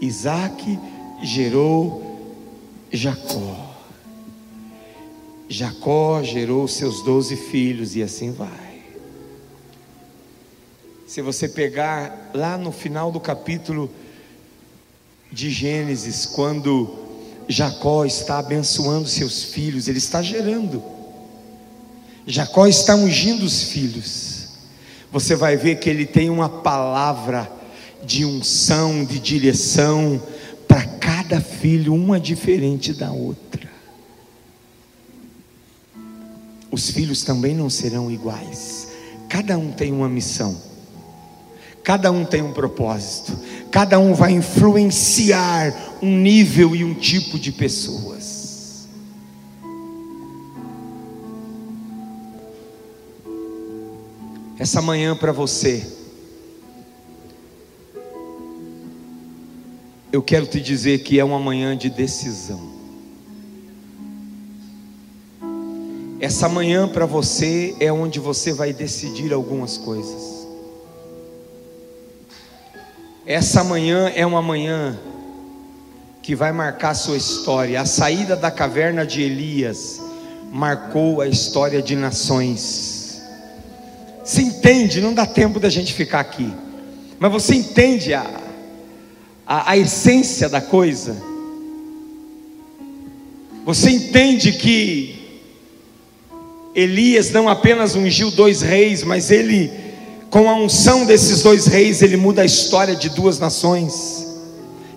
Isaac 0.00 0.78
gerou 1.22 2.15
Jacó. 2.92 3.74
Jacó 5.48 6.22
gerou 6.22 6.66
seus 6.66 7.02
doze 7.02 7.36
filhos 7.36 7.94
e 7.94 8.02
assim 8.02 8.32
vai. 8.32 8.66
Se 11.06 11.22
você 11.22 11.48
pegar 11.48 12.30
lá 12.34 12.58
no 12.58 12.72
final 12.72 13.12
do 13.12 13.20
capítulo 13.20 13.90
de 15.30 15.50
Gênesis, 15.50 16.26
quando 16.26 17.06
Jacó 17.48 18.04
está 18.04 18.38
abençoando 18.38 19.08
seus 19.08 19.44
filhos, 19.44 19.86
ele 19.86 19.98
está 19.98 20.20
gerando. 20.20 20.82
Jacó 22.26 22.66
está 22.66 22.96
ungindo 22.96 23.44
os 23.44 23.64
filhos. 23.64 24.48
Você 25.12 25.36
vai 25.36 25.56
ver 25.56 25.76
que 25.76 25.88
ele 25.88 26.04
tem 26.04 26.28
uma 26.28 26.48
palavra 26.48 27.50
de 28.04 28.24
unção, 28.24 29.04
de 29.04 29.20
direção, 29.20 30.20
cada 31.26 31.40
filho, 31.40 31.92
uma 31.92 32.20
diferente 32.20 32.92
da 32.92 33.10
outra. 33.10 33.68
Os 36.70 36.88
filhos 36.90 37.24
também 37.24 37.52
não 37.52 37.68
serão 37.68 38.10
iguais, 38.10 38.88
cada 39.28 39.58
um 39.58 39.72
tem 39.72 39.92
uma 39.92 40.08
missão, 40.08 40.56
cada 41.82 42.12
um 42.12 42.24
tem 42.24 42.42
um 42.42 42.52
propósito, 42.52 43.36
cada 43.72 43.98
um 43.98 44.14
vai 44.14 44.32
influenciar 44.32 45.74
um 46.00 46.16
nível 46.16 46.76
e 46.76 46.84
um 46.84 46.94
tipo 46.94 47.40
de 47.40 47.50
pessoas. 47.50 48.86
Essa 54.58 54.80
manhã 54.80 55.16
para 55.16 55.32
você, 55.32 55.84
eu 60.16 60.22
quero 60.22 60.46
te 60.46 60.62
dizer 60.62 61.00
que 61.00 61.20
é 61.20 61.24
uma 61.24 61.38
manhã 61.38 61.76
de 61.76 61.90
decisão. 61.90 62.58
Essa 66.18 66.48
manhã 66.48 66.88
para 66.88 67.04
você 67.04 67.76
é 67.78 67.92
onde 67.92 68.18
você 68.18 68.50
vai 68.50 68.72
decidir 68.72 69.30
algumas 69.34 69.76
coisas. 69.76 70.48
Essa 73.26 73.62
manhã 73.62 74.10
é 74.16 74.24
uma 74.24 74.40
manhã 74.40 74.98
que 76.22 76.34
vai 76.34 76.50
marcar 76.50 76.94
sua 76.94 77.18
história. 77.18 77.78
A 77.78 77.84
saída 77.84 78.34
da 78.34 78.50
caverna 78.50 79.04
de 79.04 79.20
Elias 79.20 80.00
marcou 80.50 81.20
a 81.20 81.28
história 81.28 81.82
de 81.82 81.94
nações. 81.94 83.20
Você 84.24 84.40
entende? 84.40 85.02
Não 85.02 85.12
dá 85.12 85.26
tempo 85.26 85.60
da 85.60 85.68
gente 85.68 85.92
ficar 85.92 86.20
aqui, 86.20 86.50
mas 87.18 87.30
você 87.30 87.54
entende 87.54 88.14
a, 88.14 88.45
a, 89.46 89.72
a 89.72 89.76
essência 89.76 90.48
da 90.48 90.60
coisa. 90.60 91.16
Você 93.64 93.90
entende 93.90 94.52
que 94.52 95.14
Elias 96.74 97.30
não 97.30 97.48
apenas 97.48 97.94
ungiu 97.94 98.30
dois 98.30 98.60
reis, 98.60 99.02
mas 99.02 99.30
ele, 99.30 99.70
com 100.30 100.50
a 100.50 100.54
unção 100.54 101.06
desses 101.06 101.42
dois 101.42 101.66
reis, 101.66 102.02
ele 102.02 102.16
muda 102.16 102.42
a 102.42 102.44
história 102.44 102.94
de 102.94 103.08
duas 103.08 103.38
nações, 103.38 104.26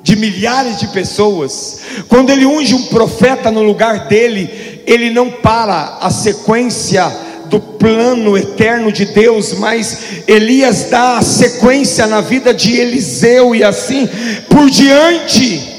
de 0.03 0.15
milhares 0.15 0.77
de 0.77 0.87
pessoas. 0.87 1.79
Quando 2.07 2.31
ele 2.31 2.45
unge 2.45 2.75
um 2.75 2.87
profeta 2.87 3.49
no 3.49 3.63
lugar 3.63 4.07
dele, 4.07 4.81
ele 4.85 5.09
não 5.09 5.31
para 5.31 5.99
a 6.01 6.09
sequência 6.09 7.28
do 7.49 7.59
plano 7.59 8.37
eterno 8.37 8.91
de 8.91 9.05
Deus, 9.05 9.53
mas 9.53 10.23
Elias 10.27 10.89
dá 10.89 11.17
a 11.17 11.21
sequência 11.21 12.07
na 12.07 12.21
vida 12.21 12.53
de 12.53 12.75
Eliseu 12.75 13.55
e 13.55 13.63
assim 13.63 14.07
por 14.47 14.69
diante. 14.69 15.77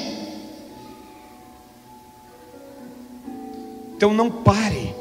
Então 3.96 4.12
não 4.14 4.30
pare, 4.30 4.94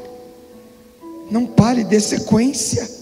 não 1.30 1.46
pare 1.46 1.84
de 1.84 2.00
sequência. 2.00 3.00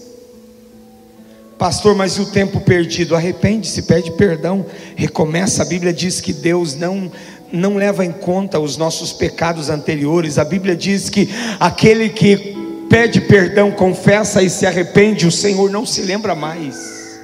Pastor, 1.57 1.93
mas 1.93 2.13
e 2.13 2.21
o 2.21 2.25
tempo 2.25 2.61
perdido? 2.61 3.17
Arrepende-se, 3.17 3.81
pede 3.81 4.11
perdão, 4.13 4.65
recomeça. 4.95 5.61
A 5.61 5.65
Bíblia 5.65 5.91
diz 5.91 6.21
que 6.21 6.31
Deus 6.31 6.75
não 6.75 7.11
não 7.51 7.77
leva 7.77 8.05
em 8.05 8.11
conta 8.11 8.59
os 8.59 8.77
nossos 8.77 9.11
pecados 9.11 9.69
anteriores. 9.69 10.37
A 10.37 10.45
Bíblia 10.45 10.75
diz 10.75 11.09
que 11.09 11.29
aquele 11.59 12.09
que 12.09 12.58
pede 12.89 13.21
perdão, 13.21 13.71
confessa 13.71 14.41
e 14.41 14.49
se 14.49 14.65
arrepende, 14.65 15.27
o 15.27 15.31
Senhor 15.31 15.69
não 15.69 15.85
se 15.85 16.01
lembra 16.01 16.33
mais. 16.33 17.19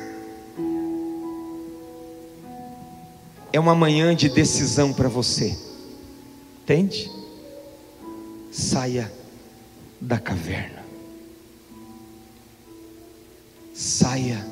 É 3.51 3.59
uma 3.59 3.73
manhã 3.73 4.15
de 4.15 4.29
decisão 4.29 4.93
para 4.93 5.09
você, 5.09 5.57
entende? 6.61 7.09
Saia 8.51 9.11
da 9.99 10.19
caverna, 10.19 10.83
saia 13.73 14.45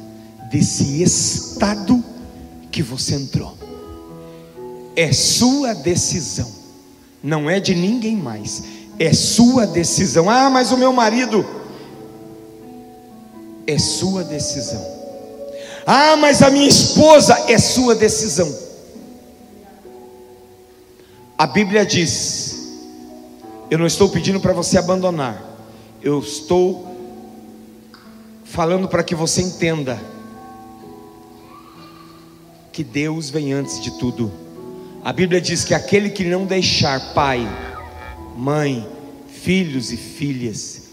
desse 0.50 1.04
estado 1.04 2.04
que 2.72 2.82
você 2.82 3.16
entrou, 3.16 3.58
é 4.96 5.12
sua 5.12 5.74
decisão, 5.74 6.52
não 7.22 7.50
é 7.50 7.60
de 7.60 7.76
ninguém 7.76 8.16
mais 8.16 8.83
é 9.00 9.14
sua 9.14 9.66
decisão. 9.66 10.30
Ah, 10.30 10.50
mas 10.50 10.72
o 10.72 10.78
meu 10.78 10.94
marido. 10.94 11.46
É 13.66 13.78
sua 13.78 14.24
decisão. 14.24 14.86
Ah, 15.86 16.16
mas 16.16 16.42
a 16.42 16.50
minha 16.50 16.68
esposa 16.68 17.46
é 17.48 17.58
sua 17.58 17.96
decisão. 17.96 18.54
A 21.38 21.48
Bíblia 21.48 21.86
diz: 21.86 22.78
Eu 23.70 23.78
não 23.78 23.86
estou 23.86 24.10
pedindo 24.10 24.40
para 24.40 24.54
você 24.54 24.78
abandonar, 24.78 25.42
eu 26.02 26.20
estou 26.20 26.94
falando 28.44 28.88
para 28.88 29.04
que 29.04 29.16
você 29.16 29.42
entenda 29.42 30.00
que 32.72 32.84
Deus 32.84 33.30
vem 33.30 33.52
antes 33.54 33.82
de 33.82 33.92
tudo. 33.98 34.32
A 35.04 35.12
Bíblia 35.12 35.42
diz 35.42 35.66
que 35.66 35.74
aquele 35.74 36.10
que 36.10 36.24
não 36.24 36.46
deixar 36.46 37.14
pai, 37.14 37.48
mãe, 38.36 38.88
filhos 39.28 39.92
e 39.92 39.98
filhas 39.98 40.84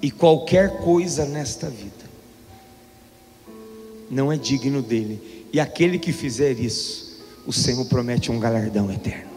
e 0.00 0.10
qualquer 0.10 0.78
coisa 0.78 1.24
nesta 1.24 1.70
vida 1.70 2.02
não 4.12 4.30
é 4.30 4.36
digno 4.36 4.82
dele. 4.82 5.48
E 5.52 5.58
aquele 5.58 5.98
que 5.98 6.12
fizer 6.12 6.52
isso, 6.52 7.18
o 7.46 7.52
Senhor 7.52 7.84
promete 7.86 8.30
um 8.30 8.38
galardão 8.38 8.92
eterno. 8.92 9.32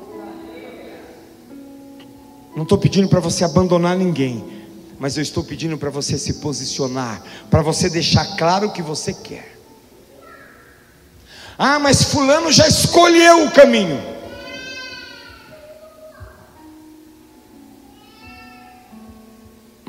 Não 2.55 2.63
estou 2.63 2.77
pedindo 2.77 3.07
para 3.07 3.21
você 3.21 3.45
abandonar 3.45 3.97
ninguém, 3.97 4.43
mas 4.99 5.15
eu 5.15 5.23
estou 5.23 5.43
pedindo 5.43 5.77
para 5.77 5.89
você 5.89 6.17
se 6.17 6.35
posicionar, 6.35 7.23
para 7.49 7.61
você 7.61 7.89
deixar 7.89 8.35
claro 8.37 8.67
o 8.67 8.71
que 8.71 8.81
você 8.81 9.13
quer. 9.13 9.57
Ah, 11.57 11.79
mas 11.79 12.03
Fulano 12.03 12.51
já 12.51 12.67
escolheu 12.67 13.45
o 13.45 13.51
caminho. 13.51 14.14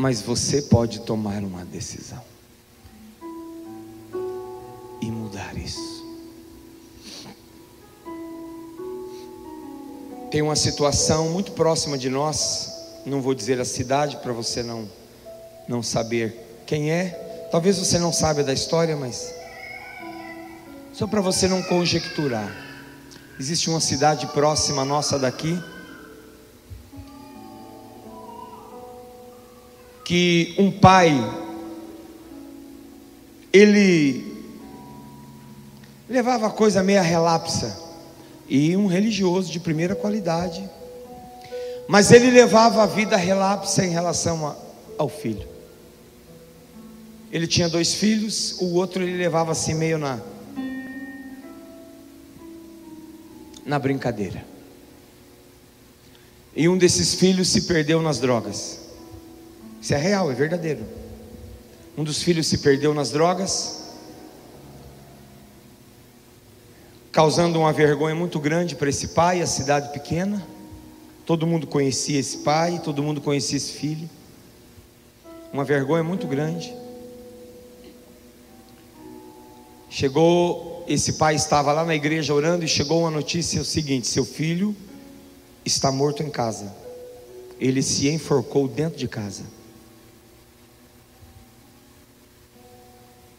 Mas 0.07 0.23
você 0.23 0.63
pode 0.63 1.01
tomar 1.01 1.43
uma 1.43 1.65
decisão 1.65 2.23
e 5.01 5.07
mudar 5.11 5.59
isso. 5.59 6.07
Tem 10.31 10.43
uma 10.43 10.55
situação 10.55 11.31
muito 11.31 11.51
próxima 11.51 11.99
de 11.99 12.09
nós, 12.09 12.73
não 13.05 13.21
vou 13.21 13.35
dizer 13.35 13.61
a 13.61 13.65
cidade 13.65 14.19
para 14.19 14.33
você 14.33 14.63
não 14.63 14.89
não 15.67 15.83
saber 15.83 16.63
quem 16.65 16.93
é. 16.93 17.49
Talvez 17.51 17.77
você 17.77 17.99
não 17.99 18.13
saiba 18.13 18.45
da 18.45 18.53
história, 18.53 18.97
mas 18.97 19.35
só 20.93 21.09
para 21.09 21.21
você 21.21 21.49
não 21.49 21.65
conjecturar. 21.65 22.55
Existe 23.41 23.69
uma 23.69 23.81
cidade 23.81 24.29
próxima 24.29 24.85
nossa 24.85 25.19
daqui 25.19 25.61
que 30.07 30.55
um 30.57 30.71
pai 30.71 31.13
ele 33.53 34.41
levava 36.09 36.47
a 36.47 36.51
coisa 36.51 36.81
meia 36.81 37.03
relapsa 37.03 37.77
e 38.49 38.77
um 38.77 38.87
religioso 38.87 39.51
de 39.51 39.59
primeira 39.59 39.97
qualidade, 39.97 40.63
mas 41.89 42.13
ele 42.13 42.31
levava 42.31 42.85
a 42.85 42.87
vida 42.87 43.17
relapsa 43.17 43.85
em 43.85 43.91
relação 43.91 44.47
a, 44.47 44.57
ao 44.97 45.09
filho. 45.09 45.49
Ele 47.33 47.49
tinha 47.49 47.69
dois 47.69 47.93
filhos, 47.95 48.59
o 48.61 48.75
outro 48.75 49.03
ele 49.03 49.17
levava 49.17 49.51
assim 49.51 49.75
meio 49.75 49.99
na 49.99 50.21
na 53.65 53.81
brincadeira. 53.81 54.47
E 56.55 56.69
um 56.69 56.79
desses 56.79 57.15
filhos 57.15 57.49
se 57.49 57.63
perdeu 57.63 58.01
nas 58.01 58.21
drogas. 58.21 58.86
Isso 59.87 59.95
é 59.95 59.99
real, 59.99 60.29
é 60.33 60.35
verdadeiro. 60.35 60.85
Um 61.97 62.03
dos 62.03 62.21
filhos 62.21 62.49
se 62.49 62.59
perdeu 62.59 62.93
nas 62.93 63.13
drogas, 63.13 63.85
causando 67.13 67.61
uma 67.61 67.73
vergonha 67.73 68.13
muito 68.13 68.41
grande 68.41 68.75
para 68.75 68.89
esse 68.89 69.07
pai, 69.07 69.41
a 69.41 69.47
cidade 69.47 69.93
pequena. 69.93 70.45
Todo 71.25 71.47
mundo 71.47 71.69
conhecia 71.69 72.19
esse 72.19 72.39
pai, 72.39 72.81
todo 72.83 73.01
mundo 73.01 73.21
conhecia 73.21 73.59
esse 73.59 73.75
filho. 73.75 74.11
Uma 75.53 75.63
vergonha 75.63 76.03
muito 76.03 76.27
grande. 76.27 76.75
Chegou 79.89 80.85
esse 80.89 81.13
pai 81.13 81.37
estava 81.37 81.73
lá 81.73 81.85
na 81.85 81.95
igreja 81.95 82.35
orando 82.35 82.65
e 82.65 82.69
chegou 82.69 83.03
uma 83.03 83.11
notícia 83.13 83.63
o 83.63 83.65
seguinte: 83.65 84.09
seu 84.09 84.25
filho 84.25 84.75
está 85.65 85.93
morto 85.93 86.25
em 86.25 86.31
casa. 86.31 86.75
Ele 87.61 87.85
se 87.85 88.09
enforcou 88.09 88.67
dentro 88.67 88.99
de 88.99 89.07
casa. 89.07 89.55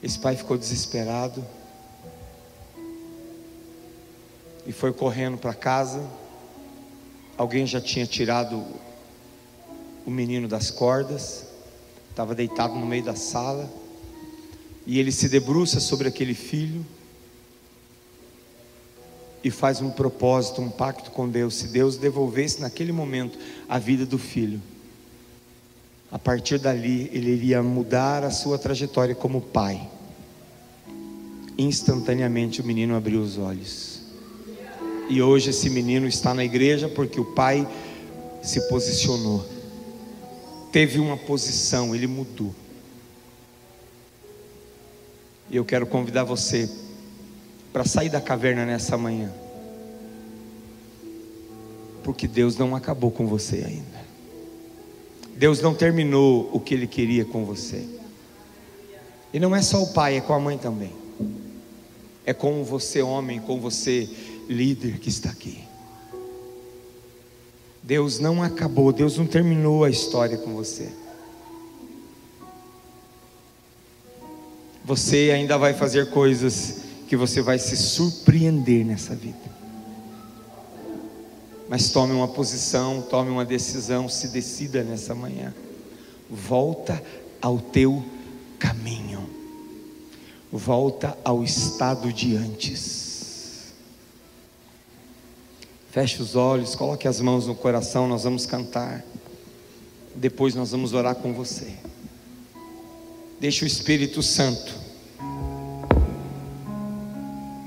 Esse 0.01 0.19
pai 0.19 0.35
ficou 0.35 0.57
desesperado 0.57 1.43
e 4.65 4.71
foi 4.71 4.93
correndo 4.93 5.37
para 5.37 5.53
casa. 5.53 6.05
Alguém 7.37 7.65
já 7.65 7.81
tinha 7.81 8.05
tirado 8.05 8.63
o 10.05 10.11
menino 10.11 10.47
das 10.47 10.69
cordas, 10.69 11.45
estava 12.09 12.35
deitado 12.35 12.75
no 12.75 12.85
meio 12.85 13.03
da 13.03 13.15
sala, 13.15 13.69
e 14.85 14.99
ele 14.99 15.11
se 15.11 15.27
debruça 15.27 15.79
sobre 15.79 16.07
aquele 16.07 16.33
filho 16.33 16.85
e 19.43 19.51
faz 19.51 19.81
um 19.81 19.89
propósito, 19.89 20.61
um 20.61 20.69
pacto 20.69 21.11
com 21.11 21.27
Deus. 21.27 21.55
Se 21.55 21.67
Deus 21.67 21.97
devolvesse 21.97 22.61
naquele 22.61 22.91
momento 22.91 23.37
a 23.67 23.79
vida 23.79 24.05
do 24.05 24.17
filho, 24.17 24.61
a 26.11 26.17
partir 26.17 26.57
dali 26.57 27.09
ele 27.13 27.31
iria 27.31 27.61
mudar 27.61 28.23
a 28.23 28.31
sua 28.31 28.57
trajetória 28.57 29.13
como 29.13 29.41
pai. 29.41 29.89
Instantaneamente 31.57 32.61
o 32.61 32.63
menino 32.63 32.95
abriu 32.95 33.21
os 33.21 33.37
olhos. 33.37 34.01
E 35.09 35.21
hoje 35.21 35.49
esse 35.49 35.69
menino 35.69 36.07
está 36.07 36.33
na 36.33 36.43
igreja 36.43 36.87
porque 36.89 37.19
o 37.19 37.25
pai 37.25 37.67
se 38.41 38.67
posicionou. 38.69 39.45
Teve 40.71 40.99
uma 40.99 41.17
posição, 41.17 41.95
ele 41.95 42.07
mudou. 42.07 42.53
E 45.49 45.55
eu 45.55 45.63
quero 45.63 45.87
convidar 45.87 46.23
você 46.23 46.69
para 47.71 47.85
sair 47.85 48.09
da 48.09 48.19
caverna 48.19 48.65
nessa 48.65 48.97
manhã. 48.97 49.31
Porque 52.03 52.27
Deus 52.27 52.57
não 52.57 52.75
acabou 52.75 53.11
com 53.11 53.27
você 53.27 53.63
ainda. 53.65 54.06
Deus 55.37 55.61
não 55.61 55.75
terminou 55.75 56.49
o 56.51 56.59
que 56.59 56.73
Ele 56.73 56.87
queria 56.87 57.23
com 57.23 57.45
você. 57.45 57.85
E 59.31 59.39
não 59.39 59.55
é 59.55 59.61
só 59.61 59.83
o 59.83 59.93
pai, 59.93 60.17
é 60.17 60.21
com 60.21 60.33
a 60.33 60.39
mãe 60.39 60.57
também. 60.57 60.91
É 62.25 62.33
com 62.33 62.63
você, 62.63 63.01
homem, 63.01 63.39
com 63.39 63.59
você, 63.59 64.09
líder 64.49 64.97
que 64.99 65.09
está 65.09 65.29
aqui. 65.29 65.59
Deus 67.83 68.19
não 68.19 68.41
acabou, 68.41 68.91
Deus 68.91 69.17
não 69.17 69.27
terminou 69.27 69.83
a 69.83 69.89
história 69.89 70.37
com 70.37 70.53
você. 70.55 70.89
Você 74.83 75.31
ainda 75.33 75.57
vai 75.57 75.73
fazer 75.73 76.09
coisas 76.09 76.79
que 77.07 77.15
você 77.15 77.41
vai 77.41 77.59
se 77.59 77.77
surpreender 77.77 78.85
nessa 78.85 79.13
vida. 79.13 79.56
Mas 81.69 81.89
tome 81.89 82.13
uma 82.13 82.27
posição, 82.27 83.01
tome 83.01 83.29
uma 83.29 83.43
decisão, 83.43 84.07
se 84.07 84.29
decida 84.29 84.83
nessa 84.83 85.13
manhã. 85.13 85.53
Volta 86.29 87.01
ao 87.41 87.59
teu 87.59 88.03
caminho. 88.57 89.29
Volta 90.51 91.17
ao 91.23 91.43
estado 91.43 92.11
de 92.13 92.35
antes. 92.35 93.73
Feche 95.91 96.21
os 96.21 96.35
olhos, 96.35 96.75
coloque 96.75 97.07
as 97.07 97.19
mãos 97.19 97.47
no 97.47 97.55
coração, 97.55 98.07
nós 98.07 98.23
vamos 98.23 98.45
cantar. 98.45 99.03
Depois 100.15 100.55
nós 100.55 100.71
vamos 100.71 100.93
orar 100.93 101.15
com 101.15 101.33
você. 101.33 101.73
Deixe 103.39 103.63
o 103.63 103.67
Espírito 103.67 104.23
Santo 104.23 104.73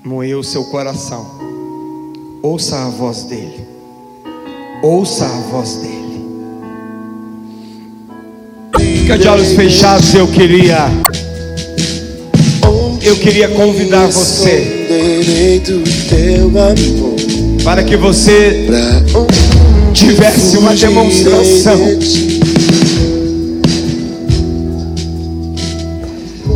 moer 0.04 0.36
o 0.36 0.42
seu 0.42 0.64
coração. 0.64 1.38
Ouça 2.42 2.86
a 2.86 2.88
voz 2.88 3.24
dele. 3.24 3.69
Ouça 4.82 5.26
a 5.26 5.40
voz 5.50 5.74
dele. 5.74 6.24
Fica 8.78 9.18
de 9.18 9.28
olhos 9.28 9.52
fechados, 9.52 10.14
eu 10.14 10.26
queria. 10.26 10.88
Eu 13.02 13.16
queria 13.16 13.48
convidar 13.48 14.06
você 14.06 14.88
para 17.62 17.82
que 17.82 17.96
você 17.96 18.66
tivesse 19.92 20.56
uma 20.56 20.74
demonstração. 20.74 21.78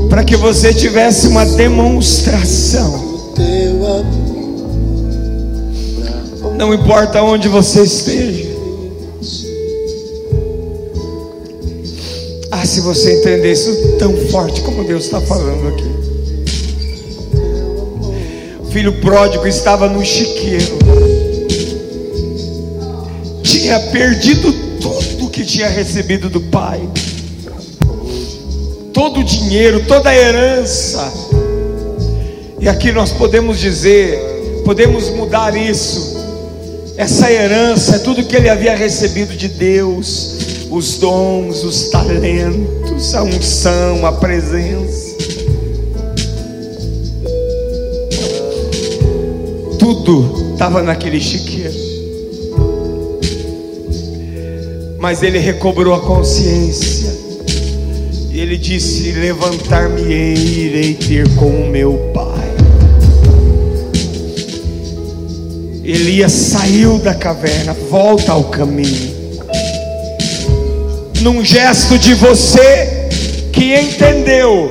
Para 0.09 0.25
que 0.25 0.37
você 0.37 0.73
tivesse 0.73 1.27
uma 1.29 1.45
demonstração 1.45 3.14
não 6.57 6.73
importa 6.73 7.23
onde 7.23 7.49
você 7.49 7.83
esteja. 7.83 8.55
Ah, 12.51 12.65
se 12.65 12.81
você 12.81 13.19
entender 13.19 13.53
isso 13.53 13.97
tão 13.99 14.17
forte 14.29 14.61
como 14.63 14.85
Deus 14.85 15.05
está 15.05 15.21
falando 15.21 15.69
aqui. 15.69 15.95
O 18.61 18.67
filho 18.71 19.01
pródigo 19.01 19.47
estava 19.47 19.89
no 19.89 20.05
chiqueiro, 20.05 20.79
tinha 23.43 23.79
perdido 23.79 24.53
tudo 24.81 25.31
que 25.31 25.45
tinha 25.45 25.69
recebido 25.69 26.29
do 26.29 26.41
pai, 26.41 26.81
todo 28.93 29.21
o 29.21 29.25
dinheiro, 29.25 29.85
toda 29.87 30.11
a 30.11 30.17
herança 30.17 31.25
e 32.65 32.69
aqui 32.69 32.91
nós 32.91 33.13
podemos 33.13 33.61
dizer, 33.61 34.19
podemos 34.65 35.11
mudar 35.11 35.55
isso. 35.55 36.14
Essa 36.97 37.31
herança 37.31 37.97
é 37.97 37.99
tudo 37.99 38.25
que 38.25 38.37
ele 38.37 38.49
havia 38.49 38.77
recebido 38.77 39.37
de 39.37 39.49
Deus, 39.49 40.67
os 40.71 40.97
dons, 40.99 41.65
os 41.65 41.89
talentos, 41.91 43.15
a 43.17 43.23
unção, 43.25 44.07
a 44.07 44.13
presença. 44.13 45.17
Tudo 49.77 50.53
estava 50.53 50.83
naquele 50.83 51.21
chiqueiro. 51.21 51.75
Mas 55.01 55.23
ele 55.23 55.39
recobrou 55.39 55.95
a 55.95 56.01
consciência. 56.01 57.13
E 58.31 58.41
ele 58.41 58.57
disse: 58.57 59.11
Levantar-me-ei, 59.13 60.35
irei 60.35 60.95
ter 60.95 61.29
com 61.35 61.51
o 61.51 61.69
meu 61.69 62.13
pai. 62.15 62.24
Elias 65.85 66.33
saiu 66.33 66.99
da 66.99 67.15
caverna, 67.15 67.77
volta 67.91 68.33
ao 68.33 68.45
caminho. 68.45 69.13
Num 71.21 71.45
gesto 71.45 71.99
de 71.99 72.15
você 72.15 73.07
que 73.53 73.75
entendeu. 73.75 74.67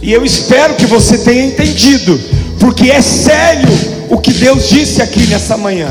E 0.00 0.12
eu 0.12 0.24
espero 0.24 0.74
que 0.76 0.86
você 0.86 1.18
tenha 1.18 1.44
entendido, 1.44 2.18
porque 2.60 2.92
é 2.92 3.02
sério 3.02 3.68
o 4.08 4.18
que 4.18 4.32
Deus 4.32 4.68
disse 4.68 5.02
aqui 5.02 5.26
nessa 5.26 5.56
manhã. 5.56 5.90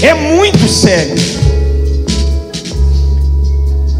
É 0.00 0.14
muito 0.14 0.66
sério. 0.68 1.16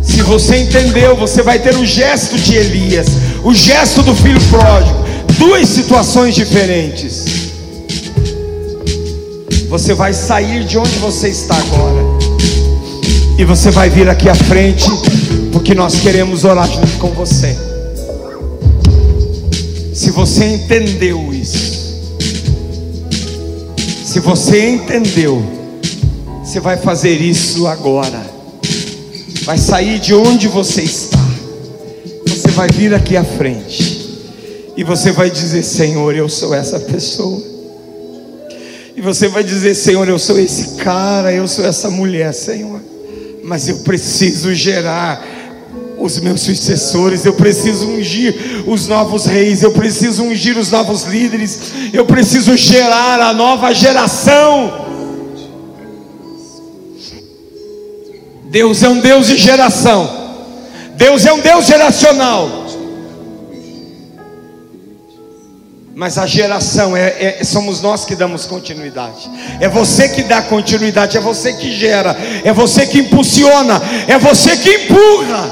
Se 0.02 0.22
você 0.22 0.56
entendeu, 0.56 1.14
você 1.16 1.42
vai 1.42 1.58
ter 1.58 1.74
o 1.76 1.84
gesto 1.84 2.38
de 2.38 2.56
Elias, 2.56 3.08
o 3.44 3.52
gesto 3.52 4.02
do 4.02 4.14
filho 4.14 4.40
pródigo, 4.48 5.04
duas 5.38 5.68
situações 5.68 6.34
diferentes. 6.34 7.37
Você 9.68 9.92
vai 9.92 10.14
sair 10.14 10.64
de 10.64 10.78
onde 10.78 10.98
você 10.98 11.28
está 11.28 11.54
agora, 11.54 12.02
e 13.38 13.44
você 13.44 13.70
vai 13.70 13.90
vir 13.90 14.08
aqui 14.08 14.28
à 14.28 14.34
frente, 14.34 14.88
porque 15.52 15.74
nós 15.74 16.00
queremos 16.00 16.44
orar 16.44 16.66
junto 16.66 16.98
com 16.98 17.10
você. 17.10 17.56
Se 19.92 20.10
você 20.10 20.44
entendeu 20.54 21.34
isso, 21.34 22.00
se 24.04 24.20
você 24.20 24.70
entendeu, 24.70 25.44
você 26.42 26.60
vai 26.60 26.78
fazer 26.78 27.20
isso 27.20 27.66
agora. 27.66 28.26
Vai 29.44 29.58
sair 29.58 29.98
de 29.98 30.14
onde 30.14 30.48
você 30.48 30.82
está. 30.82 31.18
Você 32.26 32.48
vai 32.48 32.68
vir 32.68 32.94
aqui 32.94 33.16
à 33.16 33.24
frente. 33.24 34.18
E 34.76 34.82
você 34.82 35.12
vai 35.12 35.30
dizer: 35.30 35.62
Senhor, 35.62 36.14
eu 36.14 36.28
sou 36.28 36.54
essa 36.54 36.80
pessoa. 36.80 37.57
E 38.98 39.00
você 39.00 39.28
vai 39.28 39.44
dizer: 39.44 39.76
Senhor, 39.76 40.08
eu 40.08 40.18
sou 40.18 40.40
esse 40.40 40.74
cara, 40.74 41.32
eu 41.32 41.46
sou 41.46 41.64
essa 41.64 41.88
mulher, 41.88 42.34
Senhor. 42.34 42.80
Mas 43.44 43.68
eu 43.68 43.76
preciso 43.78 44.52
gerar 44.52 45.24
os 45.96 46.18
meus 46.18 46.40
sucessores, 46.40 47.24
eu 47.24 47.32
preciso 47.32 47.86
ungir 47.86 48.34
os 48.66 48.88
novos 48.88 49.26
reis, 49.26 49.62
eu 49.62 49.70
preciso 49.70 50.24
ungir 50.24 50.58
os 50.58 50.72
novos 50.72 51.04
líderes, 51.04 51.60
eu 51.92 52.04
preciso 52.06 52.56
gerar 52.56 53.20
a 53.20 53.32
nova 53.32 53.72
geração. 53.72 54.86
Deus 58.46 58.82
é 58.82 58.88
um 58.88 58.98
Deus 58.98 59.28
de 59.28 59.36
geração. 59.36 60.10
Deus 60.96 61.24
é 61.24 61.32
um 61.32 61.40
Deus 61.40 61.66
geracional. 61.66 62.67
Mas 65.98 66.16
a 66.16 66.26
geração 66.26 66.96
é, 66.96 67.40
é, 67.40 67.44
somos 67.44 67.80
nós 67.80 68.04
que 68.04 68.14
damos 68.14 68.46
continuidade. 68.46 69.28
É 69.58 69.68
você 69.68 70.08
que 70.08 70.22
dá 70.22 70.40
continuidade, 70.40 71.16
é 71.16 71.20
você 71.20 71.52
que 71.54 71.76
gera, 71.76 72.16
é 72.44 72.52
você 72.52 72.86
que 72.86 73.00
impulsiona, 73.00 73.82
é 74.06 74.16
você 74.16 74.56
que 74.58 74.70
empurra. 74.70 75.50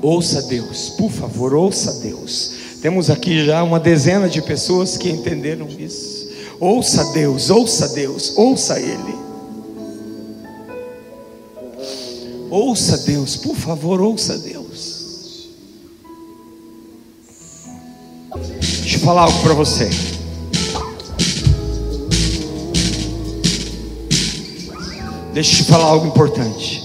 Ouça 0.00 0.40
Deus, 0.40 0.88
por 0.96 1.10
favor, 1.10 1.52
ouça 1.52 2.00
Deus. 2.00 2.52
Temos 2.80 3.10
aqui 3.10 3.44
já 3.44 3.62
uma 3.62 3.78
dezena 3.78 4.26
de 4.26 4.40
pessoas 4.40 4.96
que 4.96 5.10
entenderam 5.10 5.68
isso. 5.78 6.30
Ouça 6.58 7.12
Deus, 7.12 7.50
ouça 7.50 7.88
Deus, 7.88 8.32
ouça 8.38 8.80
Ele. 8.80 9.18
Ouça 12.48 12.96
Deus, 12.96 13.36
por 13.36 13.54
favor, 13.54 14.00
ouça 14.00 14.38
Deus. 14.38 14.89
Eu 19.00 19.04
falar 19.04 19.22
algo 19.22 19.42
para 19.42 19.54
você. 19.54 19.88
Deixa 25.32 25.52
eu 25.52 25.56
te 25.56 25.64
falar 25.64 25.84
algo 25.84 26.06
importante. 26.06 26.84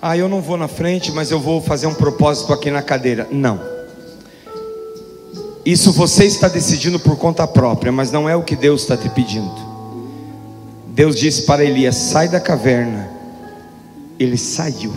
Ah, 0.00 0.16
eu 0.16 0.28
não 0.28 0.42
vou 0.42 0.56
na 0.56 0.68
frente, 0.68 1.12
mas 1.12 1.30
eu 1.30 1.40
vou 1.40 1.60
fazer 1.62 1.86
um 1.86 1.94
propósito 1.94 2.52
aqui 2.52 2.70
na 2.70 2.82
cadeira. 2.82 3.26
Não. 3.30 3.60
Isso 5.64 5.92
você 5.92 6.24
está 6.24 6.48
decidindo 6.48 6.98
por 6.98 7.16
conta 7.16 7.46
própria, 7.46 7.92
mas 7.92 8.10
não 8.10 8.28
é 8.28 8.34
o 8.34 8.42
que 8.42 8.56
Deus 8.56 8.82
está 8.82 8.96
te 8.96 9.08
pedindo. 9.08 9.54
Deus 10.88 11.16
disse 11.16 11.42
para 11.42 11.64
Elias: 11.64 11.96
sai 11.96 12.28
da 12.28 12.40
caverna. 12.40 13.10
Ele 14.18 14.36
saiu. 14.36 14.92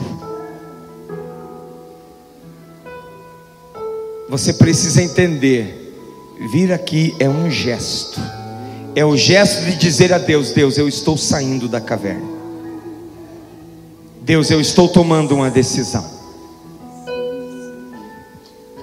Você 4.28 4.54
precisa 4.54 5.02
entender: 5.02 5.94
vir 6.52 6.72
aqui 6.74 7.16
é 7.20 7.30
um 7.30 7.50
gesto, 7.50 8.20
é 8.96 9.06
o 9.06 9.16
gesto 9.16 9.66
de 9.66 9.76
dizer 9.76 10.12
a 10.14 10.18
Deus: 10.18 10.52
Deus, 10.52 10.78
eu 10.78 10.88
estou 10.88 11.18
saindo 11.18 11.68
da 11.68 11.80
caverna. 11.80 12.36
Deus, 14.22 14.50
eu 14.50 14.60
estou 14.60 14.90
tomando 14.90 15.36
uma 15.36 15.52
decisão. 15.52 16.04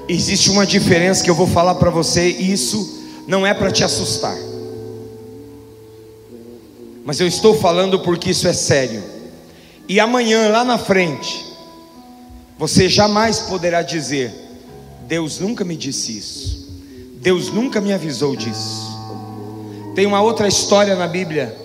Existe 0.08 0.50
uma 0.50 0.64
diferença 0.66 1.24
que 1.24 1.30
eu 1.30 1.34
vou 1.34 1.46
falar 1.46 1.74
para 1.76 1.90
você, 1.90 2.30
e 2.30 2.52
isso 2.52 3.02
não 3.26 3.46
é 3.46 3.52
para 3.52 3.70
te 3.70 3.82
assustar. 3.82 4.36
Mas 7.04 7.18
eu 7.18 7.26
estou 7.26 7.58
falando 7.58 7.98
porque 8.00 8.30
isso 8.30 8.46
é 8.46 8.52
sério. 8.52 9.02
E 9.88 9.98
amanhã, 9.98 10.48
lá 10.48 10.64
na 10.64 10.78
frente, 10.78 11.44
você 12.56 12.88
jamais 12.88 13.40
poderá 13.40 13.82
dizer: 13.82 14.41
Deus 15.06 15.38
nunca 15.38 15.64
me 15.64 15.76
disse 15.76 16.16
isso. 16.16 16.62
Deus 17.16 17.50
nunca 17.52 17.80
me 17.80 17.92
avisou 17.92 18.34
disso. 18.34 18.90
Tem 19.94 20.06
uma 20.06 20.20
outra 20.20 20.48
história 20.48 20.96
na 20.96 21.06
Bíblia 21.06 21.56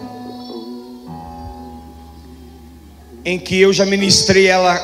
em 3.26 3.38
que 3.40 3.60
eu 3.60 3.74
já 3.74 3.86
ministrei 3.86 4.48
ela 4.48 4.80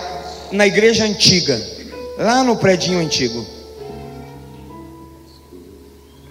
na 0.52 0.68
igreja 0.68 1.06
antiga, 1.06 1.62
lá 2.18 2.44
no 2.44 2.58
predinho 2.58 3.00
antigo. 3.00 3.46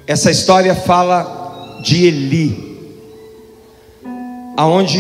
Essa 0.07 0.31
história 0.31 0.75
fala 0.75 1.81
de 1.83 2.05
Eli 2.05 2.73
aonde 4.57 4.99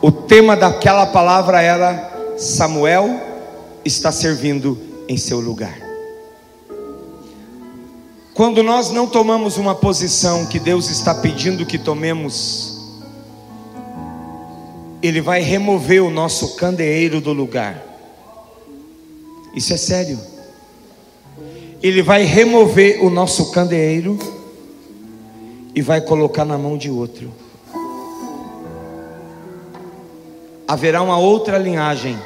o 0.00 0.12
tema 0.12 0.56
daquela 0.56 1.06
palavra 1.06 1.60
era 1.60 2.36
Samuel 2.36 3.20
está 3.84 4.12
servindo 4.12 4.78
em 5.08 5.16
seu 5.16 5.40
lugar. 5.40 5.87
Quando 8.38 8.62
nós 8.62 8.92
não 8.92 9.08
tomamos 9.08 9.56
uma 9.56 9.74
posição 9.74 10.46
que 10.46 10.60
Deus 10.60 10.88
está 10.90 11.12
pedindo 11.12 11.66
que 11.66 11.76
tomemos, 11.76 12.78
Ele 15.02 15.20
vai 15.20 15.40
remover 15.40 16.04
o 16.04 16.08
nosso 16.08 16.54
candeeiro 16.54 17.20
do 17.20 17.32
lugar. 17.32 17.82
Isso 19.52 19.74
é 19.74 19.76
sério. 19.76 20.20
Ele 21.82 22.00
vai 22.00 22.22
remover 22.22 23.04
o 23.04 23.10
nosso 23.10 23.50
candeeiro 23.50 24.16
e 25.74 25.82
vai 25.82 26.00
colocar 26.00 26.44
na 26.44 26.56
mão 26.56 26.78
de 26.78 26.88
outro. 26.88 27.32
haverá 30.68 31.02
uma 31.02 31.18
outra 31.18 31.58
linhagem. 31.58 32.16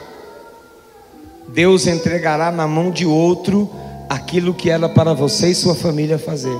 Deus 1.49 1.87
entregará 1.87 2.53
na 2.53 2.67
mão 2.67 2.91
de 2.91 3.07
outro 3.07 3.71
aquilo 4.13 4.53
que 4.53 4.69
era 4.69 4.91
para 4.91 5.15
você 5.15 5.49
e 5.49 5.55
sua 5.55 5.75
família 5.75 6.19
fazer. 6.19 6.59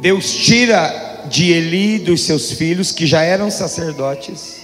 Deus 0.00 0.32
tira 0.32 1.24
de 1.28 1.50
Eli 1.50 1.98
dos 1.98 2.22
seus 2.22 2.52
filhos 2.52 2.92
que 2.92 3.06
já 3.06 3.22
eram 3.22 3.50
sacerdotes 3.50 4.62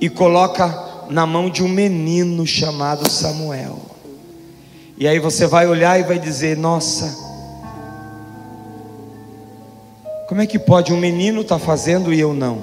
e 0.00 0.08
coloca 0.08 1.06
na 1.10 1.26
mão 1.26 1.50
de 1.50 1.64
um 1.64 1.68
menino 1.68 2.46
chamado 2.46 3.10
Samuel. 3.10 3.80
E 4.96 5.08
aí 5.08 5.18
você 5.18 5.48
vai 5.48 5.66
olhar 5.66 5.98
e 5.98 6.04
vai 6.04 6.18
dizer: 6.18 6.56
Nossa, 6.56 7.18
como 10.28 10.40
é 10.40 10.46
que 10.46 10.60
pode 10.60 10.92
um 10.92 10.96
menino 10.96 11.40
estar 11.40 11.58
tá 11.58 11.64
fazendo 11.64 12.14
e 12.14 12.20
eu 12.20 12.32
não? 12.32 12.62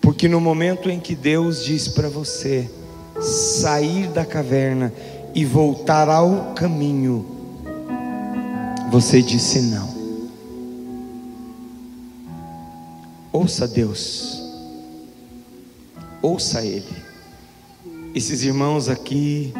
Porque 0.00 0.28
no 0.28 0.40
momento 0.40 0.88
em 0.88 0.98
que 0.98 1.14
Deus 1.14 1.62
diz 1.62 1.88
para 1.88 2.08
você 2.08 2.70
sair 3.20 4.06
da 4.08 4.24
caverna 4.24 4.90
e 5.34 5.44
voltar 5.44 6.08
ao 6.08 6.54
caminho, 6.54 7.26
você 8.90 9.20
disse 9.20 9.60
não. 9.62 9.92
Ouça 13.32 13.66
Deus, 13.66 14.40
ouça 16.22 16.64
Ele. 16.64 17.04
Esses 18.14 18.42
irmãos 18.44 18.88
aqui, 18.88 19.52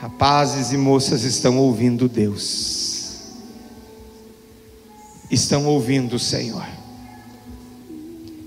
rapazes 0.00 0.72
e 0.72 0.76
moças, 0.76 1.24
estão 1.24 1.56
ouvindo 1.56 2.06
Deus, 2.06 3.20
estão 5.30 5.66
ouvindo 5.66 6.16
o 6.16 6.18
Senhor 6.18 6.66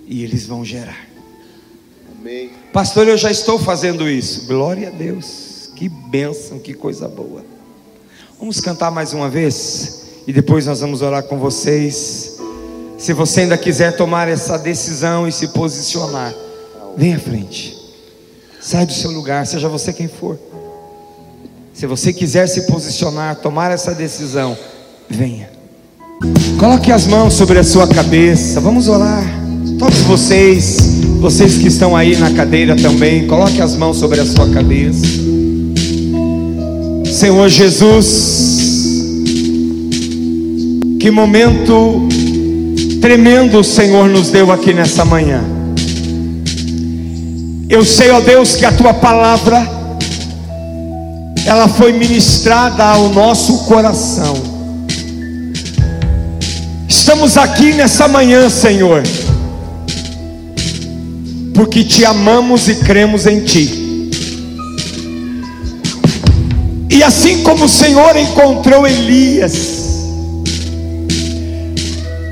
e 0.05 0.23
eles 0.23 0.45
vão 0.45 0.63
gerar. 0.63 1.07
Amém. 2.19 2.51
Pastor, 2.71 3.07
eu 3.07 3.17
já 3.17 3.31
estou 3.31 3.57
fazendo 3.57 4.07
isso. 4.07 4.45
Glória 4.45 4.89
a 4.89 4.91
Deus. 4.91 5.52
Que 5.83 5.89
bênção, 5.89 6.59
que 6.59 6.73
coisa 6.73 7.09
boa. 7.09 7.43
Vamos 8.39 8.61
cantar 8.61 8.89
mais 8.89 9.11
uma 9.11 9.29
vez 9.29 10.03
e 10.25 10.31
depois 10.31 10.65
nós 10.65 10.79
vamos 10.79 11.01
orar 11.01 11.23
com 11.23 11.37
vocês. 11.37 12.37
Se 12.97 13.11
você 13.11 13.41
ainda 13.41 13.57
quiser 13.57 13.93
tomar 13.97 14.29
essa 14.29 14.57
decisão 14.57 15.27
e 15.27 15.31
se 15.33 15.49
posicionar, 15.49 16.33
vem 16.95 17.15
à 17.15 17.19
frente. 17.19 17.77
Sai 18.61 18.85
do 18.85 18.93
seu 18.93 19.11
lugar, 19.11 19.45
seja 19.45 19.67
você 19.67 19.91
quem 19.91 20.07
for. 20.07 20.39
Se 21.73 21.85
você 21.85 22.13
quiser 22.13 22.47
se 22.47 22.61
posicionar, 22.61 23.35
tomar 23.41 23.69
essa 23.69 23.93
decisão, 23.93 24.57
venha. 25.09 25.49
Coloque 26.57 26.93
as 26.93 27.05
mãos 27.05 27.33
sobre 27.33 27.59
a 27.59 27.63
sua 27.65 27.89
cabeça. 27.89 28.61
Vamos 28.61 28.87
orar. 28.87 29.25
Todos 29.77 29.99
vocês, 30.03 30.77
vocês 31.19 31.57
que 31.57 31.67
estão 31.67 31.93
aí 31.93 32.15
na 32.15 32.33
cadeira 32.33 32.73
também, 32.73 33.27
coloque 33.27 33.61
as 33.61 33.75
mãos 33.75 33.97
sobre 33.97 34.21
a 34.21 34.25
sua 34.25 34.49
cabeça. 34.49 35.32
Senhor 37.13 37.47
Jesus, 37.47 38.07
que 40.99 41.11
momento 41.11 42.07
tremendo 42.99 43.59
o 43.59 43.63
Senhor 43.63 44.09
nos 44.09 44.31
deu 44.31 44.51
aqui 44.51 44.73
nessa 44.73 45.05
manhã. 45.05 45.43
Eu 47.69 47.85
sei, 47.85 48.09
ó 48.09 48.19
Deus, 48.19 48.55
que 48.55 48.65
a 48.65 48.71
tua 48.71 48.95
palavra 48.95 49.63
ela 51.45 51.67
foi 51.67 51.93
ministrada 51.93 52.83
ao 52.83 53.09
nosso 53.09 53.59
coração. 53.65 54.35
Estamos 56.89 57.37
aqui 57.37 57.73
nessa 57.73 58.07
manhã, 58.07 58.49
Senhor, 58.49 59.03
porque 61.53 61.83
te 61.83 62.03
amamos 62.05 62.67
e 62.67 62.75
cremos 62.75 63.27
em 63.27 63.41
ti. 63.41 63.82
E 66.93 67.01
assim 67.01 67.41
como 67.41 67.65
o 67.65 67.69
Senhor 67.69 68.15
encontrou 68.15 68.85
Elias, 68.85 69.55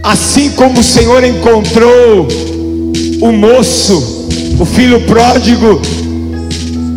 assim 0.03 0.51
como 0.51 0.81
o 0.81 0.83
Senhor 0.83 1.23
encontrou 1.23 2.27
o 3.21 3.31
moço, 3.31 4.27
o 4.59 4.63
filho 4.63 5.01
pródigo, 5.01 5.81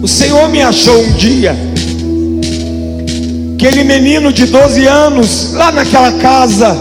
o 0.03 0.07
Senhor 0.07 0.47
me 0.51 0.61
achou 0.61 1.03
um 1.05 1.13
dia. 1.13 1.57
Aquele 3.55 3.83
menino 3.83 4.31
de 4.31 4.45
12 4.45 4.87
anos, 4.87 5.55
lá 5.55 5.73
naquela 5.73 6.13
casa, 6.13 6.77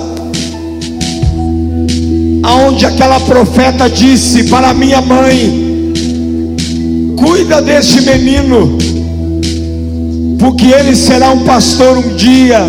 aonde 2.44 2.86
aquela 2.86 3.22
profeta 3.22 3.90
disse 3.90 4.44
para 4.50 4.74
minha 4.74 5.00
mãe: 5.00 5.94
Cuida 7.18 7.62
deste 7.62 8.02
menino, 8.02 8.78
porque 10.44 10.66
ele 10.68 10.94
será 10.94 11.32
um 11.32 11.46
pastor 11.46 11.98
um 12.00 12.18
dia. 12.18 12.60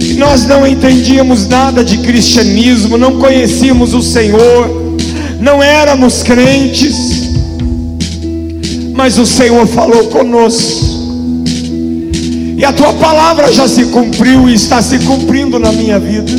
E 0.00 0.14
nós 0.14 0.46
não 0.46 0.66
entendíamos 0.66 1.46
nada 1.46 1.84
de 1.84 1.98
cristianismo, 1.98 2.96
não 2.96 3.18
conhecíamos 3.18 3.92
o 3.92 4.00
Senhor 4.00 4.82
não 5.42 5.60
éramos 5.60 6.22
crentes, 6.22 6.94
mas 8.94 9.18
o 9.18 9.26
Senhor 9.26 9.66
falou 9.66 10.04
conosco, 10.04 10.86
e 12.56 12.64
a 12.64 12.72
tua 12.72 12.92
palavra 12.92 13.52
já 13.52 13.66
se 13.66 13.86
cumpriu 13.86 14.48
e 14.48 14.54
está 14.54 14.80
se 14.80 15.00
cumprindo 15.00 15.58
na 15.58 15.72
minha 15.72 15.98
vida. 15.98 16.30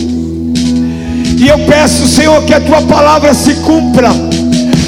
E 1.37 1.49
eu 1.49 1.59
peço, 1.65 2.07
Senhor, 2.07 2.41
que 2.45 2.53
a 2.53 2.61
tua 2.61 2.81
palavra 2.83 3.33
se 3.33 3.55
cumpra 3.55 4.09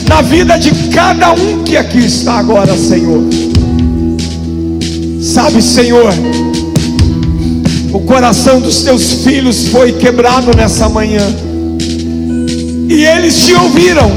na 0.07 0.21
vida 0.21 0.57
de 0.57 0.71
cada 0.93 1.33
um 1.33 1.63
que 1.65 1.75
aqui 1.75 2.05
está 2.05 2.35
agora, 2.35 2.77
Senhor. 2.77 3.44
Sabe, 5.35 5.61
Senhor, 5.61 6.13
o 7.91 7.99
coração 7.99 8.61
dos 8.61 8.83
teus 8.83 9.15
filhos 9.15 9.67
foi 9.67 9.91
quebrado 9.91 10.55
nessa 10.55 10.87
manhã 10.87 11.27
e 12.87 13.03
eles 13.03 13.45
te 13.45 13.53
ouviram. 13.53 14.13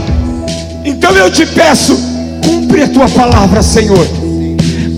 Então 0.85 1.11
eu 1.17 1.29
te 1.29 1.45
peço, 1.45 1.99
cumpre 2.45 2.85
a 2.85 2.89
tua 2.89 3.09
palavra, 3.09 3.65
Senhor. 3.65 4.07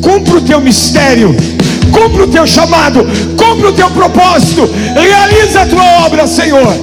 Cumpre 0.02 0.34
o 0.34 0.40
teu 0.42 0.60
mistério, 0.60 1.34
cumpre 1.90 2.24
o 2.24 2.28
teu 2.28 2.46
chamado, 2.46 2.98
cumpre 3.34 3.68
o 3.68 3.72
teu 3.72 3.88
propósito, 3.88 4.68
realiza 4.94 5.62
a 5.62 5.66
tua 5.66 6.04
obra, 6.04 6.26
Senhor. 6.26 6.76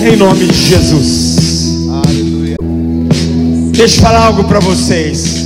Em 0.00 0.14
nome 0.14 0.46
de 0.46 0.68
Jesus. 0.68 1.36
Deixa 3.72 3.96
eu 3.96 4.02
falar 4.02 4.26
algo 4.26 4.44
para 4.44 4.60
vocês. 4.60 5.43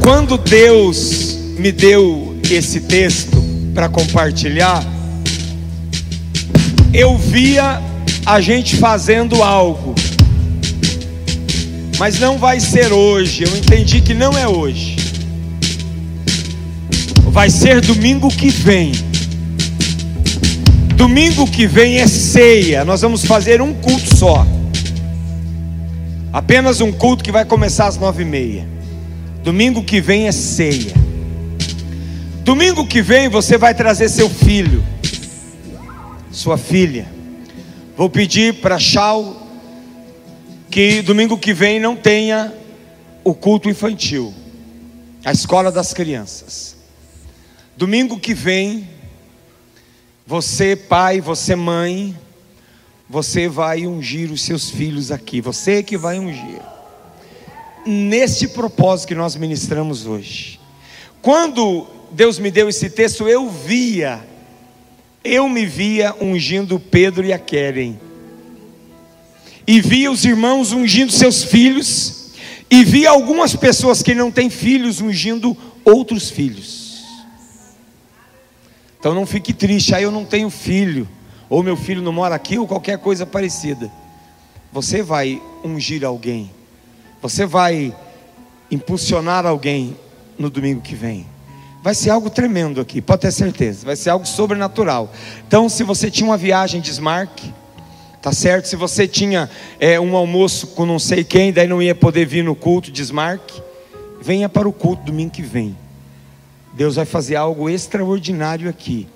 Quando 0.00 0.38
Deus 0.38 1.38
me 1.58 1.72
deu 1.72 2.36
esse 2.50 2.80
texto 2.80 3.42
para 3.74 3.88
compartilhar, 3.88 4.84
eu 6.92 7.16
via 7.18 7.82
a 8.24 8.40
gente 8.40 8.76
fazendo 8.76 9.42
algo, 9.42 9.94
mas 11.98 12.18
não 12.18 12.38
vai 12.38 12.60
ser 12.60 12.92
hoje. 12.92 13.44
Eu 13.44 13.56
entendi 13.56 14.00
que 14.00 14.14
não 14.14 14.36
é 14.36 14.48
hoje, 14.48 14.96
vai 17.26 17.50
ser 17.50 17.80
domingo 17.80 18.28
que 18.28 18.50
vem. 18.50 18.92
Domingo 20.96 21.46
que 21.46 21.66
vem 21.66 21.98
é 21.98 22.06
ceia, 22.06 22.84
nós 22.84 23.02
vamos 23.02 23.24
fazer 23.24 23.62
um 23.62 23.72
culto 23.72 24.16
só, 24.16 24.46
apenas 26.32 26.80
um 26.80 26.90
culto 26.90 27.22
que 27.22 27.30
vai 27.30 27.44
começar 27.44 27.86
às 27.86 27.96
nove 27.96 28.22
e 28.22 28.26
meia. 28.26 28.77
Domingo 29.48 29.82
que 29.82 29.98
vem 29.98 30.28
é 30.28 30.32
ceia. 30.32 30.92
Domingo 32.44 32.86
que 32.86 33.00
vem 33.00 33.30
você 33.30 33.56
vai 33.56 33.74
trazer 33.74 34.10
seu 34.10 34.28
filho, 34.28 34.84
sua 36.30 36.58
filha 36.58 37.08
Vou 37.96 38.10
pedir 38.10 38.60
para 38.60 38.78
Chau 38.78 39.48
que 40.70 41.00
domingo 41.00 41.38
que 41.38 41.54
vem 41.54 41.80
não 41.80 41.96
tenha 41.96 42.52
o 43.24 43.32
culto 43.32 43.70
infantil, 43.70 44.34
a 45.24 45.32
escola 45.32 45.72
das 45.72 45.94
crianças. 45.94 46.76
Domingo 47.74 48.20
que 48.20 48.34
vem, 48.34 48.86
você 50.26 50.76
pai, 50.76 51.22
você 51.22 51.56
mãe, 51.56 52.14
você 53.08 53.48
vai 53.48 53.86
ungir 53.86 54.30
os 54.30 54.42
seus 54.42 54.68
filhos 54.68 55.10
aqui, 55.10 55.40
você 55.40 55.82
que 55.82 55.96
vai 55.96 56.18
ungir. 56.18 56.60
Neste 57.86 58.48
propósito 58.48 59.08
que 59.08 59.14
nós 59.14 59.36
ministramos 59.36 60.06
hoje. 60.06 60.60
Quando 61.22 61.86
Deus 62.10 62.38
me 62.38 62.50
deu 62.50 62.68
esse 62.68 62.90
texto, 62.90 63.28
eu 63.28 63.48
via 63.48 64.22
eu 65.24 65.48
me 65.48 65.66
via 65.66 66.14
ungindo 66.20 66.78
Pedro 66.78 67.24
e 67.24 67.32
a 67.32 67.38
Keren, 67.38 67.98
e 69.66 69.80
via 69.80 70.10
os 70.10 70.24
irmãos 70.24 70.72
ungindo 70.72 71.12
seus 71.12 71.42
filhos, 71.42 72.32
e 72.70 72.84
via 72.84 73.10
algumas 73.10 73.54
pessoas 73.54 74.02
que 74.02 74.14
não 74.14 74.30
têm 74.30 74.48
filhos 74.48 75.00
ungindo 75.00 75.56
outros 75.84 76.30
filhos. 76.30 77.04
Então 78.98 79.14
não 79.14 79.26
fique 79.26 79.52
triste, 79.52 79.94
aí 79.94 80.02
eu 80.02 80.10
não 80.10 80.24
tenho 80.24 80.50
filho, 80.50 81.08
ou 81.48 81.62
meu 81.62 81.76
filho 81.76 82.02
não 82.02 82.12
mora 82.12 82.34
aqui, 82.34 82.58
ou 82.58 82.66
qualquer 82.66 82.98
coisa 82.98 83.26
parecida. 83.26 83.90
Você 84.72 85.02
vai 85.02 85.42
ungir 85.64 86.04
alguém, 86.04 86.50
você 87.20 87.46
vai 87.46 87.94
impulsionar 88.70 89.46
alguém 89.46 89.96
no 90.38 90.48
domingo 90.48 90.80
que 90.80 90.94
vem. 90.94 91.26
Vai 91.82 91.94
ser 91.94 92.10
algo 92.10 92.28
tremendo 92.28 92.80
aqui, 92.80 93.00
pode 93.00 93.22
ter 93.22 93.32
certeza. 93.32 93.86
Vai 93.86 93.96
ser 93.96 94.10
algo 94.10 94.26
sobrenatural. 94.26 95.12
Então, 95.46 95.68
se 95.68 95.82
você 95.82 96.10
tinha 96.10 96.28
uma 96.28 96.36
viagem 96.36 96.80
de 96.80 96.90
Smart, 96.90 97.54
tá 98.20 98.32
certo? 98.32 98.66
Se 98.66 98.76
você 98.76 99.06
tinha 99.06 99.48
é, 99.78 99.98
um 99.98 100.16
almoço 100.16 100.68
com 100.68 100.84
não 100.84 100.98
sei 100.98 101.24
quem, 101.24 101.52
daí 101.52 101.66
não 101.66 101.80
ia 101.80 101.94
poder 101.94 102.26
vir 102.26 102.44
no 102.44 102.54
culto 102.54 102.90
de 102.90 103.02
Smart, 103.02 103.62
venha 104.20 104.48
para 104.48 104.68
o 104.68 104.72
culto 104.72 105.04
domingo 105.04 105.30
que 105.30 105.42
vem. 105.42 105.76
Deus 106.74 106.96
vai 106.96 107.04
fazer 107.04 107.36
algo 107.36 107.70
extraordinário 107.70 108.68
aqui. 108.68 109.08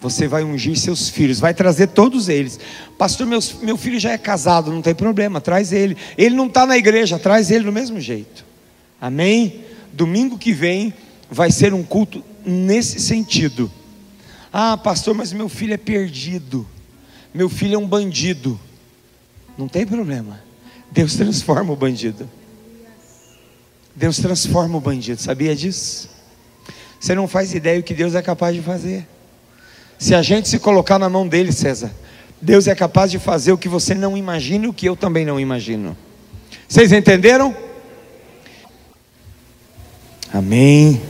Você 0.00 0.28
vai 0.28 0.44
ungir 0.44 0.76
seus 0.76 1.08
filhos, 1.08 1.40
vai 1.40 1.52
trazer 1.52 1.88
todos 1.88 2.28
eles. 2.28 2.58
Pastor, 2.96 3.26
meu, 3.26 3.40
meu 3.62 3.76
filho 3.76 3.98
já 3.98 4.12
é 4.12 4.18
casado, 4.18 4.70
não 4.70 4.80
tem 4.80 4.94
problema, 4.94 5.40
traz 5.40 5.72
ele. 5.72 5.96
Ele 6.16 6.36
não 6.36 6.46
está 6.46 6.64
na 6.64 6.76
igreja, 6.76 7.18
traz 7.18 7.50
ele 7.50 7.64
do 7.64 7.72
mesmo 7.72 8.00
jeito. 8.00 8.44
Amém? 9.00 9.64
Domingo 9.92 10.38
que 10.38 10.52
vem 10.52 10.94
vai 11.28 11.50
ser 11.50 11.74
um 11.74 11.82
culto 11.82 12.22
nesse 12.44 13.00
sentido. 13.00 13.70
Ah, 14.52 14.76
pastor, 14.76 15.14
mas 15.14 15.32
meu 15.32 15.48
filho 15.48 15.74
é 15.74 15.76
perdido. 15.76 16.66
Meu 17.34 17.48
filho 17.48 17.74
é 17.74 17.78
um 17.78 17.86
bandido. 17.86 18.58
Não 19.56 19.68
tem 19.68 19.84
problema. 19.84 20.40
Deus 20.92 21.16
transforma 21.16 21.72
o 21.72 21.76
bandido. 21.76 22.28
Deus 23.94 24.18
transforma 24.18 24.78
o 24.78 24.80
bandido. 24.80 25.20
Sabia 25.20 25.56
disso? 25.56 26.08
Você 27.00 27.14
não 27.16 27.26
faz 27.26 27.52
ideia 27.52 27.80
o 27.80 27.82
que 27.82 27.94
Deus 27.94 28.14
é 28.14 28.22
capaz 28.22 28.54
de 28.54 28.62
fazer. 28.62 29.06
Se 29.98 30.14
a 30.14 30.22
gente 30.22 30.48
se 30.48 30.58
colocar 30.58 30.98
na 30.98 31.08
mão 31.08 31.26
dele, 31.26 31.52
César, 31.52 31.90
Deus 32.40 32.68
é 32.68 32.74
capaz 32.74 33.10
de 33.10 33.18
fazer 33.18 33.52
o 33.52 33.58
que 33.58 33.68
você 33.68 33.94
não 33.94 34.16
imagina 34.16 34.66
e 34.66 34.68
o 34.68 34.72
que 34.72 34.86
eu 34.86 34.94
também 34.94 35.24
não 35.24 35.40
imagino. 35.40 35.96
Vocês 36.68 36.92
entenderam? 36.92 37.54
Amém. 40.32 41.00